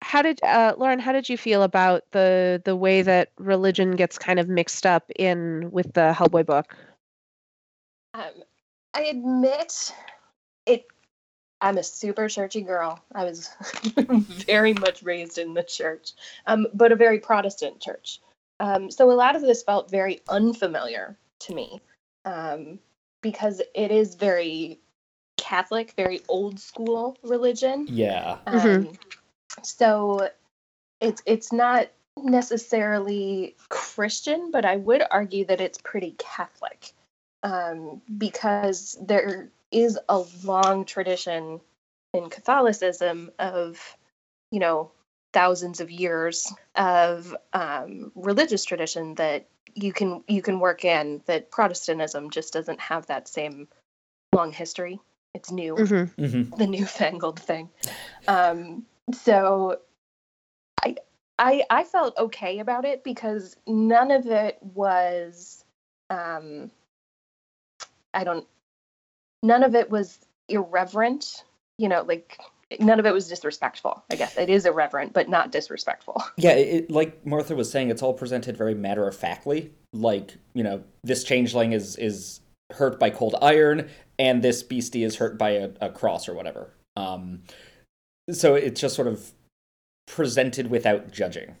How 0.00 0.22
did 0.22 0.42
uh, 0.42 0.74
Lauren? 0.78 0.98
How 0.98 1.12
did 1.12 1.28
you 1.28 1.36
feel 1.36 1.62
about 1.62 2.04
the 2.12 2.62
the 2.64 2.76
way 2.76 3.02
that 3.02 3.30
religion 3.38 3.92
gets 3.92 4.18
kind 4.18 4.38
of 4.38 4.48
mixed 4.48 4.86
up 4.86 5.10
in 5.16 5.70
with 5.70 5.92
the 5.94 6.14
Hellboy 6.16 6.46
book? 6.46 6.74
Um, 8.14 8.42
I 8.94 9.02
admit 9.02 9.94
it. 10.66 10.86
I'm 11.60 11.78
a 11.78 11.82
super 11.82 12.28
churchy 12.28 12.60
girl. 12.60 13.02
I 13.14 13.24
was 13.24 13.50
very 14.46 14.74
much 14.74 15.02
raised 15.02 15.38
in 15.38 15.54
the 15.54 15.64
church, 15.64 16.12
um, 16.46 16.68
but 16.72 16.92
a 16.92 16.96
very 16.96 17.18
Protestant 17.18 17.80
church. 17.80 18.20
Um, 18.60 18.90
so 18.90 19.10
a 19.10 19.12
lot 19.12 19.34
of 19.34 19.42
this 19.42 19.62
felt 19.62 19.90
very 19.90 20.20
unfamiliar 20.28 21.16
to 21.40 21.54
me 21.54 21.80
um, 22.24 22.78
because 23.22 23.60
it 23.74 23.90
is 23.90 24.14
very 24.14 24.78
Catholic, 25.36 25.94
very 25.96 26.20
old 26.28 26.60
school 26.60 27.16
religion. 27.22 27.86
Yeah. 27.88 28.38
Um, 28.46 28.58
Mhm. 28.58 28.98
So 29.66 30.30
it's 31.00 31.22
it's 31.26 31.52
not 31.52 31.88
necessarily 32.16 33.56
Christian, 33.68 34.50
but 34.50 34.64
I 34.64 34.76
would 34.76 35.02
argue 35.10 35.44
that 35.46 35.60
it's 35.60 35.78
pretty 35.78 36.14
Catholic 36.18 36.92
um, 37.42 38.02
because 38.16 38.98
there 39.00 39.50
is 39.70 39.98
a 40.08 40.24
long 40.44 40.84
tradition 40.84 41.60
in 42.14 42.30
Catholicism 42.30 43.30
of, 43.38 43.96
you 44.50 44.60
know, 44.60 44.90
thousands 45.32 45.80
of 45.80 45.90
years 45.90 46.52
of 46.74 47.36
um, 47.52 48.10
religious 48.14 48.64
tradition 48.64 49.14
that 49.16 49.46
you 49.74 49.92
can 49.92 50.24
you 50.26 50.42
can 50.42 50.58
work 50.58 50.84
in 50.84 51.22
that 51.26 51.50
Protestantism 51.50 52.30
just 52.30 52.52
doesn't 52.52 52.80
have 52.80 53.06
that 53.06 53.28
same 53.28 53.68
long 54.34 54.52
history. 54.52 55.00
It's 55.34 55.50
new 55.50 55.76
hmm 55.76 56.04
hmm 56.04 56.42
the 56.56 56.66
newfangled 56.66 57.38
thing. 57.38 57.68
Um, 58.26 58.86
so 59.12 59.78
I 60.82 60.96
I 61.38 61.64
I 61.70 61.84
felt 61.84 62.16
okay 62.18 62.58
about 62.58 62.84
it 62.84 63.04
because 63.04 63.56
none 63.66 64.10
of 64.10 64.26
it 64.26 64.58
was 64.62 65.64
um 66.10 66.70
I 68.14 68.24
don't 68.24 68.46
none 69.42 69.62
of 69.62 69.74
it 69.74 69.90
was 69.90 70.18
irreverent, 70.48 71.44
you 71.76 71.88
know, 71.88 72.02
like 72.02 72.38
none 72.80 72.98
of 72.98 73.06
it 73.06 73.12
was 73.12 73.28
disrespectful. 73.28 74.02
I 74.10 74.16
guess 74.16 74.36
it 74.36 74.50
is 74.50 74.66
irreverent, 74.66 75.12
but 75.12 75.28
not 75.28 75.52
disrespectful. 75.52 76.22
Yeah, 76.36 76.52
it, 76.52 76.90
like 76.90 77.26
Martha 77.26 77.56
was 77.56 77.70
saying, 77.70 77.90
it's 77.90 78.02
all 78.02 78.14
presented 78.14 78.56
very 78.56 78.74
matter 78.74 79.08
of 79.08 79.16
factly. 79.16 79.72
Like, 79.92 80.36
you 80.54 80.62
know, 80.62 80.84
this 81.02 81.24
changeling 81.24 81.72
is 81.72 81.96
is 81.96 82.40
hurt 82.72 83.00
by 83.00 83.10
cold 83.10 83.34
iron, 83.40 83.88
and 84.18 84.42
this 84.42 84.62
beastie 84.62 85.04
is 85.04 85.16
hurt 85.16 85.38
by 85.38 85.50
a, 85.50 85.70
a 85.80 85.90
cross 85.90 86.28
or 86.28 86.34
whatever. 86.34 86.74
Um, 86.96 87.42
so 88.32 88.54
it's 88.54 88.80
just 88.80 88.94
sort 88.94 89.08
of 89.08 89.32
presented 90.06 90.70
without 90.70 91.10
judging. 91.10 91.56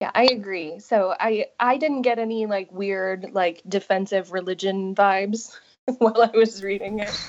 Yeah, 0.00 0.10
I 0.14 0.24
agree. 0.24 0.78
So 0.78 1.14
I 1.18 1.46
I 1.58 1.76
didn't 1.76 2.02
get 2.02 2.18
any 2.18 2.46
like 2.46 2.70
weird 2.70 3.30
like 3.32 3.62
defensive 3.68 4.32
religion 4.32 4.94
vibes 4.94 5.58
while 5.98 6.22
I 6.22 6.36
was 6.36 6.62
reading 6.62 7.00
it. 7.00 7.20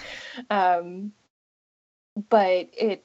Um 0.50 1.14
but 2.30 2.70
it 2.74 3.04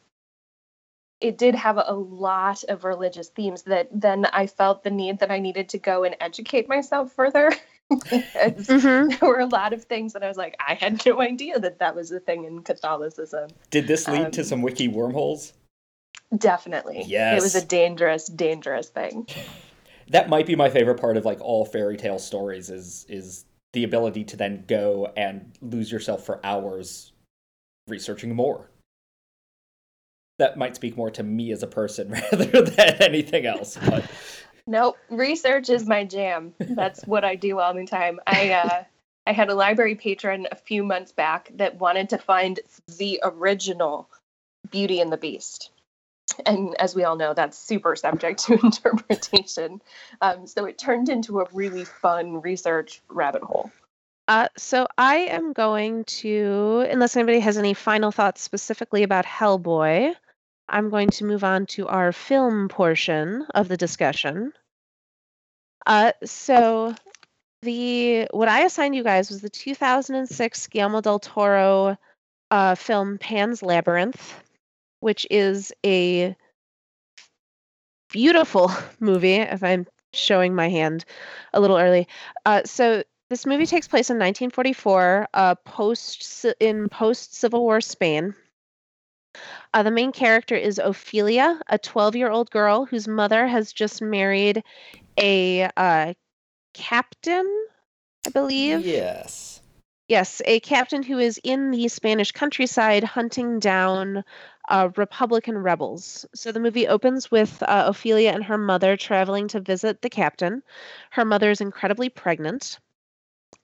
it 1.21 1.39
did 1.39 1.55
have 1.55 1.79
a 1.79 1.95
lot 1.95 2.65
of 2.65 2.85
religious 2.85 3.29
themes 3.29 3.63
that 3.63 3.89
then 3.91 4.27
I 4.27 4.47
felt 4.47 4.83
the 4.83 4.91
need 4.91 5.21
that 5.21 5.31
I 5.31 5.39
needed 5.39 5.71
to 5.71 5.79
go 5.79 6.05
and 6.05 6.17
educate 6.21 6.69
myself 6.69 7.13
further. 7.13 7.51
because 7.89 8.69
hmm 8.69 9.09
there 9.09 9.19
were 9.29 9.41
a 9.41 9.47
lot 9.47 9.73
of 9.73 9.85
things 9.85 10.13
that 10.13 10.23
I 10.23 10.29
was 10.29 10.37
like, 10.37 10.57
I 10.61 10.75
had 10.75 11.05
no 11.07 11.21
idea 11.21 11.59
that 11.59 11.79
that 11.79 11.95
was 11.95 12.11
a 12.11 12.21
thing 12.21 12.45
in 12.45 12.63
Catholicism. 12.63 13.51
Did 13.71 13.87
this 13.87 14.09
lead 14.09 14.33
to 14.35 14.41
Um, 14.41 14.47
some 14.47 14.63
wiki 14.63 14.89
wormholes? 14.89 15.53
Definitely. 16.37 17.05
Yes. 17.07 17.39
It 17.39 17.43
was 17.43 17.55
a 17.55 17.67
dangerous, 17.67 18.27
dangerous 18.27 18.89
thing. 18.89 19.27
That 20.09 20.29
might 20.29 20.45
be 20.45 20.55
my 20.55 20.69
favorite 20.69 21.01
part 21.01 21.17
of 21.17 21.25
like 21.25 21.41
all 21.41 21.65
fairy 21.65 21.97
tale 21.97 22.19
stories 22.19 22.69
is 22.69 23.07
is 23.09 23.47
the 23.73 23.85
ability 23.85 24.25
to 24.25 24.37
then 24.37 24.65
go 24.69 25.11
and 25.17 25.51
lose 25.63 25.91
yourself 25.91 26.27
for 26.27 26.45
hours 26.45 27.13
researching 27.89 28.35
more. 28.35 28.69
That 30.39 30.59
might 30.59 30.77
speak 30.77 30.99
more 30.99 31.11
to 31.13 31.23
me 31.23 31.53
as 31.53 31.63
a 31.63 31.67
person 31.67 32.11
rather 32.33 32.63
than 32.63 33.03
anything 33.03 33.47
else, 33.47 33.79
but 33.79 34.05
Nope, 34.67 34.97
research 35.11 35.69
is 35.69 35.87
my 35.87 36.05
jam. 36.05 36.55
That's 36.59 37.03
what 37.03 37.25
I 37.25 37.35
do 37.35 37.59
all 37.61 37.75
the 37.75 37.87
time. 37.87 38.21
I 38.27 38.53
uh, 38.53 38.85
I 39.27 39.33
had 39.33 39.51
a 39.51 39.55
library 39.55 39.95
patron 39.95 40.47
a 40.51 40.57
few 40.57 40.83
months 40.85 41.13
back 41.13 41.51
that 41.57 41.79
wanted 41.79 42.11
to 42.11 42.19
find 42.19 42.61
the 42.99 43.21
original 43.23 44.09
Beauty 44.71 45.01
and 45.01 45.13
the 45.13 45.19
Beast, 45.19 45.71
and 46.47 46.75
as 46.81 46.95
we 46.95 47.05
all 47.05 47.17
know, 47.17 47.35
that's 47.35 47.59
super 47.59 47.95
subject 47.95 48.45
to 48.45 48.55
interpretation. 48.63 49.83
Um, 50.23 50.47
so 50.47 50.65
it 50.65 50.79
turned 50.79 51.11
into 51.11 51.41
a 51.41 51.49
really 51.53 51.85
fun 51.85 52.41
research 52.41 53.03
rabbit 53.09 53.43
hole. 53.43 53.71
Uh, 54.27 54.49
so 54.57 54.87
I 54.97 55.17
am 55.17 55.53
going 55.53 56.05
to, 56.05 56.87
unless 56.91 57.15
anybody 57.15 57.41
has 57.41 57.59
any 57.59 57.75
final 57.75 58.11
thoughts 58.11 58.41
specifically 58.41 59.03
about 59.03 59.27
Hellboy, 59.27 60.15
I'm 60.69 60.91
going 60.91 61.11
to 61.11 61.25
move 61.25 61.45
on 61.45 61.67
to 61.67 61.89
our 61.89 62.13
film 62.13 62.69
portion 62.69 63.47
of 63.55 63.69
the 63.69 63.77
discussion. 63.77 64.53
Uh, 65.87 66.13
so 66.25 66.95
the 67.63 68.27
what 68.31 68.49
I 68.49 68.65
assigned 68.65 68.95
you 68.95 69.03
guys 69.03 69.31
was 69.31 69.41
the 69.41 69.51
2006 69.51 70.67
Guillermo 70.69 71.01
del 71.01 71.19
Toro 71.19 71.97
uh, 72.51 72.75
film 72.75 73.19
Pan's 73.19 73.63
Labyrinth, 73.63 74.43
which 75.01 75.27
is 75.31 75.73
a 75.85 76.37
beautiful 78.11 78.71
movie. 79.01 79.35
If 79.35 79.63
I'm 79.63 79.87
showing 80.13 80.55
my 80.55 80.69
hand 80.69 81.05
a 81.53 81.61
little 81.61 81.79
early, 81.79 82.09
uh, 82.47 82.63
so 82.65 83.03
this 83.31 83.47
movie 83.47 83.67
takes 83.67 83.89
place 83.89 84.11
in 84.11 84.17
1944, 84.17 85.29
uh, 85.35 85.55
post 85.57 86.47
in 86.61 86.89
post 86.89 87.35
Civil 87.35 87.63
War 87.63 87.81
Spain. 87.81 88.35
Uh, 89.73 89.83
the 89.83 89.91
main 89.91 90.13
character 90.13 90.55
is 90.55 90.79
Ophelia, 90.79 91.61
a 91.69 91.79
12 91.79 92.17
year 92.17 92.31
old 92.31 92.51
girl 92.51 92.85
whose 92.85 93.09
mother 93.09 93.47
has 93.47 93.73
just 93.73 94.03
married 94.03 94.63
a 95.19 95.69
uh, 95.77 96.15
captain, 96.75 97.47
I 98.27 98.31
believe. 98.31 98.85
yes. 98.87 99.61
Yes, 100.09 100.43
a 100.45 100.61
captain 100.61 101.03
who 101.03 101.19
is 101.19 101.41
in 101.43 101.71
the 101.71 101.89
Spanish 101.89 102.33
countryside 102.33 103.05
hunting 103.05 103.59
down 103.59 104.23
uh, 104.69 104.91
Republican 104.97 105.57
rebels. 105.57 106.27
So 106.35 106.53
the 106.53 106.61
movie 106.61 106.89
opens 106.89 107.31
with 107.31 107.63
uh, 107.63 107.85
Ophelia 107.87 108.33
and 108.33 108.45
her 108.45 108.59
mother 108.59 108.97
traveling 108.97 109.49
to 109.49 109.61
visit 109.61 110.03
the 110.03 110.11
captain. 110.11 110.63
Her 111.11 111.25
mother 111.25 111.51
is 111.51 111.61
incredibly 111.61 112.11
pregnant. 112.11 112.79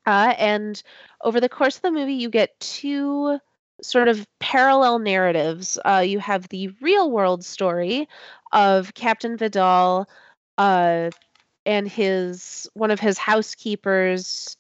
Uh, 0.07 0.35
and 0.39 0.83
over 1.23 1.41
the 1.41 1.49
course 1.49 1.77
of 1.77 1.83
the 1.83 1.91
movie, 1.91 2.15
you 2.15 2.31
get 2.31 2.59
two 2.59 3.39
sort 3.83 4.09
of 4.09 4.27
parallel 4.39 4.99
narratives. 4.99 5.79
Uh, 5.85 6.05
you 6.07 6.19
have 6.19 6.49
the 6.49 6.69
real 6.81 7.11
world 7.11 7.45
story 7.45 8.09
of 8.53 8.95
Captain 8.95 9.37
Vidal 9.37 10.09
uh, 10.59 11.11
and 11.67 11.89
his 11.89 12.69
one 12.75 12.91
of 12.91 13.01
his 13.01 13.19
housekeepers 13.19 14.57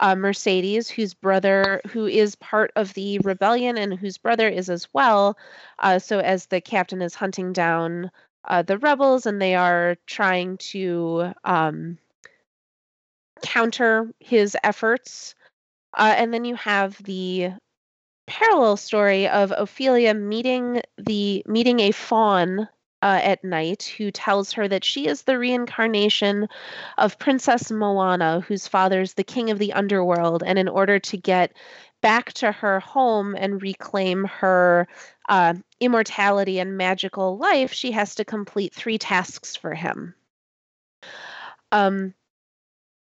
uh, 0.00 0.14
Mercedes, 0.14 0.88
whose 0.88 1.12
brother, 1.14 1.80
who 1.88 2.06
is 2.06 2.34
part 2.36 2.72
of 2.74 2.94
the 2.94 3.18
rebellion 3.18 3.76
and 3.76 3.94
whose 3.94 4.16
brother 4.16 4.48
is 4.48 4.70
as 4.70 4.88
well. 4.94 5.36
Uh, 5.78 5.98
so, 5.98 6.20
as 6.20 6.46
the 6.46 6.60
captain 6.60 7.02
is 7.02 7.14
hunting 7.14 7.52
down 7.52 8.10
uh, 8.46 8.62
the 8.62 8.78
rebels 8.78 9.26
and 9.26 9.40
they 9.40 9.54
are 9.54 9.96
trying 10.06 10.56
to 10.56 11.32
um, 11.44 11.98
counter 13.42 14.10
his 14.20 14.56
efforts. 14.62 15.34
Uh, 15.94 16.14
and 16.16 16.32
then 16.32 16.44
you 16.44 16.54
have 16.54 17.02
the 17.02 17.50
parallel 18.30 18.76
story 18.76 19.28
of 19.28 19.52
Ophelia 19.56 20.14
meeting 20.14 20.82
the 20.96 21.42
meeting 21.46 21.80
a 21.80 21.90
faun 21.90 22.68
uh, 23.02 23.20
at 23.22 23.42
night 23.42 23.92
who 23.98 24.12
tells 24.12 24.52
her 24.52 24.68
that 24.68 24.84
she 24.84 25.08
is 25.08 25.22
the 25.22 25.36
reincarnation 25.36 26.48
of 26.96 27.18
Princess 27.18 27.72
Moanna, 27.72 28.40
whose 28.42 28.68
father's 28.68 29.14
the 29.14 29.24
king 29.24 29.50
of 29.50 29.58
the 29.58 29.72
underworld, 29.72 30.44
and 30.46 30.60
in 30.60 30.68
order 30.68 31.00
to 31.00 31.16
get 31.16 31.56
back 32.02 32.32
to 32.34 32.52
her 32.52 32.78
home 32.78 33.34
and 33.36 33.62
reclaim 33.62 34.24
her 34.24 34.86
uh, 35.28 35.54
immortality 35.80 36.60
and 36.60 36.76
magical 36.76 37.36
life, 37.36 37.72
she 37.72 37.90
has 37.90 38.14
to 38.14 38.24
complete 38.24 38.72
three 38.72 38.98
tasks 38.98 39.56
for 39.56 39.74
him. 39.74 40.14
Um, 41.72 42.14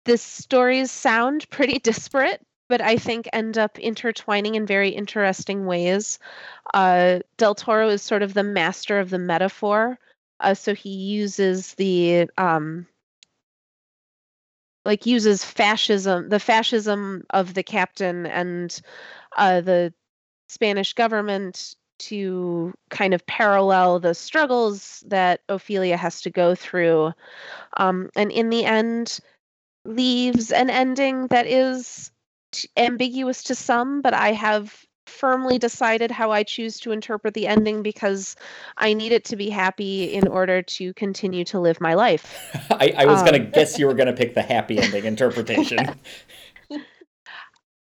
the 0.06 0.16
stories 0.16 0.90
sound 0.90 1.48
pretty 1.50 1.78
disparate 1.82 2.40
but 2.70 2.80
I 2.80 2.96
think 2.96 3.28
end 3.32 3.58
up 3.58 3.80
intertwining 3.80 4.54
in 4.54 4.64
very 4.64 4.90
interesting 4.90 5.66
ways. 5.66 6.20
Uh, 6.72 7.18
Del 7.36 7.56
Toro 7.56 7.88
is 7.88 8.00
sort 8.00 8.22
of 8.22 8.32
the 8.32 8.44
master 8.44 9.00
of 9.00 9.10
the 9.10 9.18
metaphor, 9.18 9.98
uh, 10.38 10.54
so 10.54 10.72
he 10.72 10.90
uses 10.90 11.74
the 11.74 12.30
um, 12.38 12.86
like 14.84 15.04
uses 15.04 15.44
fascism, 15.44 16.28
the 16.28 16.38
fascism 16.38 17.24
of 17.30 17.54
the 17.54 17.64
captain 17.64 18.24
and 18.24 18.80
uh, 19.36 19.60
the 19.60 19.92
Spanish 20.48 20.92
government 20.92 21.74
to 21.98 22.72
kind 22.88 23.14
of 23.14 23.26
parallel 23.26 23.98
the 23.98 24.14
struggles 24.14 25.02
that 25.08 25.40
Ophelia 25.48 25.96
has 25.96 26.20
to 26.22 26.30
go 26.30 26.54
through. 26.54 27.12
Um, 27.76 28.10
and 28.14 28.30
in 28.30 28.48
the 28.48 28.64
end, 28.64 29.18
leaves 29.84 30.52
an 30.52 30.70
ending 30.70 31.26
that 31.26 31.48
is 31.48 32.12
ambiguous 32.76 33.42
to 33.44 33.54
some, 33.54 34.02
but 34.02 34.14
I 34.14 34.32
have 34.32 34.86
firmly 35.06 35.58
decided 35.58 36.10
how 36.10 36.30
I 36.30 36.42
choose 36.42 36.78
to 36.80 36.92
interpret 36.92 37.34
the 37.34 37.46
ending 37.46 37.82
because 37.82 38.36
I 38.76 38.94
need 38.94 39.12
it 39.12 39.24
to 39.26 39.36
be 39.36 39.50
happy 39.50 40.04
in 40.04 40.28
order 40.28 40.62
to 40.62 40.94
continue 40.94 41.44
to 41.46 41.60
live 41.60 41.80
my 41.80 41.94
life. 41.94 42.56
I, 42.70 42.94
I 42.96 43.06
was 43.06 43.20
um, 43.20 43.26
going 43.26 43.40
to 43.44 43.50
guess 43.50 43.78
you 43.78 43.86
were 43.86 43.94
going 43.94 44.06
to 44.06 44.12
pick 44.12 44.34
the 44.34 44.42
happy 44.42 44.78
ending 44.78 45.04
interpretation. 45.04 45.78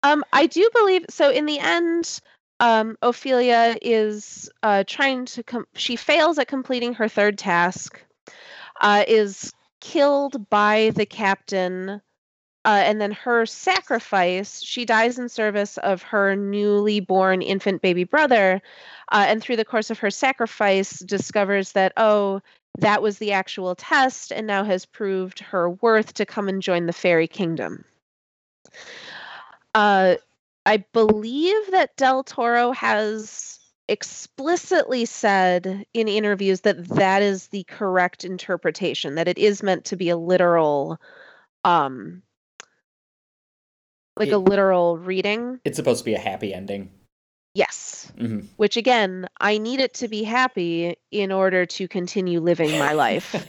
um, 0.04 0.24
I 0.34 0.48
do 0.48 0.70
believe 0.74 1.06
so. 1.10 1.30
In 1.30 1.46
the 1.46 1.60
end, 1.60 2.20
um, 2.60 2.98
Ophelia 3.02 3.78
is 3.82 4.50
uh, 4.64 4.84
trying 4.88 5.26
to. 5.26 5.44
Com- 5.44 5.68
she 5.76 5.96
fails 5.96 6.40
at 6.40 6.48
completing 6.48 6.94
her 6.94 7.08
third 7.08 7.38
task. 7.38 8.02
Uh, 8.80 9.04
is 9.08 9.54
killed 9.82 10.50
by 10.50 10.92
the 10.96 11.06
captain 11.06 12.02
uh, 12.68 12.84
and 12.84 13.00
then 13.00 13.14
her 13.14 13.46
sacrifice, 13.46 14.62
she 14.62 14.84
dies 14.84 15.18
in 15.18 15.30
service 15.30 15.78
of 15.78 16.02
her 16.02 16.36
newly 16.36 17.00
born 17.00 17.42
infant 17.42 17.82
baby 17.82 18.04
brother. 18.04 18.62
Uh, 19.10 19.24
and 19.26 19.42
through 19.42 19.56
the 19.56 19.64
course 19.64 19.90
of 19.90 20.00
her 20.00 20.12
sacrifice, 20.12 21.00
discovers 21.00 21.72
that, 21.72 21.94
oh, 21.96 22.42
that 22.80 23.02
was 23.02 23.20
the 23.20 23.32
actual 23.32 23.74
test 23.74 24.34
and 24.34 24.46
now 24.46 24.66
has 24.66 24.86
proved 24.86 25.40
her 25.40 25.70
worth 25.70 26.14
to 26.16 26.26
come 26.26 26.50
and 26.50 26.62
join 26.62 26.88
the 26.88 26.94
fairy 26.94 27.26
kingdom. 27.26 27.86
Uh, 29.74 30.16
I 30.66 30.84
believe 30.92 31.72
that 31.72 31.96
Del 31.96 32.22
Toro 32.22 32.74
has 32.74 33.60
explicitly 33.88 35.06
said 35.06 35.86
in 35.94 36.10
interviews 36.10 36.62
that 36.62 36.86
that 36.90 37.22
is 37.22 37.48
the 37.48 37.64
correct 37.64 38.26
interpretation, 38.26 39.16
that 39.16 39.30
it 39.30 39.38
is 39.38 39.64
meant 39.64 39.86
to 39.86 39.96
be 39.96 40.10
a 40.10 40.18
literal 40.18 41.00
um, 41.64 42.24
like 44.20 44.30
it, 44.30 44.34
a 44.34 44.38
literal 44.38 44.98
reading. 44.98 45.60
It's 45.64 45.78
supposed 45.78 46.00
to 46.00 46.06
be 46.06 46.14
a 46.14 46.20
happy 46.20 46.54
ending. 46.54 46.92
Yes. 47.54 48.12
Mm-hmm. 48.18 48.48
Which 48.58 48.78
again, 48.78 49.28
I 49.40 49.58
need 49.58 49.80
it 49.80 49.96
to 49.96 50.08
be 50.08 50.24
happy 50.24 50.96
in 51.12 51.32
order 51.32 51.66
to 51.66 51.88
continue 51.88 52.40
living 52.40 52.78
my 52.78 52.94
life. 52.94 53.34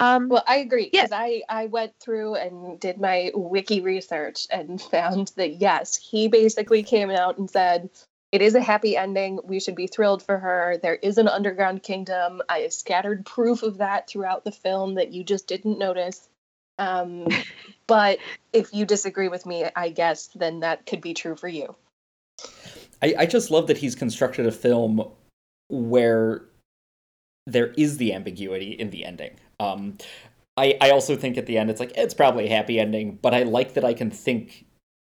um, 0.00 0.28
well, 0.28 0.44
I 0.46 0.56
agree 0.56 0.90
because 0.92 1.12
yeah. 1.12 1.18
I 1.18 1.42
I 1.48 1.66
went 1.66 1.94
through 1.98 2.34
and 2.34 2.78
did 2.78 3.00
my 3.00 3.30
wiki 3.34 3.80
research 3.80 4.46
and 4.50 4.78
found 4.90 5.32
that 5.36 5.54
yes, 5.54 5.96
he 5.96 6.28
basically 6.28 6.82
came 6.82 7.10
out 7.10 7.38
and 7.38 7.48
said 7.50 7.88
it 8.32 8.42
is 8.42 8.54
a 8.54 8.60
happy 8.60 8.98
ending. 8.98 9.40
We 9.44 9.60
should 9.60 9.76
be 9.76 9.86
thrilled 9.86 10.22
for 10.22 10.36
her. 10.36 10.78
There 10.82 10.96
is 10.96 11.16
an 11.16 11.28
underground 11.28 11.82
kingdom. 11.82 12.42
I 12.50 12.68
scattered 12.68 13.24
proof 13.24 13.62
of 13.62 13.78
that 13.78 14.08
throughout 14.08 14.44
the 14.44 14.52
film 14.52 14.96
that 14.96 15.12
you 15.14 15.24
just 15.24 15.46
didn't 15.46 15.78
notice. 15.78 16.28
Um, 16.78 17.26
but 17.86 18.18
if 18.52 18.72
you 18.72 18.84
disagree 18.84 19.28
with 19.28 19.46
me, 19.46 19.66
I 19.74 19.90
guess 19.90 20.28
then 20.34 20.60
that 20.60 20.86
could 20.86 21.00
be 21.00 21.14
true 21.14 21.36
for 21.36 21.48
you. 21.48 21.74
I, 23.02 23.14
I 23.18 23.26
just 23.26 23.50
love 23.50 23.66
that 23.66 23.78
he's 23.78 23.94
constructed 23.94 24.46
a 24.46 24.52
film 24.52 25.10
where 25.68 26.42
there 27.46 27.68
is 27.76 27.98
the 27.98 28.12
ambiguity 28.12 28.72
in 28.72 28.90
the 28.90 29.04
ending. 29.04 29.36
Um, 29.60 29.98
I, 30.56 30.76
I 30.80 30.90
also 30.90 31.16
think 31.16 31.36
at 31.36 31.46
the 31.46 31.58
end 31.58 31.70
it's 31.70 31.80
like 31.80 31.92
it's 31.96 32.14
probably 32.14 32.46
a 32.46 32.54
happy 32.54 32.80
ending, 32.80 33.18
but 33.20 33.34
I 33.34 33.42
like 33.42 33.74
that 33.74 33.84
I 33.84 33.94
can 33.94 34.10
think 34.10 34.64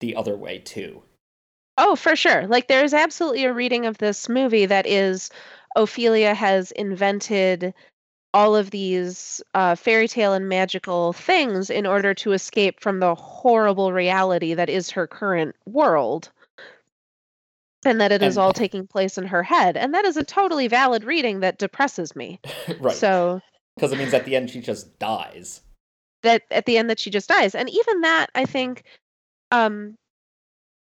the 0.00 0.16
other 0.16 0.36
way 0.36 0.58
too. 0.58 1.02
Oh, 1.78 1.96
for 1.96 2.14
sure. 2.14 2.46
Like 2.46 2.68
there's 2.68 2.92
absolutely 2.92 3.44
a 3.44 3.52
reading 3.52 3.86
of 3.86 3.98
this 3.98 4.28
movie 4.28 4.66
that 4.66 4.86
is 4.86 5.30
Ophelia 5.76 6.34
has 6.34 6.72
invented 6.72 7.72
all 8.32 8.54
of 8.54 8.70
these 8.70 9.42
uh, 9.54 9.74
fairy 9.74 10.06
tale 10.06 10.32
and 10.32 10.48
magical 10.48 11.12
things 11.12 11.70
in 11.70 11.86
order 11.86 12.14
to 12.14 12.32
escape 12.32 12.80
from 12.80 13.00
the 13.00 13.14
horrible 13.14 13.92
reality 13.92 14.54
that 14.54 14.70
is 14.70 14.90
her 14.90 15.06
current 15.06 15.56
world. 15.66 16.30
And 17.84 18.00
that 18.00 18.12
it 18.12 18.22
is 18.22 18.36
all 18.36 18.52
taking 18.52 18.86
place 18.86 19.16
in 19.16 19.26
her 19.26 19.42
head. 19.42 19.76
And 19.76 19.94
that 19.94 20.04
is 20.04 20.18
a 20.18 20.22
totally 20.22 20.68
valid 20.68 21.02
reading 21.02 21.40
that 21.40 21.58
depresses 21.58 22.14
me. 22.14 22.38
Right. 22.78 22.94
So 22.94 23.40
because 23.74 23.92
it 23.92 23.98
means 23.98 24.12
at 24.12 24.26
the 24.26 24.36
end 24.36 24.50
she 24.50 24.60
just 24.60 24.98
dies. 24.98 25.62
That 26.22 26.42
at 26.50 26.66
the 26.66 26.76
end 26.76 26.90
that 26.90 27.00
she 27.00 27.10
just 27.10 27.28
dies. 27.28 27.54
And 27.54 27.70
even 27.70 28.02
that 28.02 28.28
i 28.34 28.44
think 28.44 28.84
um 29.50 29.96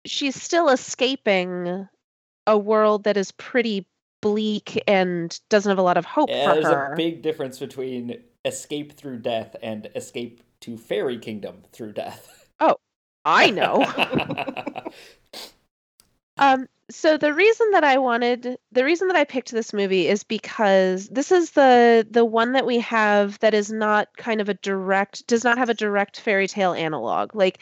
she's 0.07 0.41
still 0.41 0.69
escaping 0.69 1.87
a 2.47 2.59
world 2.59 3.05
that 3.05 3.17
is 3.17 3.33
pretty 3.33 3.87
bleak 4.21 4.83
and 4.87 5.39
doesn't 5.49 5.71
have 5.71 5.79
a 5.79 5.83
lot 5.83 5.97
of 5.97 6.05
hope 6.05 6.29
yeah, 6.31 6.49
for 6.49 6.55
there's 6.55 6.67
her. 6.67 6.93
a 6.93 6.97
big 6.97 7.23
difference 7.23 7.59
between 7.59 8.23
escape 8.45 8.93
through 8.93 9.19
death 9.19 9.57
and 9.63 9.91
escape 9.95 10.43
to 10.61 10.77
fairy 10.77 11.19
kingdom 11.19 11.63
through 11.73 11.93
death. 11.93 12.49
Oh, 12.61 12.77
I 13.25 13.51
know. 13.51 13.85
um 16.39 16.69
so 16.91 17.17
the 17.17 17.33
reason 17.33 17.71
that 17.71 17.85
I 17.85 17.99
wanted 17.99 18.59
the 18.73 18.85
reason 18.85 19.09
that 19.09 19.17
I 19.17 19.25
picked 19.25 19.53
this 19.53 19.73
movie 19.73 20.09
is 20.09 20.25
because 20.25 21.09
this 21.09 21.31
is 21.31 21.53
the 21.53 22.07
the 22.11 22.25
one 22.25 22.53
that 22.53 22.67
we 22.67 22.79
have 22.81 23.39
that 23.39 23.55
is 23.55 23.71
not 23.71 24.09
kind 24.17 24.41
of 24.41 24.49
a 24.49 24.55
direct 24.55 25.27
does 25.27 25.45
not 25.45 25.59
have 25.59 25.69
a 25.69 25.75
direct 25.75 26.21
fairy 26.21 26.49
tale 26.49 26.73
analog. 26.73 27.35
Like 27.35 27.61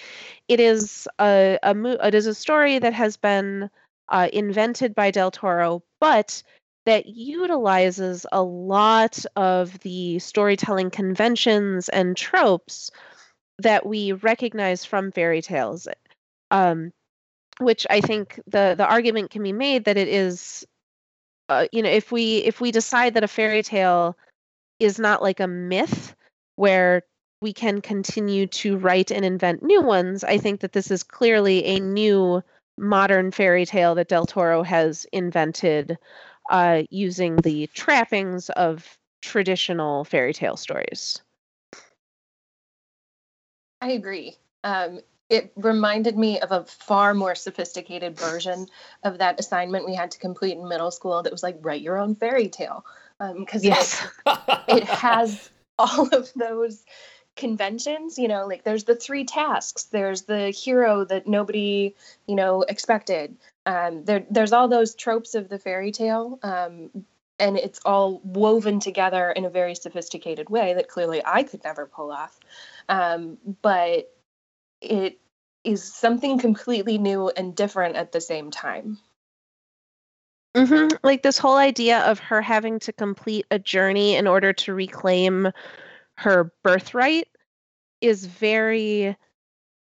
it 0.48 0.60
is 0.60 1.06
a 1.20 1.58
a 1.62 2.06
it 2.06 2.14
is 2.14 2.26
a 2.26 2.34
story 2.34 2.78
that 2.78 2.94
has 2.94 3.16
been 3.16 3.70
uh, 4.08 4.28
invented 4.32 4.94
by 4.94 5.10
Del 5.10 5.30
Toro, 5.30 5.82
but 6.00 6.42
that 6.86 7.06
utilizes 7.06 8.24
a 8.32 8.42
lot 8.42 9.24
of 9.36 9.78
the 9.80 10.18
storytelling 10.18 10.90
conventions 10.90 11.88
and 11.88 12.16
tropes 12.16 12.90
that 13.58 13.84
we 13.84 14.12
recognize 14.12 14.84
from 14.84 15.12
fairy 15.12 15.42
tales. 15.42 15.88
Um, 16.50 16.92
which 17.60 17.86
I 17.90 18.00
think 18.00 18.40
the 18.46 18.74
the 18.76 18.86
argument 18.86 19.30
can 19.30 19.42
be 19.42 19.52
made 19.52 19.84
that 19.84 19.96
it 19.96 20.08
is, 20.08 20.66
uh, 21.48 21.66
you 21.72 21.82
know, 21.82 21.90
if 21.90 22.12
we 22.12 22.38
if 22.38 22.60
we 22.60 22.70
decide 22.70 23.14
that 23.14 23.24
a 23.24 23.28
fairy 23.28 23.62
tale 23.62 24.16
is 24.78 24.98
not 24.98 25.22
like 25.22 25.40
a 25.40 25.48
myth 25.48 26.14
where 26.56 27.02
we 27.40 27.52
can 27.52 27.80
continue 27.80 28.46
to 28.46 28.76
write 28.76 29.10
and 29.10 29.24
invent 29.24 29.62
new 29.62 29.82
ones, 29.82 30.24
I 30.24 30.38
think 30.38 30.60
that 30.60 30.72
this 30.72 30.90
is 30.90 31.02
clearly 31.02 31.64
a 31.64 31.80
new 31.80 32.42
modern 32.78 33.30
fairy 33.30 33.66
tale 33.66 33.94
that 33.96 34.08
Del 34.08 34.26
Toro 34.26 34.62
has 34.62 35.06
invented 35.12 35.98
uh, 36.50 36.82
using 36.90 37.36
the 37.36 37.66
trappings 37.74 38.48
of 38.50 38.98
traditional 39.20 40.04
fairy 40.04 40.32
tale 40.32 40.56
stories. 40.56 41.20
I 43.80 43.92
agree. 43.92 44.36
Um, 44.64 45.00
it 45.28 45.52
reminded 45.56 46.16
me 46.16 46.40
of 46.40 46.52
a 46.52 46.64
far 46.64 47.14
more 47.14 47.34
sophisticated 47.34 48.18
version 48.18 48.66
of 49.04 49.18
that 49.18 49.38
assignment 49.38 49.86
we 49.86 49.94
had 49.94 50.10
to 50.12 50.18
complete 50.18 50.56
in 50.56 50.68
middle 50.68 50.90
school 50.90 51.22
that 51.22 51.32
was 51.32 51.42
like 51.42 51.58
write 51.60 51.82
your 51.82 51.98
own 51.98 52.14
fairy 52.14 52.48
tale 52.48 52.84
because 53.36 53.62
um, 53.62 53.70
yes. 53.70 54.06
it, 54.26 54.42
it 54.68 54.84
has 54.84 55.50
all 55.78 56.08
of 56.14 56.32
those 56.34 56.84
conventions 57.38 58.18
you 58.18 58.28
know 58.28 58.46
like 58.46 58.64
there's 58.64 58.84
the 58.84 58.94
three 58.94 59.24
tasks. 59.24 59.84
There's 59.84 60.22
the 60.22 60.50
hero 60.50 61.04
that 61.04 61.26
nobody 61.26 61.94
you 62.26 62.34
know 62.34 62.62
expected. 62.62 63.36
Um, 63.64 64.04
there, 64.04 64.26
there's 64.30 64.52
all 64.52 64.68
those 64.68 64.94
tropes 64.94 65.34
of 65.34 65.48
the 65.48 65.58
fairy 65.58 65.92
tale 65.92 66.38
um, 66.42 66.90
and 67.38 67.56
it's 67.56 67.80
all 67.84 68.20
woven 68.24 68.80
together 68.80 69.30
in 69.30 69.44
a 69.44 69.50
very 69.50 69.74
sophisticated 69.74 70.50
way 70.50 70.74
that 70.74 70.88
clearly 70.88 71.22
i 71.24 71.42
could 71.42 71.64
never 71.64 71.86
pull 71.86 72.10
off. 72.10 72.38
Um, 72.88 73.38
but 73.62 74.12
it 74.80 75.18
is 75.64 75.82
something 75.82 76.38
completely 76.38 76.98
new 76.98 77.28
and 77.28 77.54
different 77.54 77.96
at 77.96 78.12
the 78.12 78.20
same 78.20 78.50
time. 78.50 78.98
Mm-hmm. 80.56 80.96
like 81.04 81.22
this 81.22 81.38
whole 81.38 81.56
idea 81.56 82.00
of 82.00 82.18
her 82.18 82.40
having 82.40 82.80
to 82.80 82.92
complete 82.92 83.46
a 83.50 83.58
journey 83.58 84.16
in 84.16 84.26
order 84.26 84.52
to 84.54 84.74
reclaim 84.74 85.52
her 86.18 86.52
birthright 86.64 87.28
is 88.00 88.26
very 88.26 89.16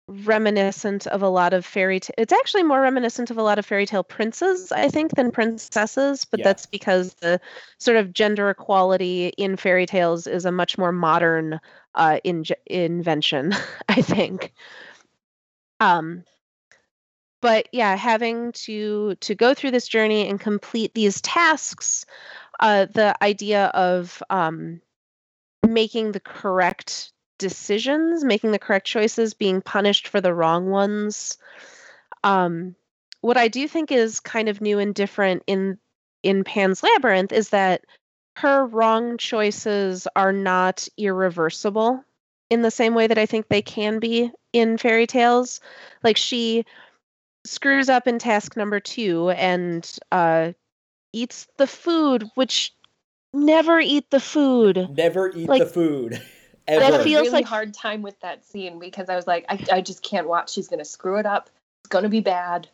reminiscent 0.06 1.06
of 1.06 1.22
a 1.22 1.28
lot 1.28 1.54
of 1.54 1.64
fairy 1.64 1.98
tale 1.98 2.14
it's 2.18 2.32
actually 2.32 2.62
more 2.62 2.80
reminiscent 2.80 3.30
of 3.30 3.38
a 3.38 3.42
lot 3.42 3.58
of 3.58 3.64
fairy 3.66 3.86
tale 3.86 4.04
princes 4.04 4.70
i 4.70 4.88
think 4.88 5.12
than 5.16 5.32
princesses 5.32 6.26
but 6.26 6.38
Yeah. 6.38 6.44
that's 6.44 6.66
because 6.66 7.14
the 7.14 7.40
sort 7.78 7.96
of 7.96 8.12
gender 8.12 8.50
equality 8.50 9.28
in 9.38 9.56
fairy 9.56 9.86
tales 9.86 10.26
is 10.26 10.44
a 10.44 10.52
much 10.52 10.78
more 10.78 10.92
modern 10.92 11.58
uh 11.96 12.20
in- 12.22 12.44
invention 12.66 13.52
i 13.88 14.00
think 14.02 14.52
um 15.80 16.22
but 17.40 17.66
yeah 17.72 17.96
having 17.96 18.52
to 18.52 19.14
to 19.16 19.34
go 19.34 19.54
through 19.54 19.70
this 19.72 19.88
journey 19.88 20.28
and 20.28 20.38
complete 20.38 20.92
these 20.94 21.20
tasks 21.22 22.04
uh 22.60 22.86
the 22.92 23.16
idea 23.24 23.66
of 23.74 24.22
um 24.30 24.80
making 25.66 26.12
the 26.12 26.20
correct 26.20 27.12
decisions, 27.38 28.24
making 28.24 28.52
the 28.52 28.58
correct 28.58 28.86
choices, 28.86 29.34
being 29.34 29.60
punished 29.60 30.08
for 30.08 30.20
the 30.20 30.34
wrong 30.34 30.70
ones. 30.70 31.38
Um, 32.24 32.74
what 33.20 33.36
I 33.36 33.48
do 33.48 33.66
think 33.68 33.92
is 33.92 34.20
kind 34.20 34.48
of 34.48 34.60
new 34.60 34.78
and 34.78 34.94
different 34.94 35.42
in 35.46 35.78
in 36.22 36.44
Pan's 36.44 36.82
Labyrinth 36.82 37.32
is 37.32 37.50
that 37.50 37.84
her 38.36 38.66
wrong 38.66 39.16
choices 39.16 40.08
are 40.16 40.32
not 40.32 40.88
irreversible 40.98 42.04
in 42.50 42.62
the 42.62 42.70
same 42.70 42.94
way 42.94 43.06
that 43.06 43.18
I 43.18 43.26
think 43.26 43.48
they 43.48 43.62
can 43.62 43.98
be 43.98 44.30
in 44.52 44.76
fairy 44.76 45.06
tales. 45.06 45.60
Like 46.02 46.16
she 46.16 46.64
screws 47.44 47.88
up 47.88 48.06
in 48.06 48.18
task 48.18 48.56
number 48.56 48.80
two 48.80 49.30
and 49.30 49.88
uh, 50.12 50.52
eats 51.12 51.46
the 51.56 51.66
food, 51.66 52.28
which 52.34 52.74
never 53.32 53.80
eat 53.80 54.10
the 54.10 54.20
food. 54.20 54.88
Never 54.96 55.30
eat 55.34 55.48
Like, 55.48 55.62
the 55.62 55.66
food. 55.66 56.22
I 56.68 56.72
Ever. 56.72 56.84
had 56.84 56.94
a 56.94 57.04
feels 57.04 57.22
really 57.22 57.30
like- 57.30 57.44
hard 57.46 57.72
time 57.72 58.02
with 58.02 58.18
that 58.20 58.44
scene 58.44 58.78
because 58.80 59.08
I 59.08 59.14
was 59.14 59.26
like, 59.26 59.44
I, 59.48 59.64
I 59.72 59.80
just 59.80 60.02
can't 60.02 60.28
watch. 60.28 60.52
She's 60.52 60.66
gonna 60.68 60.84
screw 60.84 61.16
it 61.18 61.26
up. 61.26 61.48
It's 61.84 61.88
gonna 61.88 62.08
be 62.08 62.20
bad. 62.20 62.68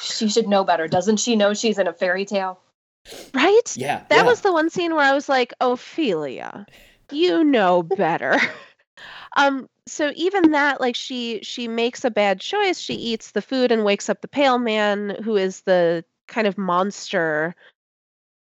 She 0.00 0.28
should 0.28 0.48
know 0.48 0.64
better. 0.64 0.88
Doesn't 0.88 1.18
she 1.18 1.36
know 1.36 1.54
she's 1.54 1.78
in 1.78 1.86
a 1.86 1.92
fairy 1.92 2.24
tale? 2.24 2.58
Right? 3.32 3.76
yeah. 3.76 4.02
That 4.08 4.16
yeah. 4.16 4.26
was 4.26 4.40
the 4.40 4.52
one 4.52 4.70
scene 4.70 4.94
where 4.94 5.04
I 5.04 5.12
was 5.12 5.28
like, 5.28 5.52
Ophelia, 5.60 6.66
you 7.12 7.44
know 7.44 7.82
better. 7.84 8.40
um, 9.36 9.68
so 9.86 10.12
even 10.16 10.50
that, 10.52 10.80
like 10.80 10.96
she 10.96 11.40
she 11.42 11.68
makes 11.68 12.04
a 12.04 12.10
bad 12.10 12.40
choice. 12.40 12.78
She 12.78 12.94
eats 12.94 13.32
the 13.32 13.42
food 13.42 13.70
and 13.70 13.84
wakes 13.84 14.08
up 14.08 14.20
the 14.20 14.28
pale 14.28 14.58
man, 14.58 15.16
who 15.22 15.36
is 15.36 15.60
the 15.60 16.04
kind 16.26 16.46
of 16.46 16.58
monster, 16.58 17.54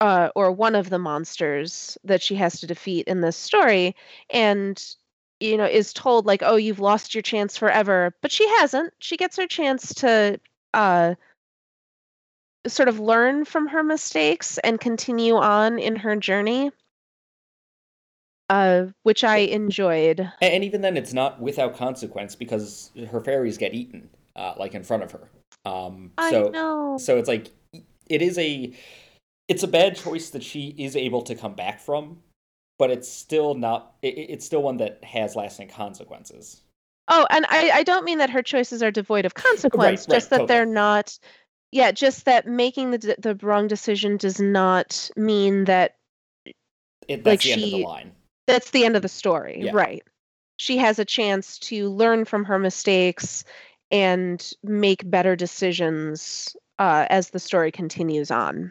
uh, 0.01 0.31
or 0.35 0.51
one 0.53 0.75
of 0.75 0.91
the 0.91 0.99
monsters 0.99 1.99
that 2.05 2.23
she 2.23 2.35
has 2.37 2.61
to 2.61 2.67
defeat 2.67 3.07
in 3.07 3.21
this 3.21 3.37
story, 3.37 3.95
and 4.31 4.95
you 5.41 5.57
know 5.57 5.65
is 5.67 5.93
told 5.93 6.27
like, 6.27 6.43
oh, 6.43 6.57
you've 6.57 6.81
lost 6.81 7.15
your 7.15 7.23
chance 7.23 7.57
forever. 7.57 8.15
But 8.23 8.33
she 8.33 8.49
hasn't. 8.59 8.93
She 8.99 9.17
gets 9.17 9.37
her 9.37 9.47
chance 9.47 9.95
to 9.95 10.41
uh 10.75 11.15
sort 12.67 12.89
of 12.89 13.01
learn 13.01 13.45
from 13.45 13.67
her 13.69 13.83
mistakes 13.83 14.59
and 14.59 14.79
continue 14.81 15.35
on 15.37 15.79
in 15.79 15.97
her 15.97 16.15
journey 16.15 16.71
uh 18.51 18.85
which 19.03 19.25
i 19.25 19.39
enjoyed 19.39 20.31
And 20.43 20.63
even 20.63 20.83
then, 20.83 20.97
it's 20.97 21.13
not 21.15 21.41
without 21.41 21.75
consequence 21.75 22.35
because 22.37 22.91
her 23.11 23.21
fairies 23.21 23.57
get 23.57 23.73
eaten, 23.75 24.11
uh, 24.37 24.55
like 24.59 24.75
in 24.75 24.83
front 24.83 25.03
of 25.05 25.13
her. 25.13 25.31
Um, 25.65 26.13
so, 26.31 26.97
so 26.99 27.17
it's 27.17 27.29
like 27.29 27.51
it 28.09 28.23
is 28.23 28.39
a, 28.39 28.73
it's 29.51 29.63
a 29.65 29.69
bad 29.69 29.97
choice 29.97 30.31
that 30.31 30.43
she 30.45 30.75
is 30.79 30.95
able 30.97 31.23
to 31.23 31.35
come 31.35 31.55
back 31.55 31.81
from, 31.81 32.19
but 32.79 32.91
it's 32.91 33.09
still 33.09 33.55
not. 33.55 33.95
It, 34.01 34.17
it- 34.17 34.31
it's 34.31 34.47
still 34.47 34.63
one 34.63 34.77
that 34.79 35.03
has 35.05 35.35
lasting 35.37 35.69
consequences. 35.69 36.63
oh 37.09 37.27
and 37.31 37.45
i 37.49 37.71
i 37.81 37.83
don't 37.83 38.05
mean 38.05 38.19
that 38.19 38.31
her 38.31 38.43
choices 38.43 38.83
are 38.83 38.91
devoid 38.93 39.25
of 39.25 39.35
consequence 39.35 40.07
right, 40.07 40.15
just 40.17 40.31
that 40.31 40.47
they're 40.47 40.65
not 40.67 41.19
yeah 41.73 41.91
just 41.91 42.25
that 42.27 42.47
making 42.47 42.93
the 42.93 43.17
the 43.19 43.35
wrong 43.43 43.67
decision 43.67 44.17
does 44.17 44.39
not 44.41 45.11
mean 45.17 45.65
that 45.65 45.97
It, 47.09 47.25
that's 47.25 47.27
Like 47.27 47.41
the 47.43 47.53
end 47.53 47.63
of 47.63 47.69
she- 47.69 47.77
the 47.83 47.87
line. 47.87 48.13
that's 48.47 48.71
the 48.71 48.85
end 48.85 48.95
of 48.97 49.03
the 49.03 49.09
story 49.09 49.63
Yeah. 49.65 49.73
right 49.75 50.03
she 50.59 50.77
has 50.77 50.99
a 51.01 51.05
chance 51.05 51.59
to 51.71 51.89
learn 51.91 52.25
from 52.25 52.45
her 52.45 52.59
mistakes 52.59 53.45
and 53.91 54.39
make 54.63 55.09
better 55.11 55.35
decisions 55.35 56.55
uh, 56.79 57.07
as 57.11 57.31
the 57.31 57.39
story 57.41 57.73
continues 57.73 58.31
on 58.31 58.71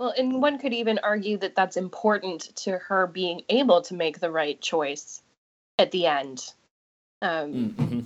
Well, 0.00 0.14
and 0.16 0.40
one 0.40 0.58
could 0.58 0.72
even 0.72 0.98
argue 1.02 1.36
that 1.36 1.54
that's 1.54 1.76
important 1.76 2.56
to 2.56 2.78
her 2.78 3.06
being 3.06 3.42
able 3.50 3.82
to 3.82 3.94
make 3.94 4.18
the 4.18 4.30
right 4.30 4.58
choice 4.58 5.20
at 5.78 5.90
the 5.90 6.06
end. 6.06 6.42
Um, 7.20 7.52
Mm-hmm. 7.52 8.00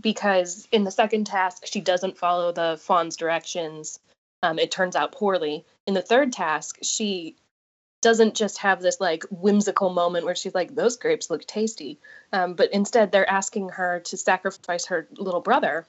because 0.00 0.66
in 0.72 0.84
the 0.84 0.90
second 0.90 1.26
task 1.26 1.66
she 1.66 1.82
doesn't 1.82 2.16
follow 2.16 2.50
the 2.52 2.78
faun's 2.80 3.18
directions 3.18 3.98
um, 4.42 4.58
it 4.58 4.70
turns 4.70 4.96
out 4.96 5.12
poorly 5.12 5.66
in 5.86 5.92
the 5.92 6.00
third 6.00 6.32
task 6.32 6.78
she 6.82 7.36
doesn't 8.00 8.34
just 8.34 8.58
have 8.58 8.80
this 8.80 9.00
like 9.00 9.24
whimsical 9.30 9.90
moment 9.90 10.24
where 10.24 10.34
she's 10.34 10.54
like 10.54 10.74
those 10.74 10.96
grapes 10.96 11.28
look 11.28 11.44
tasty 11.44 11.98
um, 12.32 12.54
but 12.54 12.72
instead 12.72 13.12
they're 13.12 13.28
asking 13.28 13.68
her 13.68 14.00
to 14.00 14.16
sacrifice 14.16 14.86
her 14.86 15.06
little 15.18 15.42
brother 15.42 15.84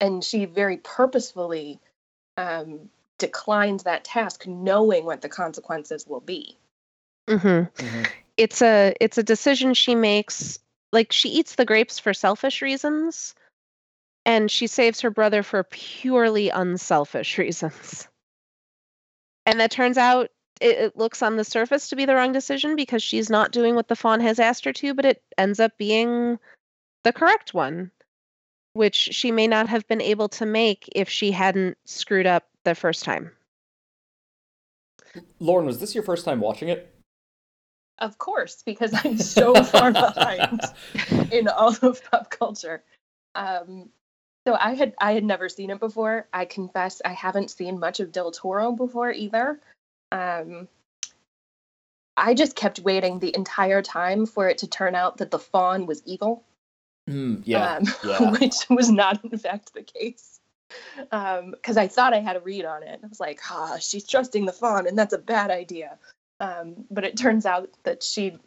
and 0.00 0.22
she 0.22 0.44
very 0.44 0.76
purposefully 0.76 1.80
um, 2.36 2.90
declines 3.18 3.82
that 3.82 4.04
task 4.04 4.46
knowing 4.46 5.04
what 5.04 5.20
the 5.20 5.28
consequences 5.28 6.06
will 6.06 6.20
be. 6.20 6.56
Hmm 7.28 7.36
hmm 7.36 8.02
it's 8.38 8.62
a 8.62 8.94
it's 9.00 9.18
a 9.18 9.22
decision 9.22 9.74
she 9.74 9.94
makes 9.94 10.58
like 10.92 11.12
she 11.12 11.28
eats 11.28 11.56
the 11.56 11.66
grapes 11.66 11.98
for 11.98 12.14
selfish 12.14 12.62
reasons 12.62 13.34
and 14.24 14.50
she 14.50 14.66
saves 14.66 15.00
her 15.00 15.10
brother 15.10 15.42
for 15.42 15.64
purely 15.64 16.48
unselfish 16.48 17.36
reasons. 17.38 18.08
And 19.44 19.60
that 19.60 19.70
turns 19.70 19.98
out 19.98 20.30
it, 20.60 20.78
it 20.78 20.96
looks 20.96 21.22
on 21.22 21.36
the 21.36 21.44
surface 21.44 21.88
to 21.88 21.96
be 21.96 22.04
the 22.04 22.14
wrong 22.14 22.32
decision 22.32 22.76
because 22.76 23.02
she's 23.02 23.28
not 23.28 23.52
doing 23.52 23.74
what 23.74 23.88
the 23.88 23.96
faun 23.96 24.20
has 24.20 24.38
asked 24.38 24.64
her 24.64 24.72
to 24.72 24.94
but 24.94 25.04
it 25.04 25.22
ends 25.36 25.60
up 25.60 25.76
being 25.76 26.38
the 27.04 27.12
correct 27.12 27.52
one 27.52 27.90
which 28.74 28.94
she 28.94 29.32
may 29.32 29.48
not 29.48 29.68
have 29.68 29.86
been 29.88 30.00
able 30.00 30.28
to 30.28 30.46
make 30.46 30.88
if 30.94 31.08
she 31.08 31.32
hadn't 31.32 31.76
screwed 31.84 32.26
up 32.26 32.44
the 32.68 32.74
first 32.74 33.04
time 33.04 33.30
Lauren, 35.40 35.66
was 35.66 35.80
this 35.80 35.94
your 35.94 36.04
first 36.04 36.24
time 36.24 36.40
watching 36.40 36.68
it? 36.68 36.94
of 38.00 38.16
course 38.18 38.62
because 38.64 38.92
i'm 39.04 39.18
so 39.18 39.52
far 39.64 39.90
behind 39.90 40.60
in 41.32 41.48
all 41.48 41.74
of 41.82 42.00
pop 42.10 42.30
culture. 42.30 42.82
Um, 43.34 43.88
so 44.46 44.54
I 44.54 44.74
had 44.74 44.94
I 45.00 45.12
had 45.12 45.24
never 45.24 45.48
seen 45.48 45.70
it 45.70 45.80
before. 45.80 46.26
I 46.32 46.44
confess 46.44 47.02
I 47.04 47.12
haven't 47.12 47.50
seen 47.50 47.78
much 47.80 47.98
of 48.00 48.12
Del 48.12 48.30
Toro 48.30 48.72
before 48.72 49.10
either. 49.12 49.58
Um, 50.12 50.68
I 52.16 52.34
just 52.34 52.54
kept 52.56 52.78
waiting 52.80 53.18
the 53.18 53.34
entire 53.34 53.82
time 53.82 54.26
for 54.26 54.48
it 54.48 54.58
to 54.58 54.66
turn 54.68 54.94
out 54.94 55.18
that 55.18 55.30
the 55.30 55.38
faun 55.38 55.86
was 55.86 56.02
evil, 56.06 56.44
Mm, 57.10 57.42
yeah. 57.44 57.76
um, 57.76 57.84
yeah. 58.04 58.30
which 58.38 58.54
was 58.70 58.90
not 58.90 59.24
in 59.24 59.36
fact 59.38 59.74
the 59.74 59.82
case. 59.82 60.37
Because 61.10 61.76
I 61.76 61.88
thought 61.88 62.14
I 62.14 62.20
had 62.20 62.36
a 62.36 62.40
read 62.40 62.64
on 62.64 62.82
it. 62.82 63.00
I 63.02 63.06
was 63.06 63.20
like, 63.20 63.40
ah, 63.50 63.78
she's 63.80 64.06
trusting 64.06 64.46
the 64.46 64.52
faun, 64.52 64.86
and 64.86 64.98
that's 64.98 65.14
a 65.14 65.18
bad 65.18 65.50
idea. 65.50 65.98
Um, 66.40 66.84
but 66.90 67.04
it 67.04 67.16
turns 67.16 67.46
out 67.46 67.70
that 67.84 68.02
she 68.02 68.38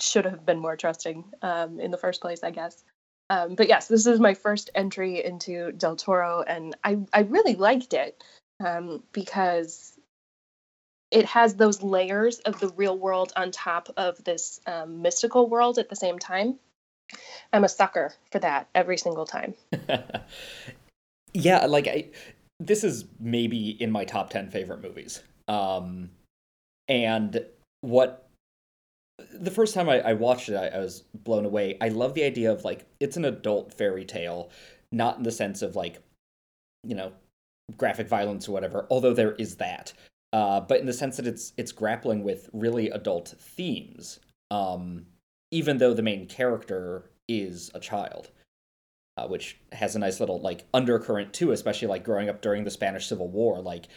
should 0.00 0.24
have 0.24 0.44
been 0.46 0.58
more 0.58 0.76
trusting 0.76 1.24
um, 1.42 1.80
in 1.80 1.90
the 1.90 1.98
first 1.98 2.20
place, 2.20 2.42
I 2.42 2.50
guess. 2.50 2.82
Um, 3.30 3.54
but 3.54 3.68
yes, 3.68 3.88
this 3.88 4.06
is 4.06 4.20
my 4.20 4.34
first 4.34 4.70
entry 4.74 5.24
into 5.24 5.72
Del 5.72 5.96
Toro, 5.96 6.42
and 6.42 6.76
I, 6.84 6.98
I 7.12 7.20
really 7.20 7.54
liked 7.54 7.94
it 7.94 8.22
um, 8.64 9.02
because 9.12 9.92
it 11.10 11.26
has 11.26 11.54
those 11.54 11.82
layers 11.82 12.40
of 12.40 12.60
the 12.60 12.68
real 12.70 12.98
world 12.98 13.32
on 13.36 13.50
top 13.50 13.88
of 13.96 14.22
this 14.24 14.60
um, 14.66 15.00
mystical 15.00 15.48
world 15.48 15.78
at 15.78 15.88
the 15.88 15.96
same 15.96 16.18
time. 16.18 16.58
I'm 17.52 17.64
a 17.64 17.68
sucker 17.68 18.12
for 18.32 18.40
that 18.40 18.68
every 18.74 18.98
single 18.98 19.26
time. 19.26 19.54
yeah, 21.34 21.66
like 21.66 21.88
I 21.88 22.10
this 22.60 22.84
is 22.84 23.04
maybe 23.20 23.70
in 23.82 23.90
my 23.90 24.04
top 24.04 24.30
10 24.30 24.50
favorite 24.50 24.80
movies. 24.82 25.22
Um 25.48 26.10
and 26.88 27.44
what 27.80 28.28
the 29.32 29.50
first 29.50 29.74
time 29.74 29.88
I, 29.88 30.00
I 30.00 30.12
watched 30.14 30.48
it, 30.48 30.56
I, 30.56 30.68
I 30.68 30.78
was 30.78 31.04
blown 31.14 31.44
away. 31.44 31.76
I 31.80 31.88
love 31.88 32.14
the 32.14 32.24
idea 32.24 32.50
of 32.50 32.64
like 32.64 32.86
it's 33.00 33.16
an 33.16 33.24
adult 33.24 33.74
fairy 33.74 34.04
tale, 34.04 34.50
not 34.92 35.18
in 35.18 35.22
the 35.22 35.32
sense 35.32 35.62
of 35.62 35.76
like, 35.76 36.02
you 36.82 36.94
know, 36.94 37.12
graphic 37.76 38.08
violence 38.08 38.48
or 38.48 38.52
whatever, 38.52 38.86
although 38.90 39.14
there 39.14 39.32
is 39.32 39.56
that. 39.56 39.92
Uh, 40.32 40.60
but 40.60 40.80
in 40.80 40.86
the 40.86 40.92
sense 40.92 41.16
that 41.16 41.26
it's 41.26 41.52
it's 41.56 41.72
grappling 41.72 42.24
with 42.24 42.50
really 42.52 42.90
adult 42.90 43.34
themes, 43.38 44.18
um, 44.50 45.06
even 45.52 45.78
though 45.78 45.94
the 45.94 46.02
main 46.02 46.26
character 46.26 47.10
is 47.28 47.70
a 47.74 47.80
child 47.80 48.30
uh, 49.16 49.26
which 49.28 49.58
has 49.72 49.96
a 49.96 49.98
nice 49.98 50.20
little 50.20 50.40
like 50.40 50.64
undercurrent 50.74 51.32
too, 51.32 51.52
especially 51.52 51.88
like 51.88 52.04
growing 52.04 52.28
up 52.28 52.40
during 52.42 52.64
the 52.64 52.70
Spanish 52.70 53.06
Civil 53.06 53.28
War. 53.28 53.60
Like 53.60 53.88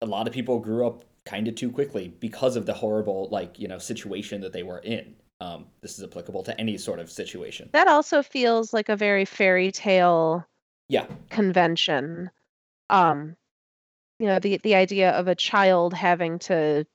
a 0.00 0.06
lot 0.06 0.26
of 0.26 0.32
people 0.32 0.58
grew 0.58 0.86
up 0.86 1.04
kind 1.24 1.46
of 1.48 1.54
too 1.54 1.70
quickly 1.70 2.08
because 2.20 2.56
of 2.56 2.66
the 2.66 2.74
horrible 2.74 3.28
like 3.30 3.58
you 3.58 3.68
know 3.68 3.78
situation 3.78 4.40
that 4.40 4.52
they 4.52 4.62
were 4.62 4.78
in. 4.78 5.14
um, 5.40 5.66
this 5.80 5.98
is 5.98 6.04
applicable 6.04 6.42
to 6.44 6.58
any 6.60 6.76
sort 6.78 6.98
of 6.98 7.10
situation. 7.10 7.70
That 7.72 7.88
also 7.88 8.22
feels 8.22 8.72
like 8.72 8.88
a 8.88 8.94
very 8.96 9.24
fairy 9.24 9.72
tale 9.72 10.46
Yeah, 10.88 11.06
convention. 11.30 12.30
Um, 12.90 13.36
you 14.20 14.26
know, 14.26 14.38
the 14.40 14.58
the 14.58 14.76
idea 14.76 15.12
of 15.12 15.28
a 15.28 15.34
child 15.36 15.94
having 15.94 16.38
to 16.40 16.86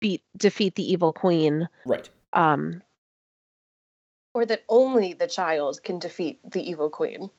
beat 0.00 0.22
defeat 0.36 0.74
the 0.74 0.90
evil 0.92 1.12
queen. 1.12 1.68
right. 1.84 2.08
Um, 2.32 2.82
Or 4.36 4.44
that 4.44 4.64
only 4.68 5.14
the 5.14 5.26
child 5.26 5.82
can 5.82 5.98
defeat 5.98 6.40
the 6.44 6.60
evil 6.60 6.90
queen 6.90 7.30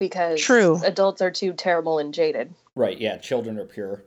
because 0.00 0.40
True. 0.40 0.80
adults 0.82 1.20
are 1.20 1.30
too 1.30 1.52
terrible 1.52 1.98
and 1.98 2.14
jaded. 2.14 2.54
Right, 2.74 2.98
yeah, 2.98 3.18
children 3.18 3.58
are 3.58 3.66
pure. 3.66 4.02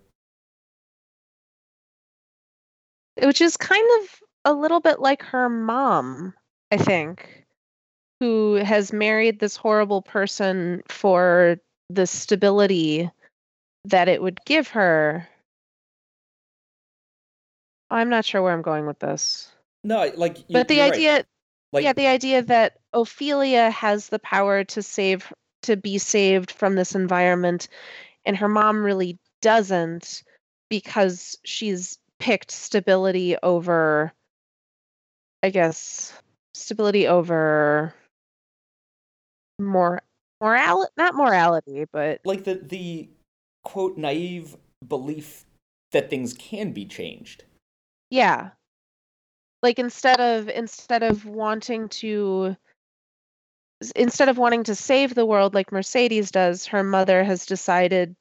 which 3.22 3.42
is 3.42 3.58
kind 3.58 3.88
of 4.02 4.10
a 4.46 4.54
little 4.56 4.80
bit 4.80 5.00
like 5.00 5.22
her 5.22 5.50
mom, 5.50 6.34
I 6.72 6.78
think, 6.78 7.46
who 8.20 8.56
has 8.56 8.92
married 8.92 9.40
this 9.40 9.56
horrible 9.56 10.02
person 10.02 10.82
for 10.88 11.58
the 11.92 12.08
stability 12.08 13.12
that 13.86 14.08
it 14.08 14.20
would 14.20 14.40
give 14.46 14.70
her. 14.70 15.28
I'm 17.92 18.10
not 18.10 18.26
sure 18.26 18.42
where 18.42 18.54
I'm 18.54 18.64
going 18.64 18.88
with 18.88 18.98
this. 18.98 19.52
No, 19.84 20.12
like 20.16 20.48
But 20.50 20.68
the 20.68 20.76
you're 20.76 20.90
right. 20.90 21.28
Like 21.72 21.84
yeah, 21.84 21.94
the 21.94 22.08
idea 22.08 22.42
that 22.44 22.78
Ophelia 22.94 23.70
has 23.72 24.10
the 24.10 24.20
power 24.20 24.64
to 24.66 24.82
save 24.82 25.32
to 25.64 25.78
be 25.78 25.98
saved 25.98 26.52
from 26.52 26.76
this 26.76 26.96
environment 26.96 27.68
and 28.26 28.36
her 28.38 28.48
mom 28.48 28.84
really 28.84 29.20
doesn't 29.42 30.24
because 30.70 31.38
she's 31.44 31.98
picked 32.20 32.52
stability 32.52 33.36
over 33.44 34.14
I 35.44 35.50
guess 35.50 36.14
stability 36.54 37.08
over 37.08 37.94
more 39.60 40.02
moral 40.42 40.88
not 40.98 41.16
morality, 41.16 41.86
but 41.92 42.22
like 42.26 42.44
the 42.44 42.56
the 42.56 43.10
quote 43.64 43.98
naive 43.98 44.58
belief 44.88 45.46
that 45.92 46.10
things 46.10 46.34
can 46.34 46.72
be 46.72 46.86
changed. 46.86 47.44
yeah. 48.10 48.52
Like 49.62 49.80
instead 49.80 50.20
of 50.20 50.50
instead 50.50 51.04
of 51.04 51.26
wanting 51.26 51.90
to 51.90 52.56
instead 53.96 54.30
of 54.30 54.38
wanting 54.38 54.64
to 54.66 54.76
save 54.76 55.14
the 55.14 55.26
world 55.26 55.54
like 55.54 55.72
Mercedes 55.72 56.32
does, 56.32 56.68
her 56.68 56.84
mother 56.84 57.24
has 57.24 57.46
decided 57.46 58.16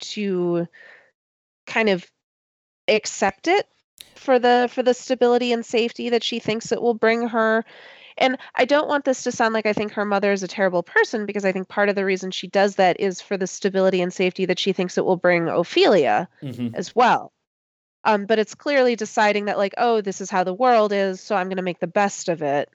to 0.00 0.66
kind 1.66 1.88
of 1.88 2.04
accept 2.88 3.48
it 3.48 3.66
for 4.14 4.38
the 4.38 4.68
for 4.72 4.82
the 4.82 4.94
stability 4.94 5.52
and 5.52 5.64
safety 5.64 6.10
that 6.10 6.22
she 6.22 6.38
thinks 6.38 6.72
it 6.72 6.82
will 6.82 6.94
bring 6.94 7.28
her. 7.28 7.64
And 8.18 8.38
I 8.54 8.64
don't 8.64 8.88
want 8.88 9.04
this 9.04 9.24
to 9.24 9.32
sound 9.32 9.52
like 9.52 9.66
I 9.66 9.74
think 9.74 9.92
her 9.92 10.04
mother 10.06 10.32
is 10.32 10.42
a 10.42 10.48
terrible 10.48 10.82
person 10.82 11.26
because 11.26 11.44
I 11.44 11.52
think 11.52 11.68
part 11.68 11.90
of 11.90 11.96
the 11.96 12.04
reason 12.04 12.30
she 12.30 12.46
does 12.46 12.76
that 12.76 12.98
is 12.98 13.20
for 13.20 13.36
the 13.36 13.46
stability 13.46 14.00
and 14.00 14.12
safety 14.12 14.46
that 14.46 14.58
she 14.58 14.72
thinks 14.72 14.96
it 14.96 15.04
will 15.04 15.16
bring 15.16 15.48
Ophelia 15.48 16.28
Mm-hmm. 16.42 16.68
as 16.74 16.94
well. 16.94 17.32
Um, 18.06 18.24
but 18.24 18.38
it's 18.38 18.54
clearly 18.54 18.94
deciding 18.94 19.46
that, 19.46 19.58
like, 19.58 19.74
oh, 19.78 20.00
this 20.00 20.20
is 20.20 20.30
how 20.30 20.44
the 20.44 20.54
world 20.54 20.92
is, 20.92 21.20
so 21.20 21.34
I'm 21.34 21.48
going 21.48 21.56
to 21.56 21.62
make 21.62 21.80
the 21.80 21.88
best 21.88 22.28
of 22.28 22.40
it, 22.40 22.70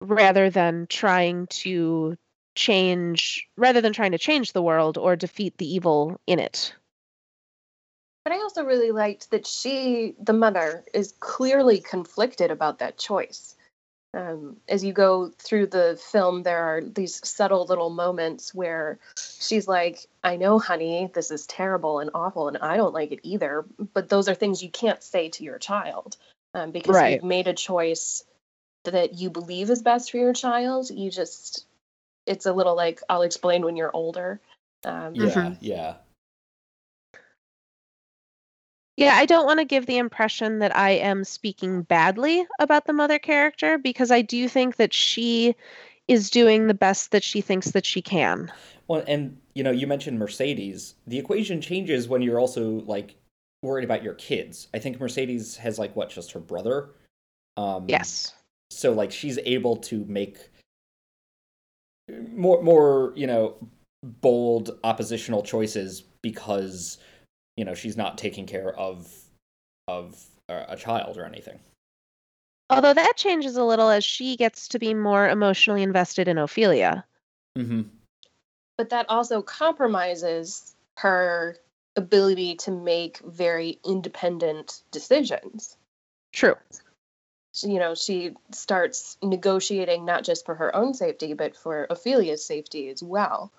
rather 0.00 0.48
than 0.48 0.86
trying 0.88 1.46
to 1.48 2.16
change, 2.54 3.46
rather 3.58 3.82
than 3.82 3.92
trying 3.92 4.12
to 4.12 4.18
change 4.18 4.52
the 4.52 4.62
world 4.62 4.96
or 4.96 5.16
defeat 5.16 5.58
the 5.58 5.70
evil 5.70 6.18
in 6.26 6.38
it. 6.38 6.74
But 8.24 8.32
I 8.32 8.36
also 8.36 8.64
really 8.64 8.90
liked 8.90 9.32
that 9.32 9.46
she, 9.46 10.14
the 10.18 10.32
mother, 10.32 10.82
is 10.94 11.12
clearly 11.20 11.80
conflicted 11.80 12.50
about 12.50 12.78
that 12.78 12.96
choice. 12.96 13.54
Um, 14.14 14.58
as 14.68 14.84
you 14.84 14.92
go 14.92 15.30
through 15.38 15.68
the 15.68 15.98
film, 16.10 16.42
there 16.42 16.62
are 16.62 16.80
these 16.82 17.26
subtle 17.26 17.64
little 17.64 17.88
moments 17.88 18.54
where 18.54 18.98
she's 19.16 19.66
like, 19.66 20.06
I 20.22 20.36
know, 20.36 20.58
honey, 20.58 21.10
this 21.14 21.30
is 21.30 21.46
terrible 21.46 21.98
and 22.00 22.10
awful, 22.14 22.48
and 22.48 22.58
I 22.58 22.76
don't 22.76 22.92
like 22.92 23.12
it 23.12 23.20
either. 23.22 23.64
But 23.94 24.08
those 24.10 24.28
are 24.28 24.34
things 24.34 24.62
you 24.62 24.70
can't 24.70 25.02
say 25.02 25.30
to 25.30 25.44
your 25.44 25.58
child 25.58 26.16
um, 26.52 26.72
because 26.72 26.94
Right. 26.94 27.14
you've 27.14 27.24
made 27.24 27.48
a 27.48 27.54
choice 27.54 28.24
that 28.84 29.14
you 29.14 29.30
believe 29.30 29.70
is 29.70 29.80
best 29.82 30.10
for 30.10 30.18
your 30.18 30.34
child. 30.34 30.90
You 30.90 31.10
just, 31.10 31.64
it's 32.26 32.46
a 32.46 32.52
little 32.52 32.76
like, 32.76 33.00
I'll 33.08 33.22
explain 33.22 33.64
when 33.64 33.76
you're 33.76 33.94
older. 33.94 34.40
Um, 34.84 35.14
Yeah, 35.14 35.28
Mhm. 35.28 35.58
yeah. 35.60 35.94
Yeah, 38.96 39.14
I 39.16 39.24
don't 39.24 39.46
want 39.46 39.58
to 39.58 39.64
give 39.64 39.86
the 39.86 39.98
impression 39.98 40.58
that 40.58 40.76
I 40.76 40.90
am 40.90 41.24
speaking 41.24 41.82
badly 41.82 42.46
about 42.58 42.86
the 42.86 42.92
mother 42.92 43.18
character 43.18 43.78
because 43.78 44.10
I 44.10 44.20
do 44.20 44.48
think 44.48 44.76
that 44.76 44.92
she 44.92 45.54
is 46.08 46.28
doing 46.28 46.66
the 46.66 46.74
best 46.74 47.10
that 47.12 47.24
she 47.24 47.40
thinks 47.40 47.70
that 47.70 47.86
she 47.86 48.02
can. 48.02 48.52
Well, 48.88 49.02
and 49.06 49.38
you 49.54 49.62
know, 49.62 49.70
you 49.70 49.86
mentioned 49.86 50.18
Mercedes. 50.18 50.94
The 51.06 51.18
equation 51.18 51.60
changes 51.60 52.08
when 52.08 52.20
you're 52.20 52.40
also 52.40 52.82
like 52.86 53.14
worried 53.62 53.84
about 53.84 54.02
your 54.02 54.14
kids. 54.14 54.68
I 54.74 54.78
think 54.78 55.00
Mercedes 55.00 55.56
has 55.56 55.78
like 55.78 55.96
what, 55.96 56.10
just 56.10 56.32
her 56.32 56.40
brother. 56.40 56.90
Um, 57.56 57.86
Yes. 57.88 58.34
So 58.70 58.92
like 58.92 59.12
she's 59.12 59.38
able 59.44 59.76
to 59.76 60.04
make 60.06 60.38
more 62.30 62.62
more 62.62 63.12
you 63.14 63.26
know 63.26 63.56
bold 64.02 64.78
oppositional 64.82 65.42
choices 65.42 66.02
because 66.22 66.98
you 67.62 67.66
know 67.66 67.74
she's 67.74 67.96
not 67.96 68.18
taking 68.18 68.44
care 68.44 68.74
of 68.76 69.08
of 69.86 70.20
a, 70.48 70.64
a 70.70 70.76
child 70.76 71.16
or 71.16 71.24
anything. 71.24 71.60
Although 72.68 72.94
that 72.94 73.12
changes 73.14 73.56
a 73.56 73.62
little 73.62 73.88
as 73.88 74.02
she 74.02 74.36
gets 74.36 74.66
to 74.68 74.80
be 74.80 74.94
more 74.94 75.28
emotionally 75.28 75.84
invested 75.84 76.26
in 76.26 76.38
Ophelia. 76.38 77.04
Mm-hmm. 77.56 77.82
but 78.78 78.90
that 78.90 79.06
also 79.08 79.42
compromises 79.42 80.74
her 80.96 81.56
ability 81.94 82.56
to 82.56 82.72
make 82.72 83.18
very 83.18 83.78
independent 83.86 84.82
decisions. 84.90 85.76
True. 86.32 86.56
You 87.62 87.78
know, 87.78 87.94
she 87.94 88.34
starts 88.50 89.18
negotiating 89.22 90.04
not 90.04 90.24
just 90.24 90.44
for 90.46 90.56
her 90.56 90.74
own 90.74 90.94
safety, 90.94 91.34
but 91.34 91.54
for 91.54 91.86
Ophelia's 91.92 92.44
safety 92.44 92.88
as 92.88 93.04
well. 93.04 93.52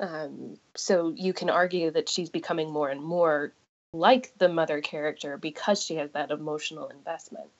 Um, 0.00 0.56
so 0.74 1.12
you 1.14 1.32
can 1.32 1.50
argue 1.50 1.90
that 1.90 2.08
she's 2.08 2.30
becoming 2.30 2.72
more 2.72 2.88
and 2.88 3.02
more 3.02 3.52
like 3.92 4.32
the 4.38 4.48
mother 4.48 4.80
character 4.80 5.36
because 5.36 5.84
she 5.84 5.96
has 5.96 6.10
that 6.12 6.30
emotional 6.30 6.88
investment. 6.88 7.50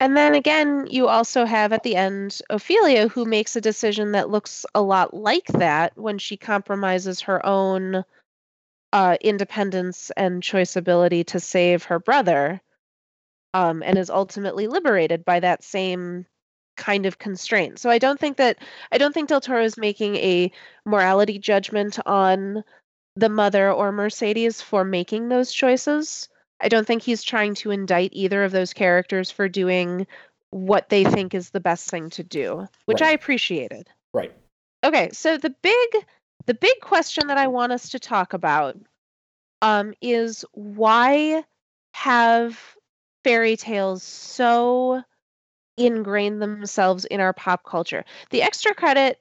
And 0.00 0.16
then 0.16 0.36
again, 0.36 0.86
you 0.88 1.08
also 1.08 1.44
have 1.44 1.72
at 1.72 1.82
the 1.82 1.96
end 1.96 2.40
Ophelia, 2.50 3.08
who 3.08 3.24
makes 3.24 3.56
a 3.56 3.60
decision 3.60 4.12
that 4.12 4.30
looks 4.30 4.64
a 4.72 4.80
lot 4.80 5.12
like 5.12 5.46
that 5.46 5.98
when 5.98 6.18
she 6.18 6.36
compromises 6.36 7.22
her 7.22 7.44
own 7.44 8.04
uh, 8.92 9.16
independence 9.20 10.12
and 10.16 10.40
choice 10.40 10.76
ability 10.76 11.24
to 11.24 11.40
save 11.40 11.82
her 11.84 11.98
brother, 11.98 12.60
um, 13.54 13.82
and 13.82 13.98
is 13.98 14.08
ultimately 14.08 14.68
liberated 14.68 15.24
by 15.24 15.40
that 15.40 15.64
same 15.64 16.26
kind 16.78 17.04
of 17.04 17.18
constraint. 17.18 17.78
So 17.78 17.90
I 17.90 17.98
don't 17.98 18.18
think 18.18 18.38
that 18.38 18.58
I 18.90 18.96
don't 18.96 19.12
think 19.12 19.28
Del 19.28 19.42
Toro 19.42 19.62
is 19.62 19.76
making 19.76 20.16
a 20.16 20.50
morality 20.86 21.38
judgment 21.38 21.98
on 22.06 22.64
the 23.16 23.28
mother 23.28 23.70
or 23.70 23.92
Mercedes 23.92 24.62
for 24.62 24.84
making 24.84 25.28
those 25.28 25.52
choices. 25.52 26.28
I 26.60 26.68
don't 26.68 26.86
think 26.86 27.02
he's 27.02 27.22
trying 27.22 27.54
to 27.56 27.70
indict 27.70 28.10
either 28.14 28.44
of 28.44 28.52
those 28.52 28.72
characters 28.72 29.30
for 29.30 29.48
doing 29.48 30.06
what 30.50 30.88
they 30.88 31.04
think 31.04 31.34
is 31.34 31.50
the 31.50 31.60
best 31.60 31.90
thing 31.90 32.08
to 32.10 32.22
do, 32.22 32.66
which 32.86 33.00
Right. 33.00 33.10
I 33.10 33.12
appreciated. 33.12 33.88
Right. 34.14 34.32
Okay, 34.82 35.10
so 35.12 35.36
the 35.36 35.50
big 35.50 35.88
the 36.46 36.54
big 36.54 36.80
question 36.80 37.26
that 37.26 37.36
I 37.36 37.48
want 37.48 37.72
us 37.72 37.90
to 37.90 37.98
talk 37.98 38.32
about 38.32 38.76
um, 39.60 39.92
is 40.00 40.44
why 40.52 41.44
have 41.92 42.58
fairy 43.24 43.56
tales 43.56 44.02
so 44.02 45.02
ingrained 45.78 46.42
themselves 46.42 47.04
in 47.04 47.20
our 47.20 47.32
pop 47.32 47.64
culture? 47.64 48.04
The 48.30 48.42
extra 48.42 48.74
credit 48.74 49.20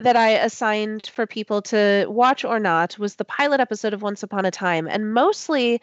that 0.00 0.16
I 0.16 0.30
assigned 0.30 1.08
for 1.08 1.26
people 1.26 1.62
to 1.62 2.06
watch 2.08 2.44
or 2.44 2.60
not 2.60 2.98
was 2.98 3.16
the 3.16 3.24
pilot 3.24 3.60
episode 3.60 3.94
of 3.94 4.02
Once 4.02 4.22
Upon 4.22 4.44
a 4.44 4.50
Time, 4.50 4.86
and 4.86 5.12
mostly 5.12 5.80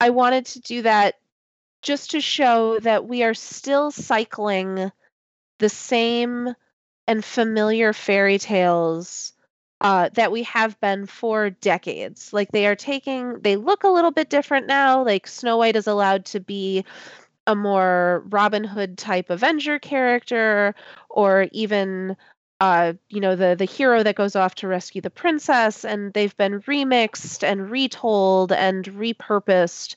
I 0.00 0.10
wanted 0.10 0.46
to 0.46 0.60
do 0.60 0.82
that 0.82 1.14
just 1.82 2.10
to 2.12 2.20
show 2.20 2.78
that 2.80 3.06
we 3.06 3.22
are 3.22 3.34
still 3.34 3.90
cycling 3.90 4.90
the 5.58 5.68
same 5.68 6.54
and 7.06 7.24
familiar 7.24 7.92
fairy 7.92 8.38
tales 8.38 9.32
uh, 9.80 10.08
that 10.14 10.32
we 10.32 10.42
have 10.44 10.80
been 10.80 11.06
for 11.06 11.50
decades. 11.50 12.32
Like 12.32 12.50
they 12.50 12.66
are 12.66 12.74
taking, 12.74 13.40
they 13.40 13.56
look 13.56 13.84
a 13.84 13.88
little 13.88 14.10
bit 14.10 14.30
different 14.30 14.66
now. 14.66 15.04
Like 15.04 15.26
Snow 15.26 15.58
White 15.58 15.76
is 15.76 15.86
allowed 15.86 16.24
to 16.26 16.40
be 16.40 16.84
a 17.46 17.54
more 17.54 18.24
Robin 18.28 18.64
Hood 18.64 18.98
type 18.98 19.30
Avenger 19.30 19.78
character, 19.78 20.74
or 21.08 21.48
even, 21.52 22.16
uh, 22.60 22.94
you 23.08 23.20
know, 23.20 23.36
the 23.36 23.54
the 23.56 23.64
hero 23.64 24.02
that 24.02 24.16
goes 24.16 24.36
off 24.36 24.54
to 24.56 24.68
rescue 24.68 25.00
the 25.00 25.10
princess, 25.10 25.84
and 25.84 26.12
they've 26.12 26.36
been 26.36 26.60
remixed 26.62 27.42
and 27.42 27.70
retold 27.70 28.52
and 28.52 28.84
repurposed, 28.86 29.96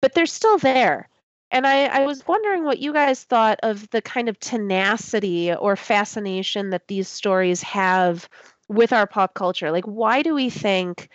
but 0.00 0.14
they're 0.14 0.26
still 0.26 0.58
there. 0.58 1.08
And 1.50 1.66
I, 1.66 1.84
I 1.84 2.06
was 2.06 2.26
wondering 2.26 2.64
what 2.64 2.78
you 2.78 2.94
guys 2.94 3.24
thought 3.24 3.58
of 3.62 3.90
the 3.90 4.00
kind 4.00 4.30
of 4.30 4.40
tenacity 4.40 5.52
or 5.52 5.76
fascination 5.76 6.70
that 6.70 6.88
these 6.88 7.08
stories 7.08 7.60
have 7.62 8.26
with 8.68 8.92
our 8.92 9.06
pop 9.06 9.34
culture. 9.34 9.70
Like, 9.70 9.84
why 9.84 10.22
do 10.22 10.34
we 10.34 10.48
think 10.48 11.10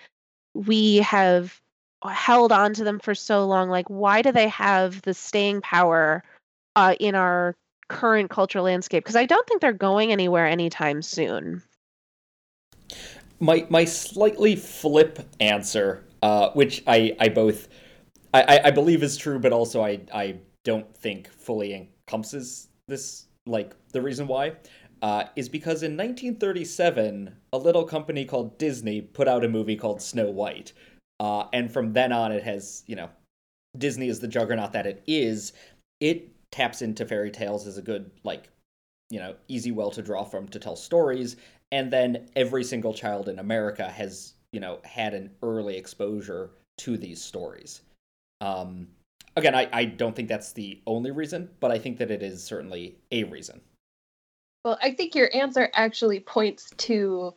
we 0.54 0.98
have 0.98 1.60
held 2.06 2.52
on 2.52 2.74
to 2.76 2.84
them 2.84 3.00
for 3.00 3.16
so 3.16 3.46
long? 3.46 3.70
Like, 3.70 3.88
why 3.88 4.22
do 4.22 4.32
they 4.32 4.48
have 4.50 5.02
the 5.02 5.14
staying 5.14 5.62
power 5.62 6.24
uh, 6.76 6.96
in 7.00 7.16
our 7.16 7.56
current 7.88 8.30
cultural 8.30 8.66
landscape? 8.66 9.04
Because 9.04 9.16
I 9.16 9.26
don't 9.26 9.48
think 9.48 9.62
they're 9.62 9.74
going 9.74 10.12
anywhere 10.12 10.46
anytime 10.46 11.02
soon. 11.02 11.62
My 13.40 13.66
my 13.70 13.86
slightly 13.86 14.56
flip 14.56 15.20
answer, 15.40 16.04
uh, 16.22 16.50
which 16.52 16.84
I 16.88 17.16
I 17.20 17.30
both 17.30 17.68
I, 18.34 18.62
I 18.66 18.72
believe 18.72 19.04
is 19.04 19.18
true, 19.18 19.40
but 19.40 19.54
also 19.54 19.84
I 19.84 20.02
I 20.14 20.38
don't 20.64 20.96
think 20.96 21.30
fully 21.30 21.74
encompasses 21.74 22.68
this 22.88 23.26
like 23.46 23.74
the 23.92 24.02
reason 24.02 24.28
why. 24.28 24.54
Uh, 25.00 25.26
is 25.36 25.48
because 25.48 25.84
in 25.84 25.92
1937, 25.92 27.36
a 27.54 27.58
little 27.58 27.84
company 27.84 28.26
called 28.26 28.58
Disney 28.58 29.00
put 29.00 29.28
out 29.28 29.46
a 29.46 29.48
movie 29.48 29.76
called 29.76 30.02
Snow 30.02 30.32
White. 30.32 30.74
Uh, 31.20 31.46
and 31.54 31.72
from 31.72 31.94
then 31.94 32.12
on, 32.12 32.32
it 32.32 32.44
has, 32.44 32.84
you 32.88 32.96
know, 32.96 33.10
Disney 33.78 34.08
is 34.08 34.20
the 34.20 34.28
juggernaut 34.28 34.72
that 34.74 34.86
it 34.86 35.04
is. 35.08 35.54
It 36.00 36.30
taps 36.52 36.82
into 36.82 37.06
fairy 37.06 37.32
tales 37.32 37.68
as 37.68 37.78
a 37.78 37.82
good, 37.82 38.10
like, 38.24 38.50
you 39.10 39.20
know, 39.20 39.36
easy 39.48 39.72
well 39.72 39.92
to 39.92 40.02
draw 40.02 40.24
from 40.24 40.48
to 40.50 40.60
tell 40.60 40.76
stories. 40.76 41.38
And 41.72 41.92
then 41.92 42.30
every 42.36 42.64
single 42.64 42.94
child 42.94 43.30
in 43.30 43.40
America 43.40 43.90
has, 43.90 44.34
you 44.54 44.60
know, 44.60 44.80
had 44.84 45.14
an 45.14 45.32
early 45.44 45.76
exposure 45.76 46.52
to 46.80 46.98
these 46.98 47.22
stories. 47.22 47.82
Um, 48.42 48.88
again, 49.36 49.56
I, 49.56 49.68
I 49.74 49.86
don't 49.86 50.16
think 50.16 50.30
that's 50.30 50.54
the 50.54 50.80
only 50.86 51.12
reason, 51.12 51.50
but 51.60 51.72
I 51.72 51.80
think 51.80 51.98
that 51.98 52.12
it 52.12 52.22
is 52.22 52.44
certainly 52.44 52.96
a 53.12 53.24
reason. 53.26 53.60
Well, 54.64 54.78
I 54.82 54.92
think 54.92 55.16
your 55.16 55.30
answer 55.34 55.70
actually 55.74 56.20
points 56.20 56.72
to 56.78 57.34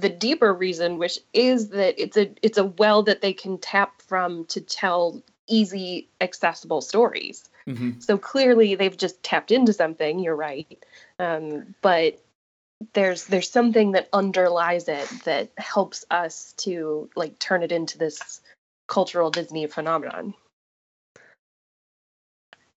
the 0.00 0.08
deeper 0.08 0.54
reason, 0.54 0.96
which 0.96 1.18
is 1.34 1.68
that 1.68 2.00
it's 2.02 2.16
a 2.16 2.30
it's 2.40 2.56
a 2.56 2.64
well 2.64 3.02
that 3.02 3.20
they 3.20 3.34
can 3.34 3.58
tap 3.58 4.00
from 4.00 4.46
to 4.46 4.60
tell 4.60 5.22
easy, 5.46 6.08
accessible 6.20 6.80
stories. 6.80 7.50
Mm-hmm. 7.66 8.00
So 8.00 8.16
clearly, 8.16 8.74
they've 8.74 8.96
just 8.96 9.22
tapped 9.22 9.50
into 9.50 9.74
something. 9.74 10.18
You're 10.18 10.34
right, 10.34 10.82
um, 11.18 11.74
but 11.82 12.18
there's 12.94 13.26
there's 13.26 13.50
something 13.50 13.92
that 13.92 14.08
underlies 14.14 14.88
it 14.88 15.08
that 15.24 15.50
helps 15.58 16.06
us 16.10 16.54
to 16.58 17.10
like 17.14 17.38
turn 17.38 17.62
it 17.62 17.70
into 17.70 17.98
this 17.98 18.40
cultural 18.88 19.30
Disney 19.30 19.66
phenomenon. 19.66 20.32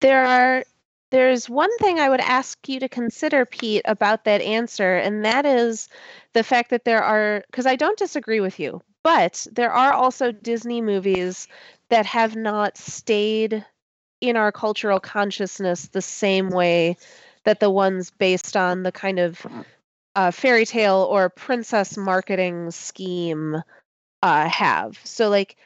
There 0.01 0.25
are 0.25 0.65
there's 1.11 1.49
one 1.49 1.75
thing 1.77 1.99
I 1.99 2.09
would 2.09 2.19
ask 2.19 2.67
you 2.67 2.79
to 2.79 2.89
consider, 2.89 3.45
Pete, 3.45 3.83
about 3.85 4.25
that 4.25 4.41
answer, 4.41 4.97
and 4.97 5.23
that 5.25 5.45
is 5.45 5.87
the 6.33 6.43
fact 6.43 6.71
that 6.71 6.85
there 6.85 7.03
are, 7.03 7.43
because 7.49 7.65
I 7.65 7.75
don't 7.75 7.97
disagree 7.97 8.39
with 8.39 8.59
you, 8.59 8.81
but 9.03 9.45
there 9.51 9.71
are 9.71 9.93
also 9.93 10.31
Disney 10.31 10.81
movies 10.81 11.47
that 11.89 12.05
have 12.05 12.35
not 12.35 12.77
stayed 12.77 13.65
in 14.21 14.35
our 14.35 14.51
cultural 14.51 14.99
consciousness 14.99 15.87
the 15.87 16.01
same 16.01 16.49
way 16.49 16.97
that 17.43 17.59
the 17.59 17.69
ones 17.69 18.11
based 18.11 18.57
on 18.57 18.83
the 18.83 18.91
kind 18.91 19.19
of 19.19 19.45
uh, 20.15 20.31
fairy 20.31 20.65
tale 20.65 21.07
or 21.09 21.29
princess 21.29 21.97
marketing 21.97 22.71
scheme 22.71 23.61
uh, 24.23 24.49
have. 24.49 24.99
So, 25.03 25.29
like, 25.29 25.57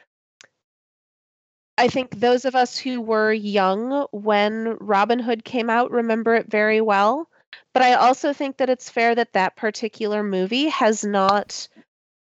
I 1.78 1.88
think 1.88 2.20
those 2.20 2.44
of 2.44 2.54
us 2.54 2.76
who 2.76 3.00
were 3.00 3.32
young 3.32 4.06
when 4.12 4.76
Robin 4.80 5.18
Hood 5.18 5.44
came 5.44 5.70
out 5.70 5.90
remember 5.90 6.34
it 6.34 6.50
very 6.50 6.80
well. 6.80 7.28
But 7.72 7.82
I 7.82 7.94
also 7.94 8.32
think 8.32 8.58
that 8.58 8.70
it's 8.70 8.90
fair 8.90 9.14
that 9.14 9.32
that 9.32 9.56
particular 9.56 10.22
movie 10.22 10.68
has 10.68 11.04
not 11.04 11.68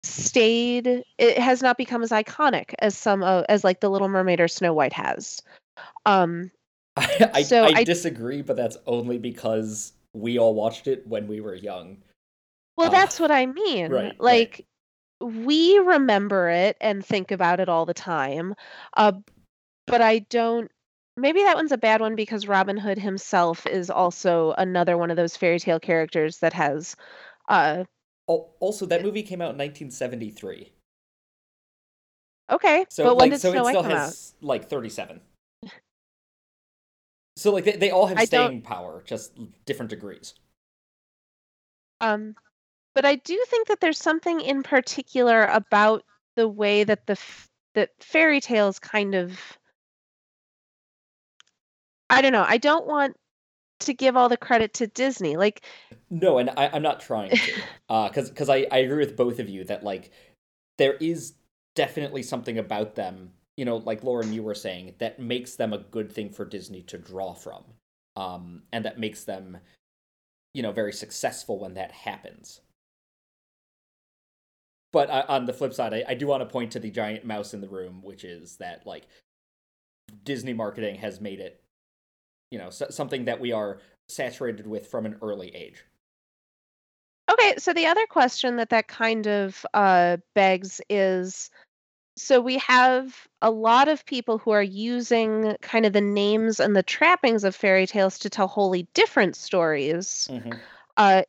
stayed 0.03 1.03
it 1.17 1.37
has 1.37 1.61
not 1.61 1.77
become 1.77 2.01
as 2.01 2.11
iconic 2.11 2.73
as 2.79 2.97
some 2.97 3.21
uh, 3.21 3.43
as 3.49 3.65
like 3.65 3.81
the 3.81 3.89
little 3.89 4.07
mermaid 4.07 4.39
or 4.39 4.47
snow 4.47 4.73
white 4.73 4.93
has 4.93 5.41
um 6.05 6.49
I, 6.97 7.29
I, 7.33 7.43
so 7.43 7.65
I, 7.65 7.71
I 7.75 7.83
disagree 7.83 8.41
but 8.41 8.55
that's 8.55 8.77
only 8.85 9.17
because 9.17 9.91
we 10.13 10.39
all 10.39 10.55
watched 10.55 10.87
it 10.87 11.05
when 11.05 11.27
we 11.27 11.41
were 11.41 11.53
young 11.53 11.97
well 12.77 12.87
uh, 12.87 12.91
that's 12.91 13.19
what 13.19 13.29
i 13.29 13.45
mean 13.45 13.91
right, 13.91 14.15
like 14.21 14.65
right. 15.21 15.33
we 15.45 15.77
remember 15.79 16.49
it 16.49 16.77
and 16.79 17.05
think 17.05 17.31
about 17.31 17.59
it 17.59 17.67
all 17.67 17.85
the 17.85 17.93
time 17.93 18.55
uh, 18.95 19.11
but 19.89 20.01
I 20.01 20.19
don't. 20.19 20.71
Maybe 21.17 21.43
that 21.43 21.55
one's 21.55 21.71
a 21.71 21.77
bad 21.77 21.99
one 21.99 22.15
because 22.15 22.47
Robin 22.47 22.77
Hood 22.77 22.97
himself 22.97 23.65
is 23.67 23.89
also 23.89 24.53
another 24.57 24.97
one 24.97 25.11
of 25.11 25.17
those 25.17 25.35
fairy 25.35 25.59
tale 25.59 25.79
characters 25.79 26.39
that 26.39 26.53
has. 26.53 26.95
Uh, 27.49 27.83
also, 28.27 28.85
that 28.85 29.03
movie 29.03 29.23
came 29.23 29.41
out 29.41 29.51
in 29.51 29.57
1973. 29.57 30.71
Okay, 32.51 32.85
so 32.89 33.03
but 33.03 33.15
when 33.15 33.29
like, 33.29 33.31
did 33.31 33.41
so 33.41 33.51
Snow 33.51 33.67
it 33.67 33.71
still 33.71 33.83
has 33.83 34.33
out? 34.41 34.47
like 34.47 34.69
37. 34.69 35.21
So 37.37 37.53
like 37.53 37.63
they, 37.63 37.77
they 37.77 37.89
all 37.89 38.05
have 38.05 38.17
I 38.17 38.25
staying 38.25 38.59
don't... 38.59 38.63
power, 38.65 39.01
just 39.05 39.31
different 39.65 39.89
degrees. 39.89 40.33
Um, 42.01 42.35
but 42.93 43.05
I 43.05 43.15
do 43.15 43.41
think 43.47 43.69
that 43.69 43.79
there's 43.79 43.97
something 43.97 44.41
in 44.41 44.61
particular 44.61 45.45
about 45.45 46.03
the 46.35 46.49
way 46.49 46.83
that 46.83 47.07
the 47.07 47.17
that 47.75 47.91
fairy 48.01 48.41
tales 48.41 48.77
kind 48.77 49.15
of 49.15 49.39
I 52.09 52.21
don't 52.21 52.33
know. 52.33 52.45
I 52.47 52.57
don't 52.57 52.87
want 52.87 53.15
to 53.81 53.93
give 53.93 54.17
all 54.17 54.29
the 54.29 54.37
credit 54.37 54.73
to 54.75 54.87
Disney. 54.87 55.37
Like 55.37 55.63
No, 56.09 56.37
and 56.37 56.49
I, 56.51 56.75
am 56.75 56.81
not 56.81 56.99
trying 56.99 57.31
to. 57.31 57.53
uh 57.89 58.09
cause 58.09 58.29
because 58.29 58.49
I, 58.49 58.67
I 58.71 58.79
agree 58.79 59.05
with 59.05 59.15
both 59.15 59.39
of 59.39 59.49
you 59.49 59.63
that 59.65 59.83
like 59.83 60.11
there 60.77 60.93
is 60.95 61.33
definitely 61.75 62.23
something 62.23 62.57
about 62.57 62.95
them, 62.95 63.31
you 63.57 63.65
know, 63.65 63.77
like 63.77 64.03
Lauren 64.03 64.33
you 64.33 64.43
were 64.43 64.55
saying, 64.55 64.95
that 64.99 65.19
makes 65.19 65.55
them 65.55 65.73
a 65.73 65.77
good 65.77 66.11
thing 66.11 66.29
for 66.29 66.45
Disney 66.45 66.81
to 66.83 66.97
draw 66.97 67.33
from. 67.33 67.63
Um 68.15 68.63
and 68.71 68.85
that 68.85 68.99
makes 68.99 69.23
them, 69.23 69.57
you 70.53 70.63
know, 70.63 70.71
very 70.71 70.93
successful 70.93 71.59
when 71.59 71.75
that 71.75 71.91
happens. 71.91 72.61
But 74.91 75.09
uh, 75.11 75.25
on 75.27 75.45
the 75.45 75.53
flip 75.53 75.73
side, 75.73 75.93
I, 75.93 76.03
I 76.07 76.13
do 76.15 76.25
want 76.25 76.41
to 76.41 76.51
point 76.51 76.71
to 76.71 76.79
the 76.79 76.89
giant 76.89 77.23
mouse 77.23 77.53
in 77.53 77.61
the 77.61 77.69
room, 77.69 78.01
which 78.01 78.23
is 78.23 78.57
that 78.57 78.87
like 78.87 79.07
Disney 80.23 80.53
marketing 80.53 80.95
has 80.95 81.21
made 81.21 81.39
it 81.39 81.63
you 82.51 82.57
know 82.57 82.69
something 82.69 83.25
that 83.25 83.39
we 83.39 83.51
are 83.51 83.79
saturated 84.07 84.65
with 84.67 84.87
from 84.87 85.05
an 85.05 85.17
early 85.21 85.53
age 85.55 85.83
okay 87.31 87.55
so 87.57 87.73
the 87.73 87.85
other 87.85 88.05
question 88.07 88.55
that 88.55 88.69
that 88.69 88.87
kind 88.87 89.27
of 89.27 89.65
uh, 89.73 90.17
begs 90.33 90.81
is 90.89 91.49
so 92.17 92.41
we 92.41 92.57
have 92.57 93.27
a 93.41 93.49
lot 93.49 93.87
of 93.87 94.05
people 94.05 94.37
who 94.37 94.51
are 94.51 94.63
using 94.63 95.55
kind 95.61 95.85
of 95.85 95.93
the 95.93 96.01
names 96.01 96.59
and 96.59 96.75
the 96.75 96.83
trappings 96.83 97.45
of 97.45 97.55
fairy 97.55 97.87
tales 97.87 98.19
to 98.19 98.29
tell 98.29 98.47
wholly 98.47 98.87
different 98.93 99.37
stories 99.37 100.27
mm-hmm. 100.29 100.51
uh, 100.97 101.21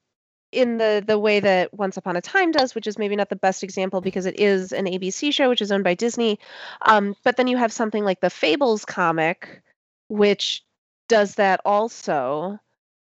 in 0.51 0.79
the 0.79 1.03
the 1.07 1.19
way 1.19 1.39
that 1.39 1.73
Once 1.73 1.97
Upon 1.97 2.17
a 2.17 2.21
Time 2.21 2.51
does, 2.51 2.75
which 2.75 2.89
is 2.89 2.99
maybe 2.99 3.15
not 3.15 3.29
the 3.29 3.37
best 3.37 3.63
example 3.63 4.01
because 4.01 4.27
it 4.27 4.39
is 4.41 4.73
an 4.73 4.87
ABC 4.87 5.33
show, 5.33 5.49
which 5.49 5.63
is 5.63 5.71
owned 5.71 5.85
by 5.85 5.95
Disney. 5.95 6.41
Um, 6.83 7.15
but 7.23 7.37
then 7.37 7.47
you 7.47 7.57
have 7.57 7.73
something 7.73 8.03
like 8.03 8.21
the 8.21 8.31
Fables 8.31 8.85
comic, 8.85 9.63
which 10.09 10.65
does 11.11 11.35
that 11.35 11.61
also. 11.65 12.59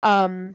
Um, 0.03 0.55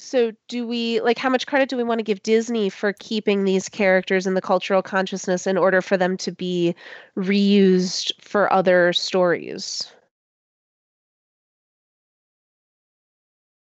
so 0.00 0.32
do 0.48 0.66
we 0.66 1.00
like 1.00 1.18
how 1.18 1.28
much 1.30 1.46
credit 1.46 1.68
do 1.68 1.76
we 1.76 1.84
want 1.84 2.00
to 2.00 2.04
give 2.04 2.22
Disney 2.22 2.68
for 2.68 2.92
keeping 2.92 3.44
these 3.44 3.68
characters 3.68 4.26
in 4.26 4.34
the 4.34 4.40
cultural 4.40 4.82
consciousness 4.82 5.46
in 5.46 5.56
order 5.56 5.80
for 5.80 5.96
them 5.96 6.16
to 6.18 6.32
be 6.32 6.74
reused 7.16 8.12
for 8.20 8.52
other 8.52 8.92
stories? 8.92 9.92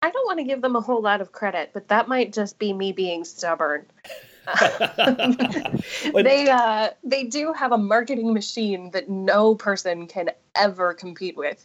I 0.03 0.11
don't 0.11 0.27
want 0.27 0.39
to 0.39 0.45
give 0.45 0.63
them 0.63 0.77
a 0.77 0.81
whole 0.81 1.03
lot 1.03 1.21
of 1.21 1.33
credit, 1.33 1.71
but 1.75 1.89
that 1.89 2.07
might 2.07 2.33
just 2.33 2.61
be 2.61 2.73
me 2.73 2.93
being 2.93 3.25
stubborn. 3.25 3.87
they 6.15 6.49
uh, 6.49 6.91
they 7.03 7.25
do 7.25 7.53
have 7.53 7.73
a 7.73 7.79
marketing 7.79 8.33
machine 8.33 8.93
that 8.93 9.09
no 9.09 9.57
person 9.57 10.07
can 10.07 10.31
ever 10.59 10.95
compete 10.95 11.37
with. 11.37 11.65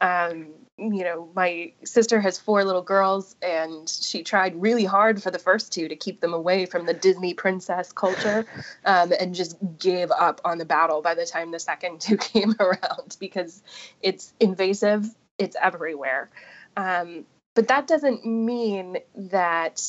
Um, 0.00 0.48
you 0.78 1.04
know, 1.04 1.28
my 1.34 1.72
sister 1.84 2.20
has 2.20 2.38
four 2.38 2.64
little 2.64 2.82
girls, 2.82 3.36
and 3.42 3.88
she 3.88 4.22
tried 4.22 4.60
really 4.60 4.84
hard 4.84 5.22
for 5.22 5.30
the 5.30 5.38
first 5.38 5.72
two 5.72 5.88
to 5.88 5.96
keep 5.96 6.20
them 6.20 6.34
away 6.34 6.66
from 6.66 6.86
the 6.86 6.94
Disney 6.94 7.34
princess 7.34 7.92
culture, 7.92 8.46
um, 8.84 9.12
and 9.18 9.34
just 9.34 9.56
gave 9.78 10.10
up 10.10 10.40
on 10.44 10.58
the 10.58 10.64
battle 10.64 11.02
by 11.02 11.14
the 11.14 11.26
time 11.26 11.50
the 11.50 11.58
second 11.58 12.00
two 12.00 12.16
came 12.18 12.54
around 12.58 13.16
because 13.20 13.62
it's 14.00 14.32
invasive, 14.40 15.06
it's 15.38 15.56
everywhere. 15.60 16.30
Um, 16.76 17.26
but 17.54 17.68
that 17.68 17.86
doesn't 17.86 18.24
mean 18.24 18.98
that 19.14 19.82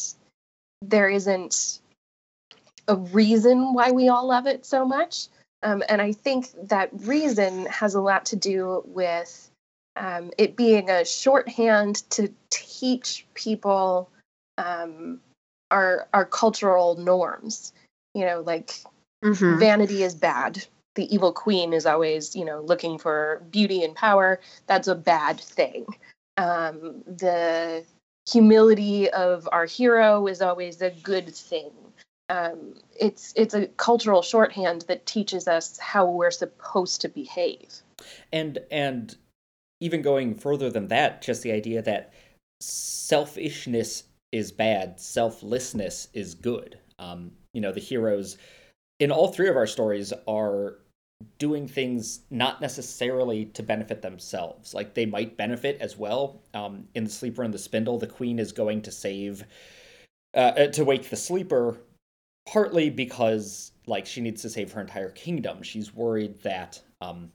there 0.81 1.09
isn't 1.09 1.79
a 2.87 2.95
reason 2.95 3.73
why 3.73 3.91
we 3.91 4.09
all 4.09 4.27
love 4.27 4.47
it 4.47 4.65
so 4.65 4.85
much. 4.85 5.27
Um, 5.63 5.83
and 5.89 6.01
I 6.01 6.11
think 6.11 6.49
that 6.69 6.89
reason 6.93 7.65
has 7.67 7.95
a 7.95 8.01
lot 8.01 8.25
to 8.27 8.35
do 8.35 8.83
with 8.85 9.49
um, 9.95 10.31
it 10.37 10.55
being 10.55 10.89
a 10.89 11.05
shorthand 11.05 11.97
to 12.11 12.31
teach 12.49 13.25
people 13.33 14.09
um, 14.57 15.21
our 15.71 16.07
our 16.13 16.25
cultural 16.25 16.95
norms. 16.97 17.73
You 18.13 18.25
know, 18.25 18.41
like 18.41 18.83
Mhm. 19.23 19.57
vanity 19.59 20.03
is 20.03 20.15
bad. 20.15 20.65
The 20.95 21.13
evil 21.13 21.31
queen 21.31 21.73
is 21.73 21.85
always, 21.85 22.35
you 22.35 22.45
know, 22.45 22.61
looking 22.61 22.99
for 22.99 23.41
beauty 23.49 23.83
and 23.83 23.95
power. 23.95 24.39
That's 24.67 24.87
a 24.87 24.95
bad 24.95 25.39
thing. 25.39 25.87
Um, 26.37 27.03
the 27.07 27.83
humility 28.29 29.09
of 29.09 29.49
our 29.51 29.65
hero 29.65 30.27
is 30.27 30.41
always 30.41 30.81
a 30.81 30.91
good 30.91 31.33
thing. 31.33 31.71
Um, 32.29 32.75
it's 32.99 33.33
it's 33.35 33.53
a 33.53 33.67
cultural 33.67 34.21
shorthand 34.21 34.85
that 34.87 35.05
teaches 35.05 35.47
us 35.47 35.77
how 35.77 36.09
we're 36.09 36.31
supposed 36.31 37.01
to 37.01 37.09
behave. 37.09 37.81
and 38.31 38.59
and 38.71 39.15
even 39.81 40.01
going 40.01 40.33
further 40.35 40.69
than 40.69 40.87
that 40.87 41.21
just 41.21 41.41
the 41.43 41.51
idea 41.51 41.81
that 41.81 42.13
selfishness 42.61 44.03
is 44.31 44.51
bad 44.51 44.99
selflessness 44.99 46.07
is 46.13 46.33
good. 46.35 46.79
Um 46.99 47.31
you 47.53 47.61
know 47.61 47.71
the 47.71 47.79
heroes 47.81 48.37
in 48.99 49.11
all 49.11 49.27
three 49.27 49.49
of 49.49 49.57
our 49.57 49.67
stories 49.67 50.13
are 50.27 50.77
doing 51.39 51.67
things 51.67 52.21
not 52.29 52.61
necessarily 52.61 53.45
to 53.45 53.63
benefit 53.63 54.01
themselves. 54.01 54.73
Like 54.73 54.93
they 54.93 55.05
might 55.05 55.37
benefit 55.37 55.77
as 55.81 55.97
well. 55.97 56.41
Um 56.53 56.87
in 56.95 57.03
the 57.03 57.09
sleeper 57.09 57.43
and 57.43 57.53
the 57.53 57.59
spindle 57.59 57.99
the 57.99 58.07
queen 58.07 58.39
is 58.39 58.53
going 58.53 58.81
to 58.83 58.91
save 58.91 59.43
uh, 60.33 60.67
to 60.67 60.83
wake 60.85 61.09
the 61.09 61.15
sleeper 61.15 61.77
partly 62.45 62.89
because 62.89 63.71
like 63.87 64.05
she 64.05 64.21
needs 64.21 64.41
to 64.41 64.49
save 64.49 64.71
her 64.71 64.81
entire 64.81 65.09
kingdom 65.11 65.61
she's 65.61 65.93
worried 65.93 66.39
that 66.41 66.81
um 67.01 67.31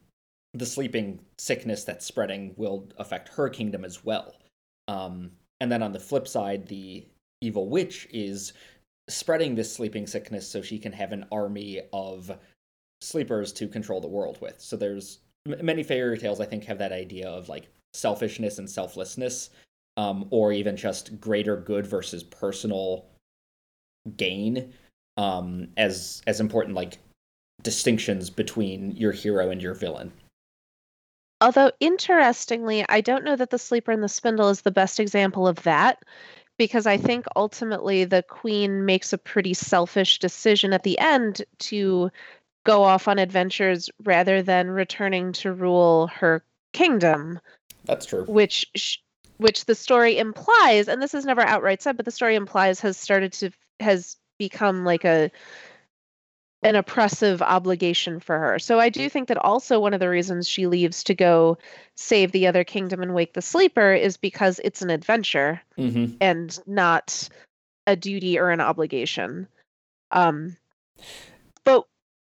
the 0.54 0.66
sleeping 0.66 1.20
sickness 1.38 1.84
that's 1.84 2.06
spreading 2.06 2.54
will 2.56 2.88
affect 2.98 3.28
her 3.30 3.48
kingdom 3.48 3.84
as 3.84 4.04
well. 4.04 4.34
Um, 4.86 5.32
and 5.60 5.70
then 5.70 5.82
on 5.82 5.92
the 5.92 6.00
flip 6.00 6.26
side, 6.26 6.66
the 6.66 7.06
evil 7.40 7.68
witch 7.68 8.08
is 8.10 8.52
spreading 9.08 9.54
this 9.54 9.72
sleeping 9.72 10.06
sickness 10.06 10.48
so 10.48 10.62
she 10.62 10.78
can 10.78 10.92
have 10.92 11.12
an 11.12 11.26
army 11.30 11.82
of 11.92 12.30
sleepers 13.00 13.52
to 13.54 13.68
control 13.68 14.00
the 14.00 14.08
world 14.08 14.40
with. 14.40 14.60
So 14.60 14.76
there's 14.76 15.20
m- 15.46 15.64
many 15.64 15.82
fairy 15.82 16.18
tales 16.18 16.40
I 16.40 16.46
think 16.46 16.64
have 16.64 16.78
that 16.78 16.92
idea 16.92 17.28
of 17.28 17.48
like 17.48 17.68
selfishness 17.92 18.58
and 18.58 18.68
selflessness, 18.68 19.50
um, 19.96 20.26
or 20.30 20.52
even 20.52 20.76
just 20.76 21.20
greater 21.20 21.56
good 21.56 21.86
versus 21.86 22.22
personal 22.22 23.06
gain 24.16 24.72
um, 25.18 25.68
as 25.76 26.22
as 26.26 26.40
important 26.40 26.74
like 26.74 26.98
distinctions 27.62 28.30
between 28.30 28.92
your 28.92 29.12
hero 29.12 29.50
and 29.50 29.60
your 29.60 29.74
villain. 29.74 30.12
Although 31.40 31.72
interestingly, 31.80 32.84
I 32.88 33.00
don't 33.00 33.24
know 33.24 33.36
that 33.36 33.50
the 33.50 33.58
sleeper 33.58 33.92
and 33.92 34.02
the 34.02 34.08
spindle 34.08 34.48
is 34.48 34.62
the 34.62 34.70
best 34.70 34.98
example 34.98 35.46
of 35.46 35.62
that 35.64 36.02
because 36.56 36.86
I 36.86 36.96
think 36.96 37.26
ultimately 37.36 38.04
the 38.04 38.22
queen 38.22 38.84
makes 38.84 39.12
a 39.12 39.18
pretty 39.18 39.54
selfish 39.54 40.18
decision 40.18 40.72
at 40.72 40.84
the 40.84 40.98
end 40.98 41.42
to 41.58 42.10
go 42.64 42.82
off 42.82 43.06
on 43.06 43.18
adventures 43.18 43.90
rather 44.04 44.42
than 44.42 44.70
returning 44.70 45.32
to 45.32 45.52
rule 45.52 46.08
her 46.08 46.44
kingdom, 46.72 47.40
That's 47.84 48.06
true. 48.06 48.24
which 48.24 48.66
sh- 48.76 48.98
which 49.38 49.64
the 49.66 49.74
story 49.74 50.18
implies 50.18 50.88
and 50.88 51.00
this 51.00 51.14
is 51.14 51.24
never 51.24 51.42
outright 51.42 51.80
said 51.80 51.96
but 51.96 52.04
the 52.04 52.10
story 52.10 52.34
implies 52.34 52.80
has 52.80 52.96
started 52.96 53.32
to 53.32 53.50
has 53.78 54.16
become 54.38 54.84
like 54.84 55.04
a 55.04 55.30
an 56.62 56.74
oppressive 56.74 57.40
obligation 57.40 58.18
for 58.18 58.36
her. 58.36 58.58
So 58.58 58.80
I 58.80 58.88
do 58.88 59.08
think 59.08 59.28
that 59.28 59.36
also 59.36 59.78
one 59.78 59.94
of 59.94 60.00
the 60.00 60.08
reasons 60.08 60.48
she 60.48 60.66
leaves 60.66 61.04
to 61.04 61.14
go 61.14 61.56
save 61.94 62.32
the 62.32 62.48
other 62.48 62.64
kingdom 62.64 63.00
and 63.00 63.14
wake 63.14 63.32
the 63.32 63.42
sleeper 63.42 63.92
is 63.92 64.16
because 64.16 64.60
it's 64.64 64.82
an 64.82 64.90
adventure 64.90 65.62
Mm-hmm. 65.78 66.16
and 66.20 66.58
not 66.66 67.28
a 67.86 67.94
duty 67.94 68.38
or 68.40 68.50
an 68.50 68.60
obligation. 68.60 69.46
Um, 70.10 70.56
but 71.62 71.86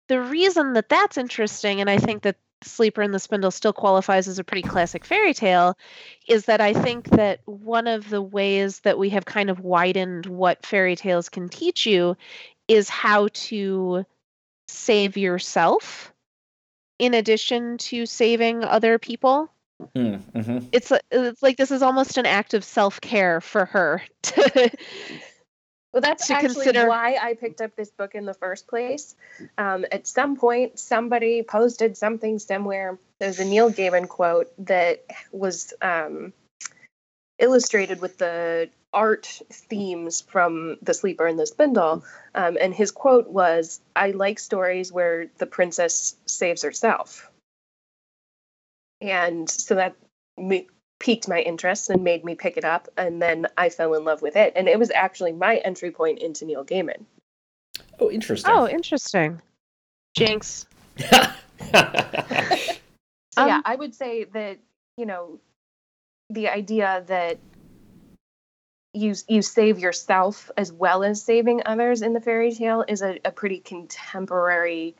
the 0.09 0.21
reason 0.21 0.73
that 0.73 0.89
that's 0.89 1.17
interesting, 1.17 1.79
and 1.79 1.89
I 1.89 1.97
think 1.97 2.23
that 2.23 2.35
Sleeper 2.63 3.01
in 3.01 3.11
the 3.11 3.19
Spindle 3.19 3.51
still 3.51 3.73
qualifies 3.73 4.27
as 4.27 4.39
a 4.39 4.43
pretty 4.43 4.67
classic 4.67 5.05
fairy 5.05 5.33
tale, 5.33 5.77
is 6.27 6.45
that 6.45 6.61
I 6.61 6.73
think 6.73 7.09
that 7.11 7.39
one 7.45 7.87
of 7.87 8.09
the 8.09 8.21
ways 8.21 8.79
that 8.81 8.97
we 8.97 9.09
have 9.09 9.25
kind 9.25 9.49
of 9.49 9.59
widened 9.59 10.25
what 10.25 10.65
fairy 10.65 10.95
tales 10.95 11.29
can 11.29 11.49
teach 11.49 11.85
you 11.85 12.17
is 12.67 12.89
how 12.89 13.29
to 13.33 14.05
save 14.67 15.17
yourself 15.17 16.13
in 16.99 17.13
addition 17.13 17.77
to 17.77 18.05
saving 18.05 18.63
other 18.63 18.97
people 18.99 19.49
Mm-hmm. 19.95 20.67
it's 20.71 20.91
it's 21.11 21.43
like 21.43 21.57
this 21.57 21.69
is 21.69 21.83
almost 21.83 22.17
an 22.17 22.25
act 22.25 22.55
of 22.55 22.63
self-care 22.63 23.41
for 23.41 23.65
her 23.65 24.01
to 24.23 24.71
Well, 25.97 26.03
that's 26.03 26.29
actually 26.29 26.65
consider- 26.65 26.87
why 26.87 27.17
I 27.19 27.33
picked 27.33 27.59
up 27.59 27.75
this 27.75 27.89
book 27.89 28.13
in 28.13 28.25
the 28.25 28.35
first 28.35 28.67
place. 28.67 29.15
Um, 29.57 29.83
at 29.91 30.05
some 30.05 30.35
point, 30.35 30.77
somebody 30.77 31.41
posted 31.41 31.97
something 31.97 32.37
somewhere. 32.37 32.99
There's 33.17 33.39
a 33.39 33.45
Neil 33.45 33.71
Gaiman 33.71 34.07
quote 34.07 34.53
that 34.67 35.03
was 35.31 35.73
um, 35.81 36.33
illustrated 37.39 37.99
with 37.99 38.19
the 38.19 38.69
art 38.93 39.41
themes 39.51 40.21
from 40.21 40.77
The 40.83 40.93
Sleeper 40.93 41.25
and 41.25 41.39
the 41.39 41.47
Spindle. 41.47 42.05
Um, 42.35 42.59
and 42.61 42.75
his 42.75 42.91
quote 42.91 43.29
was 43.29 43.81
I 43.95 44.11
like 44.11 44.37
stories 44.37 44.91
where 44.91 45.25
the 45.39 45.47
princess 45.47 46.15
saves 46.27 46.61
herself. 46.61 47.31
And 49.01 49.49
so 49.49 49.73
that 49.73 49.95
me- 50.37 50.67
piqued 50.99 51.27
my 51.27 51.39
interest 51.41 51.89
and 51.89 52.03
made 52.03 52.23
me 52.25 52.35
pick 52.35 52.57
it 52.57 52.65
up. 52.65 52.87
And 52.97 53.21
then 53.21 53.47
I 53.57 53.69
fell 53.69 53.93
in 53.93 54.03
love 54.03 54.21
with 54.21 54.35
it. 54.35 54.53
And 54.55 54.67
it 54.67 54.79
was 54.79 54.91
actually 54.91 55.31
my 55.31 55.57
entry 55.57 55.91
point 55.91 56.19
into 56.19 56.45
Neil 56.45 56.65
Gaiman. 56.65 57.05
Oh, 57.99 58.09
interesting. 58.09 58.51
oh 58.53 58.67
interesting 58.67 59.41
jinx 60.15 60.65
So 63.37 63.45
yeah, 63.45 63.57
Um, 63.57 63.61
I 63.65 63.75
would 63.75 63.93
say 63.93 64.23
that 64.23 64.57
you 64.97 65.05
know 65.05 65.39
the 66.31 66.47
idea 66.49 67.03
that 67.07 67.37
you 68.93 69.13
you 69.27 69.43
save 69.43 69.77
yourself 69.77 70.49
as 70.57 70.71
well 70.71 71.03
as 71.03 71.21
saving 71.21 71.61
others 71.65 72.01
in 72.01 72.13
the 72.13 72.21
fairy 72.21 72.51
tale 72.51 72.83
is 72.87 73.03
a, 73.03 73.19
a 73.23 73.31
pretty 73.31 73.59
contemporary 73.59 74.95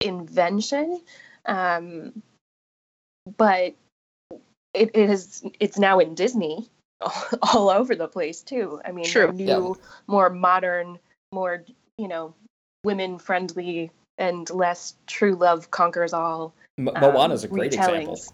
invention, 0.00 1.00
um, 1.46 2.22
but 3.38 3.74
it, 4.74 4.90
it 4.94 5.10
is 5.10 5.42
it's 5.60 5.78
now 5.78 5.98
in 5.98 6.14
Disney 6.14 6.68
all, 7.42 7.70
over 7.70 7.94
the 7.94 8.08
place 8.08 8.42
too. 8.42 8.80
I 8.84 8.92
mean, 8.92 9.06
True. 9.06 9.32
new, 9.32 9.46
Yeah. 9.78 9.84
more 10.06 10.30
modern, 10.30 10.98
more 11.32 11.64
you 11.96 12.08
know, 12.08 12.34
women 12.84 13.18
friendly 13.18 13.90
and 14.18 14.48
less 14.50 14.94
true 15.06 15.34
love 15.34 15.70
conquers 15.70 16.12
all. 16.12 16.54
M- 16.78 16.88
um, 16.88 17.00
Moana 17.00 17.34
is 17.34 17.44
a 17.44 17.48
great 17.48 17.72
example. 17.72 18.14
retellings. 18.14 18.32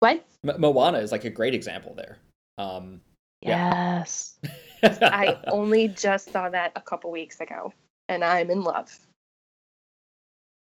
What? 0.00 0.24
M- 0.46 0.60
Moana 0.60 0.98
is 0.98 1.12
like 1.12 1.24
a 1.24 1.30
great 1.30 1.54
example 1.54 1.94
there. 1.94 2.18
Um, 2.58 3.00
Yeah. 3.42 3.98
yes 3.98 4.38
I 4.82 5.38
only 5.48 5.88
just 5.88 6.30
saw 6.32 6.48
that 6.48 6.72
a 6.76 6.80
couple 6.80 7.10
weeks 7.10 7.40
ago, 7.40 7.72
and 8.08 8.22
I'm 8.24 8.50
in 8.50 8.62
love. 8.62 8.96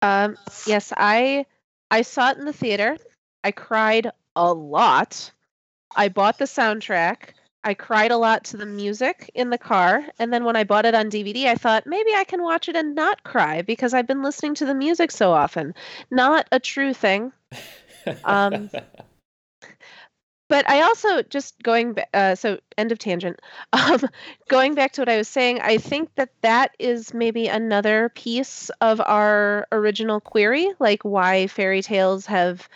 um 0.01 0.38
yes 0.68 0.91
i 0.97 1.45
i 1.89 2.01
saw 2.01 2.30
it 2.32 2.38
in 2.38 2.45
the 2.45 2.53
theater 2.53 2.97
i 3.43 3.51
cried 3.51 4.12
a 4.36 4.53
lot. 4.53 5.31
I 5.95 6.09
bought 6.09 6.38
the 6.38 6.45
soundtrack. 6.45 7.33
I 7.63 7.73
cried 7.73 8.11
a 8.11 8.17
lot 8.17 8.43
to 8.45 8.57
the 8.57 8.65
music 8.65 9.31
in 9.33 9.49
the 9.49 9.57
car 9.57 10.05
and 10.19 10.31
then 10.31 10.43
when 10.43 10.55
i 10.55 10.63
bought 10.63 10.86
it 10.86 10.93
on 10.93 11.09
dvd 11.09 11.45
i 11.45 11.55
thought 11.55 11.88
maybe 11.88 12.13
i 12.13 12.23
can 12.23 12.43
watch 12.43 12.69
it 12.69 12.75
and 12.75 12.93
not 12.93 13.23
cry 13.23 13.63
because 13.63 13.91
i've 13.95 14.05
been 14.05 14.21
listening 14.21 14.53
to 14.53 14.67
the 14.67 14.75
music 14.75 15.09
so 15.09 15.31
often. 15.31 15.73
Not 16.11 16.47
a 16.51 16.59
true 16.59 16.93
thing. 16.93 17.31
Um, 18.23 18.69
but 20.49 20.69
I 20.69 20.81
also 20.81 21.23
just 21.23 21.61
going 21.61 21.93
ba- 21.93 22.15
uh, 22.15 22.36
so 22.36 22.59
end 22.77 22.91
of 22.91 22.99
tangent. 22.99 23.39
Um, 23.73 23.99
going 24.47 24.73
back 24.73 24.93
to 24.93 25.01
what 25.01 25.09
I 25.09 25.17
was 25.17 25.27
saying, 25.27 25.59
I 25.61 25.77
think 25.77 26.15
that 26.15 26.29
that 26.41 26.75
is 26.79 27.13
maybe 27.13 27.47
another 27.47 28.09
piece 28.09 28.69
of 28.81 29.01
our 29.01 29.67
original 29.71 30.21
query, 30.21 30.71
like 30.79 31.03
why 31.03 31.47
fairy 31.47 31.81
tales 31.81 32.25
have 32.27 32.69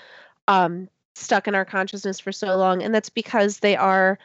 um, 0.47 0.89
stuck 1.19 1.47
in 1.47 1.55
our 1.55 1.65
consciousness 1.65 2.19
for 2.19 2.31
so 2.31 2.55
long, 2.57 2.81
and 2.83 2.93
that's 2.93 3.09
because 3.09 3.59
they 3.59 3.75
are 3.75 4.17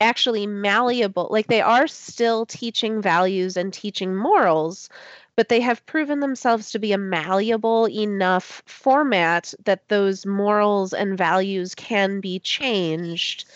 actually 0.00 0.46
malleable. 0.46 1.28
Like 1.30 1.46
they 1.46 1.60
are 1.60 1.86
still 1.86 2.46
teaching 2.46 3.00
values 3.00 3.56
and 3.56 3.72
teaching 3.72 4.14
morals, 4.14 4.88
but 5.36 5.48
they 5.48 5.60
have 5.60 5.84
proven 5.86 6.20
themselves 6.20 6.70
to 6.72 6.78
be 6.78 6.92
a 6.92 6.98
malleable 6.98 7.88
enough 7.88 8.62
format 8.66 9.54
that 9.64 9.88
those 9.88 10.26
morals 10.26 10.92
and 10.92 11.16
values 11.16 11.74
can 11.74 12.20
be 12.20 12.38
changed 12.38 13.46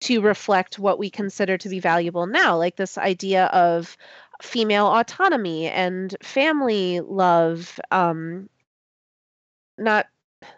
to 0.00 0.20
reflect 0.20 0.78
what 0.78 0.98
we 0.98 1.08
consider 1.08 1.56
to 1.56 1.68
be 1.68 1.78
valuable 1.78 2.26
now 2.26 2.56
like 2.56 2.74
this 2.74 2.98
idea 2.98 3.44
of 3.46 3.96
female 4.42 4.88
autonomy 4.88 5.68
and 5.68 6.16
family 6.20 7.00
love 7.00 7.78
um 7.92 8.48
not 9.78 10.06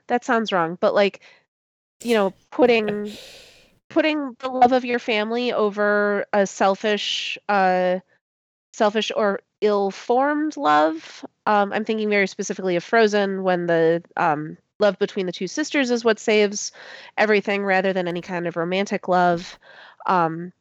that 0.06 0.24
sounds 0.24 0.50
wrong 0.50 0.78
but 0.80 0.94
like 0.94 1.20
you 2.04 2.14
know, 2.14 2.32
putting 2.50 3.12
putting 3.88 4.36
the 4.40 4.48
love 4.48 4.72
of 4.72 4.84
your 4.84 4.98
family 4.98 5.52
over 5.52 6.26
a 6.32 6.46
selfish 6.46 7.38
uh 7.48 7.98
selfish 8.72 9.12
or 9.14 9.40
ill-formed 9.60 10.56
love. 10.56 11.24
Um, 11.46 11.72
I'm 11.72 11.84
thinking 11.84 12.10
very 12.10 12.26
specifically 12.26 12.76
of 12.76 12.84
Frozen 12.84 13.42
when 13.42 13.66
the 13.66 14.02
um, 14.16 14.58
love 14.80 14.98
between 14.98 15.26
the 15.26 15.32
two 15.32 15.46
sisters 15.46 15.90
is 15.90 16.04
what 16.04 16.18
saves 16.18 16.72
everything 17.16 17.64
rather 17.64 17.92
than 17.92 18.08
any 18.08 18.20
kind 18.20 18.46
of 18.46 18.56
romantic 18.56 19.06
love. 19.06 19.58
Um, 20.06 20.52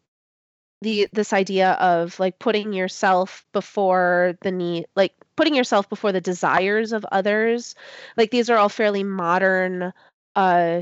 the 0.83 1.07
this 1.13 1.33
idea 1.33 1.71
of 1.73 2.19
like 2.19 2.37
putting 2.39 2.73
yourself 2.73 3.45
before 3.53 4.37
the 4.41 4.51
need 4.51 4.85
like 4.95 5.13
putting 5.35 5.55
yourself 5.55 5.89
before 5.89 6.11
the 6.11 6.21
desires 6.21 6.91
of 6.91 7.05
others 7.11 7.73
like 8.17 8.31
these 8.31 8.49
are 8.49 8.57
all 8.57 8.69
fairly 8.69 9.03
modern 9.03 9.93
uh 10.35 10.81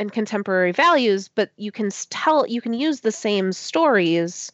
and 0.00 0.12
contemporary 0.12 0.72
values 0.72 1.28
but 1.28 1.50
you 1.56 1.72
can 1.72 1.90
tell 2.10 2.46
you 2.46 2.60
can 2.60 2.74
use 2.74 3.00
the 3.00 3.12
same 3.12 3.52
stories 3.52 4.52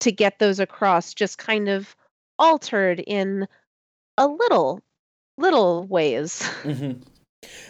to 0.00 0.10
get 0.10 0.38
those 0.38 0.60
across 0.60 1.14
just 1.14 1.38
kind 1.38 1.68
of 1.68 1.94
altered 2.38 3.00
in 3.00 3.46
a 4.18 4.26
little 4.26 4.82
little 5.38 5.86
ways 5.86 6.42
hmm 6.62 6.92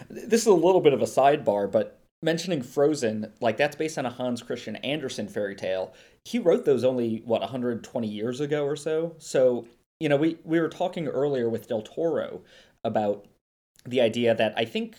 This 0.09 0.43
is 0.43 0.47
a 0.47 0.53
little 0.53 0.81
bit 0.81 0.93
of 0.93 1.03
a 1.03 1.07
sidebar, 1.07 1.71
but 1.71 2.01
mentioning 2.23 2.63
Frozen, 2.63 3.33
like 3.41 3.57
that's 3.57 3.77
based 3.77 3.99
on 3.99 4.07
a 4.07 4.11
Hans 4.11 4.43
Christian 4.43 4.77
Andersen 4.77 5.29
fairy 5.29 5.55
tale. 5.55 5.95
He 6.25 6.39
wrote 6.39 6.65
those 6.65 6.85
only 6.85 7.23
what 7.25 7.41
120 7.41 8.07
years 8.07 8.41
ago 8.41 8.65
or 8.65 8.77
so. 8.77 9.15
So, 9.19 9.67
you 10.01 10.09
know, 10.09 10.17
we 10.17 10.39
we 10.45 10.61
were 10.61 10.69
talking 10.69 11.07
earlier 11.09 11.49
with 11.49 11.69
Del 11.69 11.83
Toro 11.83 12.43
about 12.85 13.27
the 13.87 14.01
idea 14.01 14.35
that 14.35 14.55
I 14.57 14.65
think 14.65 14.97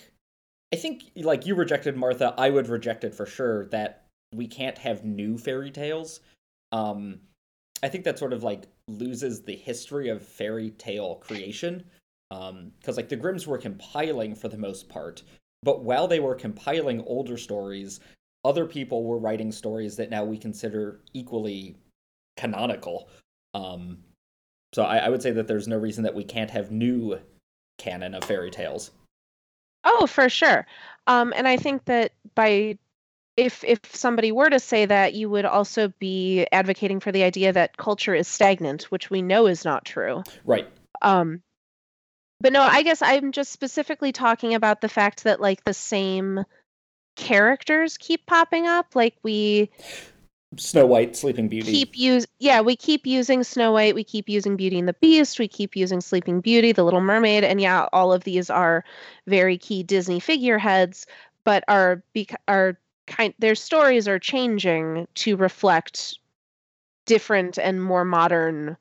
I 0.72 0.76
think 0.76 1.04
like 1.16 1.46
you 1.46 1.54
rejected 1.54 1.96
Martha, 1.96 2.34
I 2.38 2.50
would 2.50 2.68
reject 2.68 3.04
it 3.04 3.14
for 3.14 3.26
sure 3.26 3.66
that 3.66 4.06
we 4.34 4.46
can't 4.46 4.78
have 4.78 5.04
new 5.04 5.36
fairy 5.36 5.70
tales. 5.70 6.20
Um 6.72 7.20
I 7.82 7.88
think 7.88 8.04
that 8.04 8.18
sort 8.18 8.32
of 8.32 8.42
like 8.42 8.68
loses 8.88 9.42
the 9.42 9.56
history 9.56 10.08
of 10.08 10.22
fairy 10.22 10.70
tale 10.70 11.16
creation 11.16 11.84
because 12.30 12.48
um, 12.88 12.96
like 12.96 13.08
the 13.08 13.16
Grimms 13.16 13.46
were 13.46 13.58
compiling 13.58 14.34
for 14.34 14.48
the 14.48 14.56
most 14.56 14.88
part, 14.88 15.22
but 15.62 15.82
while 15.82 16.08
they 16.08 16.20
were 16.20 16.34
compiling 16.34 17.02
older 17.06 17.36
stories, 17.36 18.00
other 18.44 18.66
people 18.66 19.04
were 19.04 19.18
writing 19.18 19.52
stories 19.52 19.96
that 19.96 20.10
now 20.10 20.24
we 20.24 20.38
consider 20.38 21.00
equally 21.12 21.76
canonical. 22.36 23.08
Um, 23.52 23.98
so 24.72 24.84
I, 24.84 24.98
I 24.98 25.08
would 25.08 25.22
say 25.22 25.32
that 25.32 25.46
there's 25.46 25.68
no 25.68 25.76
reason 25.76 26.04
that 26.04 26.14
we 26.14 26.24
can't 26.24 26.50
have 26.50 26.70
new 26.70 27.18
canon 27.78 28.14
of 28.14 28.24
fairy 28.24 28.50
tales. 28.50 28.92
Oh, 29.84 30.06
for 30.06 30.28
sure. 30.28 30.66
Um, 31.06 31.32
and 31.36 31.48
I 31.48 31.56
think 31.56 31.84
that 31.86 32.12
by 32.34 32.78
if 33.36 33.64
if 33.64 33.80
somebody 33.94 34.30
were 34.30 34.50
to 34.50 34.60
say 34.60 34.86
that, 34.86 35.14
you 35.14 35.28
would 35.30 35.44
also 35.44 35.88
be 35.98 36.46
advocating 36.52 37.00
for 37.00 37.12
the 37.12 37.22
idea 37.22 37.52
that 37.52 37.76
culture 37.76 38.14
is 38.14 38.28
stagnant, 38.28 38.84
which 38.84 39.10
we 39.10 39.22
know 39.22 39.46
is 39.46 39.64
not 39.64 39.84
true. 39.84 40.22
Right. 40.44 40.68
Um, 41.00 41.42
but 42.40 42.52
no, 42.52 42.62
I 42.62 42.82
guess 42.82 43.02
I'm 43.02 43.32
just 43.32 43.52
specifically 43.52 44.12
talking 44.12 44.54
about 44.54 44.80
the 44.80 44.88
fact 44.88 45.24
that 45.24 45.40
like 45.40 45.64
the 45.64 45.74
same 45.74 46.44
characters 47.16 47.96
keep 47.96 48.26
popping 48.26 48.66
up. 48.66 48.94
Like 48.94 49.14
we 49.22 49.70
Snow 50.56 50.86
White, 50.86 51.16
Sleeping 51.16 51.48
Beauty. 51.48 51.72
keep 51.72 51.96
use 51.96 52.26
yeah, 52.38 52.60
we 52.60 52.76
keep 52.76 53.06
using 53.06 53.42
Snow 53.42 53.72
White, 53.72 53.94
we 53.94 54.04
keep 54.04 54.28
using 54.28 54.56
Beauty 54.56 54.78
and 54.78 54.88
the 54.88 54.94
Beast, 54.94 55.38
we 55.38 55.48
keep 55.48 55.76
using 55.76 56.00
Sleeping 56.00 56.40
Beauty, 56.40 56.72
The 56.72 56.84
Little 56.84 57.00
Mermaid, 57.00 57.44
and 57.44 57.60
yeah, 57.60 57.88
all 57.92 58.12
of 58.12 58.24
these 58.24 58.50
are 58.50 58.84
very 59.26 59.56
key 59.56 59.82
Disney 59.82 60.20
figureheads, 60.20 61.06
but 61.44 61.64
are 61.68 62.02
bec- 62.14 62.40
are 62.48 62.78
kind 63.06 63.34
their 63.38 63.54
stories 63.54 64.06
are 64.06 64.18
changing 64.18 65.08
to 65.14 65.36
reflect 65.36 66.18
different 67.06 67.58
and 67.58 67.82
more 67.82 68.04
modern 68.04 68.76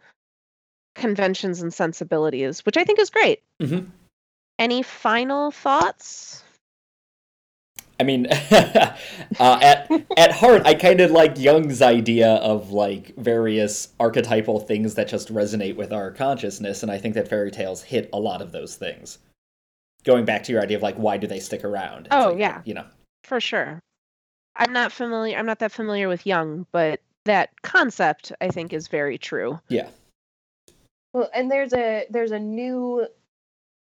conventions 0.96 1.62
and 1.62 1.74
sensibilities, 1.74 2.66
which 2.66 2.78
I 2.78 2.84
think 2.84 3.00
is 3.00 3.10
great. 3.10 3.42
Mm-hmm. 3.62 3.90
Any 4.60 4.84
final 4.84 5.52
thoughts? 5.52 6.44
I 8.02 8.04
mean, 8.04 8.26
uh, 8.52 8.98
at 9.40 9.92
at 10.18 10.32
heart, 10.32 10.64
I 10.66 10.74
kind 10.74 11.02
of 11.02 11.12
like 11.12 11.38
Jung's 11.38 11.84
idea 11.84 12.32
of 12.38 12.72
like 12.72 13.16
various 13.16 13.90
archetypal 14.00 14.60
things 14.60 14.96
that 14.96 15.08
just 15.08 15.32
resonate 15.32 15.76
with 15.76 15.94
our 15.94 16.10
consciousness, 16.10 16.82
and 16.82 16.92
I 16.92 16.98
think 16.98 17.14
that 17.14 17.28
fairy 17.28 17.52
tales 17.52 17.84
hit 17.84 18.10
a 18.12 18.20
lot 18.20 18.42
of 18.42 18.52
those 18.52 18.76
things. 18.76 19.20
Going 20.04 20.26
back 20.26 20.42
to 20.46 20.52
your 20.52 20.64
idea 20.64 20.78
of 20.78 20.82
like 20.82 20.96
why 20.96 21.18
do 21.18 21.28
they 21.28 21.40
stick 21.40 21.64
around? 21.64 22.08
oh 22.10 22.30
like, 22.30 22.40
yeah, 22.40 22.62
you 22.66 22.74
know, 22.74 22.86
for 23.24 23.40
sure. 23.40 23.80
I'm 24.56 24.74
not 24.74 24.92
familiar. 24.92 25.38
I'm 25.38 25.46
not 25.46 25.60
that 25.60 25.72
familiar 25.72 26.08
with 26.08 26.26
Jung, 26.26 26.66
but 26.72 27.02
that 27.26 27.52
concept 27.62 28.32
I 28.42 28.48
think 28.48 28.74
is 28.74 28.88
very 28.88 29.20
true. 29.20 29.60
yeah. 29.70 29.90
Well, 31.14 31.30
and 31.36 31.52
there's 31.52 31.74
a 31.74 32.08
there's 32.10 32.32
a 32.32 32.40
new, 32.40 33.06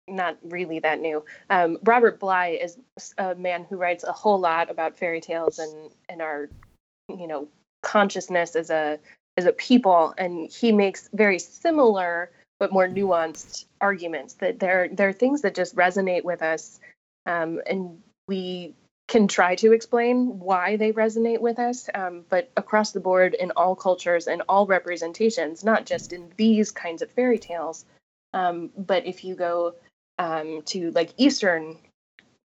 not 0.08 0.38
really 0.44 0.80
that 0.80 1.00
new. 1.00 1.24
Um, 1.50 1.78
Robert 1.84 2.20
Bly 2.20 2.60
is 2.62 2.78
a 3.18 3.36
man 3.36 3.66
who 3.66 3.78
writes 3.78 4.04
a 4.04 4.12
whole 4.12 4.40
lot 4.40 4.70
about 4.70 4.98
fairy 4.98 5.22
tales 5.22 5.60
and 5.60 5.92
and 6.10 6.22
our, 6.22 6.50
you 7.10 7.28
know, 7.28 7.48
consciousness 7.82 8.56
as 8.56 8.70
a 8.70 9.00
as 9.38 9.46
a 9.46 9.54
people, 9.54 10.14
and 10.18 10.50
he 10.52 10.72
makes 10.72 11.10
very 11.14 11.40
similar 11.40 12.32
but 12.58 12.72
more 12.72 12.88
nuanced 12.88 13.66
arguments 13.82 14.36
that 14.36 14.60
there 14.60 14.88
there 14.90 15.10
are 15.10 15.14
things 15.14 15.42
that 15.42 15.56
just 15.56 15.76
resonate 15.76 16.24
with 16.24 16.42
us, 16.42 16.80
um, 17.26 17.62
and 17.68 18.02
we 18.28 18.74
can 19.08 19.28
try 19.28 19.54
to 19.56 19.72
explain 19.72 20.40
why 20.40 20.78
they 20.78 20.92
resonate 20.92 21.40
with 21.40 21.60
us, 21.60 21.90
um, 21.94 22.26
but 22.30 22.50
across 22.58 22.92
the 22.92 23.00
board 23.00 23.36
in 23.36 23.52
all 23.52 23.76
cultures 23.76 24.28
and 24.28 24.42
all 24.50 24.66
representations, 24.66 25.64
not 25.64 25.86
just 25.86 26.12
in 26.12 26.32
these 26.38 26.72
kinds 26.72 27.04
of 27.04 27.12
fairy 27.12 27.38
tales. 27.38 27.86
Um, 28.34 28.72
but 28.76 29.06
if 29.06 29.24
you 29.24 29.36
go 29.36 29.76
um, 30.20 30.62
to 30.66 30.92
like 30.92 31.14
Eastern 31.18 31.78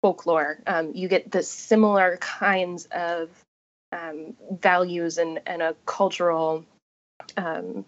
folklore, 0.01 0.59
um, 0.68 0.91
you 0.93 1.07
get 1.07 1.32
the 1.32 1.43
similar 1.43 2.18
kinds 2.18 2.88
of 2.91 3.30
um, 3.91 4.36
values 4.59 5.18
and, 5.18 5.39
and 5.45 5.61
a 5.61 5.76
cultural 5.86 6.66
um, 7.38 7.86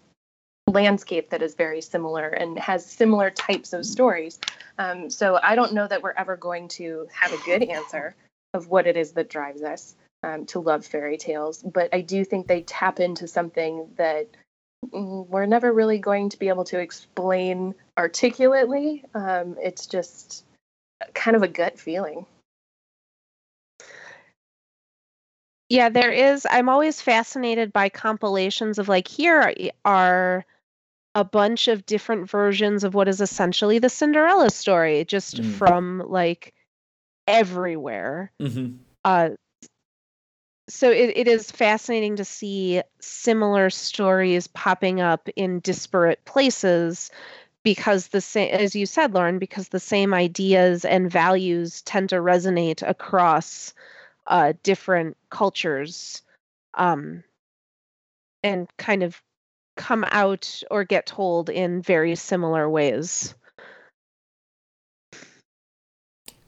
landscape 0.66 1.30
that 1.30 1.42
is 1.42 1.54
very 1.54 1.80
similar 1.80 2.28
and 2.28 2.58
has 2.58 2.84
similar 2.84 3.30
types 3.30 3.72
of 3.72 3.84
stories. 3.84 4.38
so 5.08 5.38
I 5.42 5.54
don't 5.54 5.74
know 5.74 5.86
that 5.86 6.02
we're 6.02 6.12
ever 6.16 6.36
going 6.36 6.68
to 6.68 7.06
have 7.12 7.32
a 7.32 7.44
good 7.44 7.62
answer 7.62 8.14
of 8.54 8.68
what 8.68 8.86
it 8.86 8.96
is 8.96 9.12
that 9.12 9.28
drives 9.28 9.62
us 9.62 9.94
um, 10.22 10.46
to 10.46 10.60
love 10.60 10.84
fairy 10.84 11.16
tales. 11.16 11.62
But 11.62 11.90
I 11.92 12.00
do 12.00 12.24
think 12.24 12.46
they 12.46 12.62
tap 12.62 13.00
into 13.00 13.28
something 13.28 13.88
that 13.96 14.28
we're 14.92 15.46
never 15.46 15.72
really 15.72 15.98
going 15.98 16.28
to 16.30 16.38
be 16.38 16.48
able 16.48 16.64
to 16.64 16.78
explain 16.78 17.74
articulately. 17.98 19.04
Um, 19.14 19.56
it's 19.60 19.86
just 19.86 20.44
kind 21.14 21.36
of 21.36 21.42
a 21.42 21.48
gut 21.48 21.78
feeling. 21.78 22.26
Yeah, 25.68 25.88
there 25.88 26.12
is. 26.12 26.46
I'm 26.48 26.68
always 26.68 27.00
fascinated 27.00 27.72
by 27.72 27.88
compilations 27.88 28.78
of 28.78 28.88
like 28.88 29.08
here 29.08 29.52
are 29.84 30.44
a 31.14 31.24
bunch 31.24 31.66
of 31.68 31.86
different 31.86 32.30
versions 32.30 32.84
of 32.84 32.94
what 32.94 33.08
is 33.08 33.20
essentially 33.20 33.78
the 33.78 33.88
Cinderella 33.88 34.50
story, 34.50 35.04
just 35.04 35.40
Mm. 35.40 35.54
from 35.54 36.02
like 36.06 36.54
everywhere. 37.26 38.30
Mm-hmm. 38.40 38.76
Uh, 39.04 39.30
so 40.68 40.90
it, 40.90 41.12
it 41.16 41.28
is 41.28 41.50
fascinating 41.50 42.16
to 42.16 42.24
see 42.24 42.82
similar 43.00 43.70
stories 43.70 44.46
popping 44.48 45.00
up 45.00 45.28
in 45.36 45.60
disparate 45.60 46.24
places 46.24 47.10
because 47.62 48.08
the 48.08 48.20
same 48.20 48.50
as 48.52 48.74
you 48.74 48.86
said 48.86 49.14
lauren 49.14 49.38
because 49.38 49.68
the 49.68 49.80
same 49.80 50.14
ideas 50.14 50.84
and 50.84 51.10
values 51.10 51.82
tend 51.82 52.08
to 52.08 52.16
resonate 52.16 52.86
across 52.88 53.74
uh, 54.26 54.52
different 54.62 55.16
cultures 55.30 56.22
um, 56.74 57.22
and 58.42 58.68
kind 58.76 59.02
of 59.02 59.20
come 59.76 60.04
out 60.10 60.62
or 60.70 60.84
get 60.84 61.06
told 61.06 61.50
in 61.50 61.82
very 61.82 62.14
similar 62.14 62.68
ways. 62.68 63.34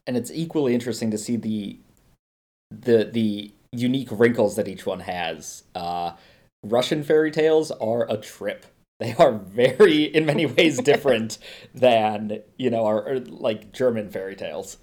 And 0.07 0.17
it's 0.17 0.31
equally 0.31 0.75
interesting 0.75 1.11
to 1.11 1.19
see 1.19 1.37
the 1.37 1.79
the 2.71 3.05
the 3.05 3.53
unique 3.73 4.09
wrinkles 4.11 4.57
that 4.57 4.69
each 4.69 4.87
one 4.87 5.01
has. 5.01 5.65
Uh, 5.75 6.13
Russian 6.63 7.03
fairy 7.03 7.31
tales 7.31 7.71
are 7.71 8.11
a 8.11 8.17
trip. 8.17 8.67
They 9.01 9.15
are 9.15 9.33
very, 9.33 10.03
in 10.05 10.27
many 10.27 10.47
ways, 10.47 10.79
different 10.83 11.39
than 11.75 12.43
you 12.57 12.71
know 12.71 12.85
our, 12.87 13.09
our 13.09 13.21
like 13.21 13.73
German 13.73 14.11
fairy 14.11 14.35
tales. 14.35 14.79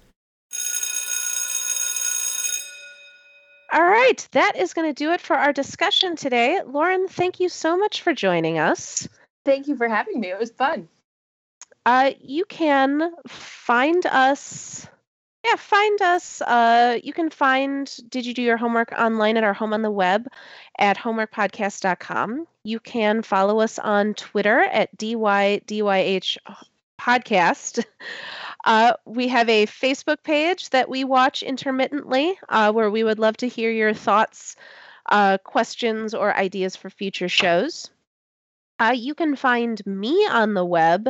All 3.72 3.84
right, 3.84 4.26
that 4.32 4.56
is 4.56 4.72
going 4.72 4.88
to 4.88 4.94
do 4.94 5.12
it 5.12 5.20
for 5.20 5.36
our 5.36 5.52
discussion 5.52 6.16
today. 6.16 6.60
Lauren, 6.66 7.08
thank 7.08 7.40
you 7.40 7.50
so 7.50 7.76
much 7.76 8.00
for 8.00 8.14
joining 8.14 8.58
us. 8.58 9.06
Thank 9.44 9.68
you 9.68 9.76
for 9.76 9.86
having 9.86 10.20
me. 10.20 10.30
It 10.30 10.38
was 10.38 10.50
fun. 10.50 10.88
Uh, 11.84 12.12
you 12.20 12.44
can 12.46 13.12
find 13.28 14.06
us 14.06 14.86
Yeah, 15.46 15.54
find 15.54 16.02
us. 16.02 16.42
Uh, 16.42 16.98
you 17.04 17.12
can 17.12 17.30
find 17.30 17.94
Did 18.08 18.26
You 18.26 18.34
Do 18.34 18.42
Your 18.42 18.56
Homework 18.56 18.90
online 18.90 19.36
at 19.36 19.44
our 19.44 19.52
home 19.54 19.72
on 19.72 19.82
the 19.82 19.92
web 19.92 20.26
at 20.76 20.96
homeworkpodcast.com. 20.96 22.48
You 22.64 22.80
can 22.80 23.22
follow 23.22 23.60
us 23.60 23.78
on 23.78 24.14
Twitter 24.14 24.62
at 24.62 24.96
DYDYH 24.98 26.38
podcast. 27.00 27.84
Uh, 28.64 28.94
we 29.04 29.28
have 29.28 29.48
a 29.48 29.64
Facebook 29.66 30.24
page 30.24 30.70
that 30.70 30.88
we 30.88 31.04
watch 31.04 31.44
intermittently 31.44 32.36
uh, 32.48 32.72
where 32.72 32.90
we 32.90 33.04
would 33.04 33.20
love 33.20 33.36
to 33.36 33.46
hear 33.46 33.70
your 33.70 33.94
thoughts, 33.94 34.56
uh, 35.08 35.38
questions, 35.38 36.14
or 36.14 36.36
ideas 36.36 36.74
for 36.74 36.90
future 36.90 37.28
shows. 37.28 37.90
Uh, 38.80 38.92
you 38.96 39.14
can 39.14 39.36
find 39.36 39.86
me 39.86 40.26
on 40.28 40.54
the 40.54 40.64
web 40.64 41.08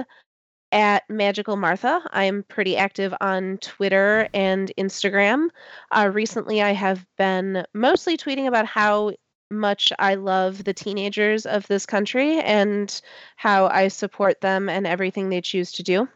at 0.73 1.05
Magical 1.09 1.57
Martha. 1.57 2.01
I'm 2.11 2.45
pretty 2.45 2.77
active 2.77 3.15
on 3.21 3.59
Twitter 3.59 4.29
and 4.35 4.73
Instagram. 4.79 5.49
Uh, 5.91 6.11
recently, 6.13 6.63
I 6.63 6.73
have 6.73 7.07
been 7.17 7.65
mostly 7.75 8.17
tweeting 8.17 8.47
about 8.47 8.67
how 8.67 9.13
much 9.51 9.93
I 9.99 10.17
love 10.17 10.65
the 10.65 10.75
teenagers 10.75 11.47
of 11.47 11.67
this 11.69 11.87
country 11.87 12.41
and 12.41 13.01
how 13.37 13.69
I 13.69 13.89
support 13.89 14.41
them 14.41 14.69
and 14.69 14.87
everything 14.87 15.29
they 15.29 15.41
choose 15.41 15.73
to 15.73 15.83
do. 15.83 16.09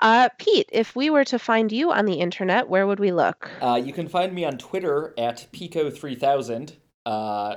Uh, 0.00 0.28
Pete, 0.38 0.68
if 0.72 0.94
we 0.94 1.10
were 1.10 1.24
to 1.24 1.38
find 1.38 1.72
you 1.72 1.90
on 1.90 2.06
the 2.06 2.14
internet, 2.14 2.68
where 2.68 2.86
would 2.86 3.00
we 3.00 3.12
look? 3.12 3.50
Uh, 3.60 3.80
you 3.82 3.92
can 3.92 4.08
find 4.08 4.32
me 4.32 4.44
on 4.44 4.56
Twitter 4.56 5.12
at 5.18 5.48
Pico3000. 5.52 6.76
Uh, 7.04 7.56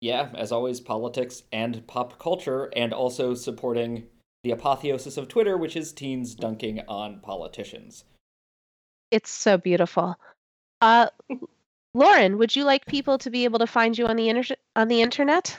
yeah, 0.00 0.28
as 0.34 0.52
always, 0.52 0.80
politics 0.80 1.42
and 1.52 1.86
pop 1.86 2.18
culture, 2.18 2.70
and 2.76 2.94
also 2.94 3.34
supporting 3.34 4.06
the 4.42 4.50
apotheosis 4.50 5.16
of 5.16 5.28
Twitter, 5.28 5.56
which 5.56 5.76
is 5.76 5.92
teens 5.92 6.34
dunking 6.34 6.80
on 6.88 7.20
politicians. 7.20 8.04
It's 9.10 9.30
so 9.30 9.58
beautiful. 9.58 10.16
Uh, 10.80 11.08
Lauren, 11.94 12.38
would 12.38 12.54
you 12.54 12.64
like 12.64 12.86
people 12.86 13.18
to 13.18 13.30
be 13.30 13.44
able 13.44 13.58
to 13.58 13.66
find 13.66 13.98
you 13.98 14.06
on 14.06 14.16
the 14.16 14.28
inter- 14.28 14.56
on 14.76 14.88
the 14.88 15.02
internet? 15.02 15.58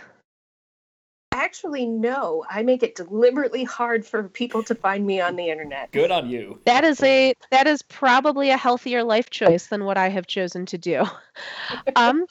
Actually, 1.34 1.86
no. 1.86 2.44
I 2.50 2.62
make 2.62 2.84
it 2.84 2.96
deliberately 2.96 3.64
hard 3.64 4.06
for 4.06 4.24
people 4.24 4.64
to 4.64 4.76
find 4.76 5.06
me 5.06 5.22
on 5.22 5.36
the 5.36 5.50
internet. 5.50 5.92
Good 5.92 6.12
on 6.12 6.30
you. 6.30 6.60
That 6.66 6.84
is 6.84 7.02
a 7.04 7.34
that 7.52 7.68
is 7.68 7.82
probably 7.82 8.50
a 8.50 8.58
healthier 8.58 9.04
life 9.04 9.30
choice 9.30 9.68
than 9.68 9.86
what 9.86 9.98
I 9.98 10.10
have 10.10 10.28
chosen 10.28 10.66
to 10.68 10.78
do. 10.78 11.06
um, 11.96 12.26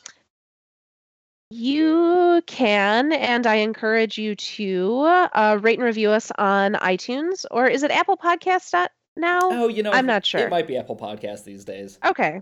you 1.51 2.43
can, 2.47 3.13
and 3.13 3.47
I 3.47 3.57
encourage 3.57 4.17
you 4.17 4.37
to 4.37 5.01
uh, 5.35 5.59
rate 5.61 5.79
and 5.79 5.85
review 5.85 6.11
us 6.11 6.31
on 6.39 6.75
iTunes, 6.75 7.45
or 7.51 7.67
is 7.67 7.83
it 7.83 7.91
Apple 7.91 8.17
Podcast 8.17 8.73
now? 9.17 9.41
Oh, 9.43 9.69
you 9.69 9.83
know, 9.83 9.91
I'm 9.91 10.07
not 10.07 10.25
sure. 10.25 10.41
It 10.41 10.51
might 10.51 10.69
be 10.69 10.77
Apple 10.77 10.97
Podcast 10.97 11.45
these 11.45 11.65
days. 11.65 11.99
Okay. 12.05 12.41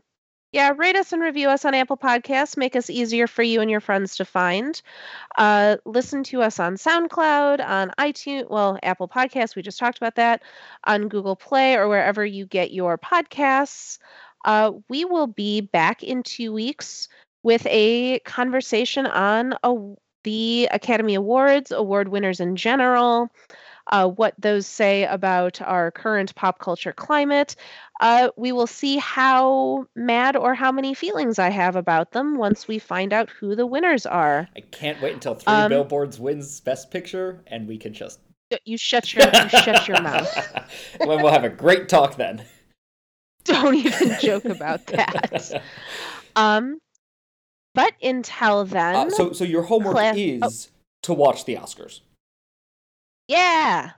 Yeah, 0.53 0.73
rate 0.77 0.97
us 0.97 1.13
and 1.13 1.21
review 1.21 1.49
us 1.49 1.67
on 1.67 1.75
Apple 1.75 1.99
Podcasts. 1.99 2.57
Make 2.57 2.75
us 2.75 2.89
easier 2.89 3.27
for 3.27 3.43
you 3.43 3.61
and 3.61 3.71
your 3.71 3.81
friends 3.81 4.17
to 4.17 4.25
find. 4.25 4.81
Uh, 5.37 5.77
listen 5.85 6.23
to 6.25 6.41
us 6.41 6.59
on 6.59 6.77
SoundCloud, 6.77 7.67
on 7.67 7.93
iTunes, 7.99 8.49
well, 8.49 8.79
Apple 8.83 9.09
Podcasts, 9.09 9.57
we 9.57 9.63
just 9.63 9.79
talked 9.79 9.99
about 9.99 10.15
that, 10.15 10.43
on 10.85 11.09
Google 11.09 11.37
Play, 11.37 11.75
or 11.75 11.89
wherever 11.89 12.25
you 12.25 12.47
get 12.47 12.73
your 12.73 12.97
podcasts. 12.97 13.99
Uh, 14.45 14.73
we 14.89 15.05
will 15.05 15.27
be 15.27 15.61
back 15.61 16.03
in 16.03 16.23
two 16.23 16.53
weeks 16.53 17.09
with 17.43 17.67
a 17.67 18.19
conversation 18.21 19.07
on 19.07 19.55
a, 19.63 19.75
the 20.25 20.69
Academy 20.73 21.15
Awards, 21.15 21.71
award 21.71 22.09
winners 22.09 22.41
in 22.41 22.57
general, 22.57 23.31
uh, 23.91 24.07
what 24.07 24.35
those 24.39 24.67
say 24.67 25.05
about 25.05 25.61
our 25.63 25.91
current 25.91 26.35
pop 26.35 26.59
culture 26.59 26.93
climate. 26.93 27.57
Uh, 28.01 28.29
we 28.37 28.53
will 28.53 28.67
see 28.67 28.99
how 28.99 29.87
mad 29.97 30.37
or 30.37 30.55
how 30.55 30.71
many 30.71 30.95
feelings 30.95 31.39
I 31.39 31.49
have 31.49 31.77
about 31.77 32.13
them 32.13 32.37
once 32.37 32.69
we 32.69 32.79
find 32.79 33.13
out 33.13 33.31
who 33.31 33.57
the 33.57 33.67
winners 33.67 34.07
are. 34.07 34.49
I 34.57 34.61
can't 34.61 35.01
wait 35.01 35.15
until 35.15 35.35
Three 35.35 35.53
um, 35.53 35.71
Billboards 35.71 36.21
wins 36.21 36.61
Best 36.61 36.91
Picture, 36.91 37.43
and 37.47 37.67
we 37.67 37.79
can 37.79 37.93
just 37.93 38.21
you 38.65 38.79
shut 38.79 39.13
your 39.13 39.27
you 39.27 39.49
shut 39.49 39.89
your 39.89 40.01
mouth. 40.01 40.69
well, 41.01 41.23
we'll 41.23 41.33
have 41.33 41.45
a 41.45 41.51
great 41.51 41.89
talk 41.89 42.17
then. 42.17 42.45
Don't 43.45 43.75
even 43.75 44.17
joke 44.21 44.45
about 44.45 44.87
that. 44.87 45.63
Um, 46.37 46.79
but 47.79 47.95
until 48.03 48.65
then, 48.65 48.97
uh, 48.97 49.11
so 49.11 49.33
so 49.33 49.45
your 49.45 49.63
homework 49.63 49.95
oh. 49.97 50.13
is 50.17 50.43
oh. 50.43 50.75
to 51.03 51.15
watch 51.15 51.45
the 51.45 51.55
Oscars. 51.55 52.01
Yeah, 53.29 53.93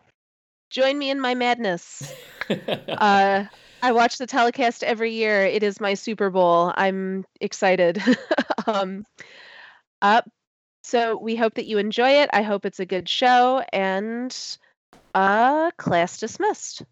join 0.69 0.99
me 0.99 1.09
in 1.09 1.19
my 1.19 1.35
madness. 1.35 2.13
uh, 2.51 3.45
I 3.83 3.93
watch 3.93 4.19
the 4.19 4.27
telecast 4.27 4.85
every 4.85 5.13
year. 5.13 5.47
It 5.47 5.63
is 5.63 5.81
my 5.81 5.95
Super 5.95 6.29
Bowl. 6.29 6.75
I'm 6.77 7.25
excited. 7.41 8.03
um, 8.67 9.07
up. 10.03 10.29
So 10.83 11.17
we 11.17 11.35
hope 11.35 11.55
that 11.55 11.65
you 11.65 11.79
enjoy 11.79 12.11
it. 12.11 12.29
I 12.35 12.43
hope 12.43 12.67
it's 12.67 12.81
a 12.81 12.87
good 12.87 13.09
show. 13.09 13.65
And 13.73 14.37
uh, 15.15 15.71
class 15.79 16.19
dismissed. 16.19 16.83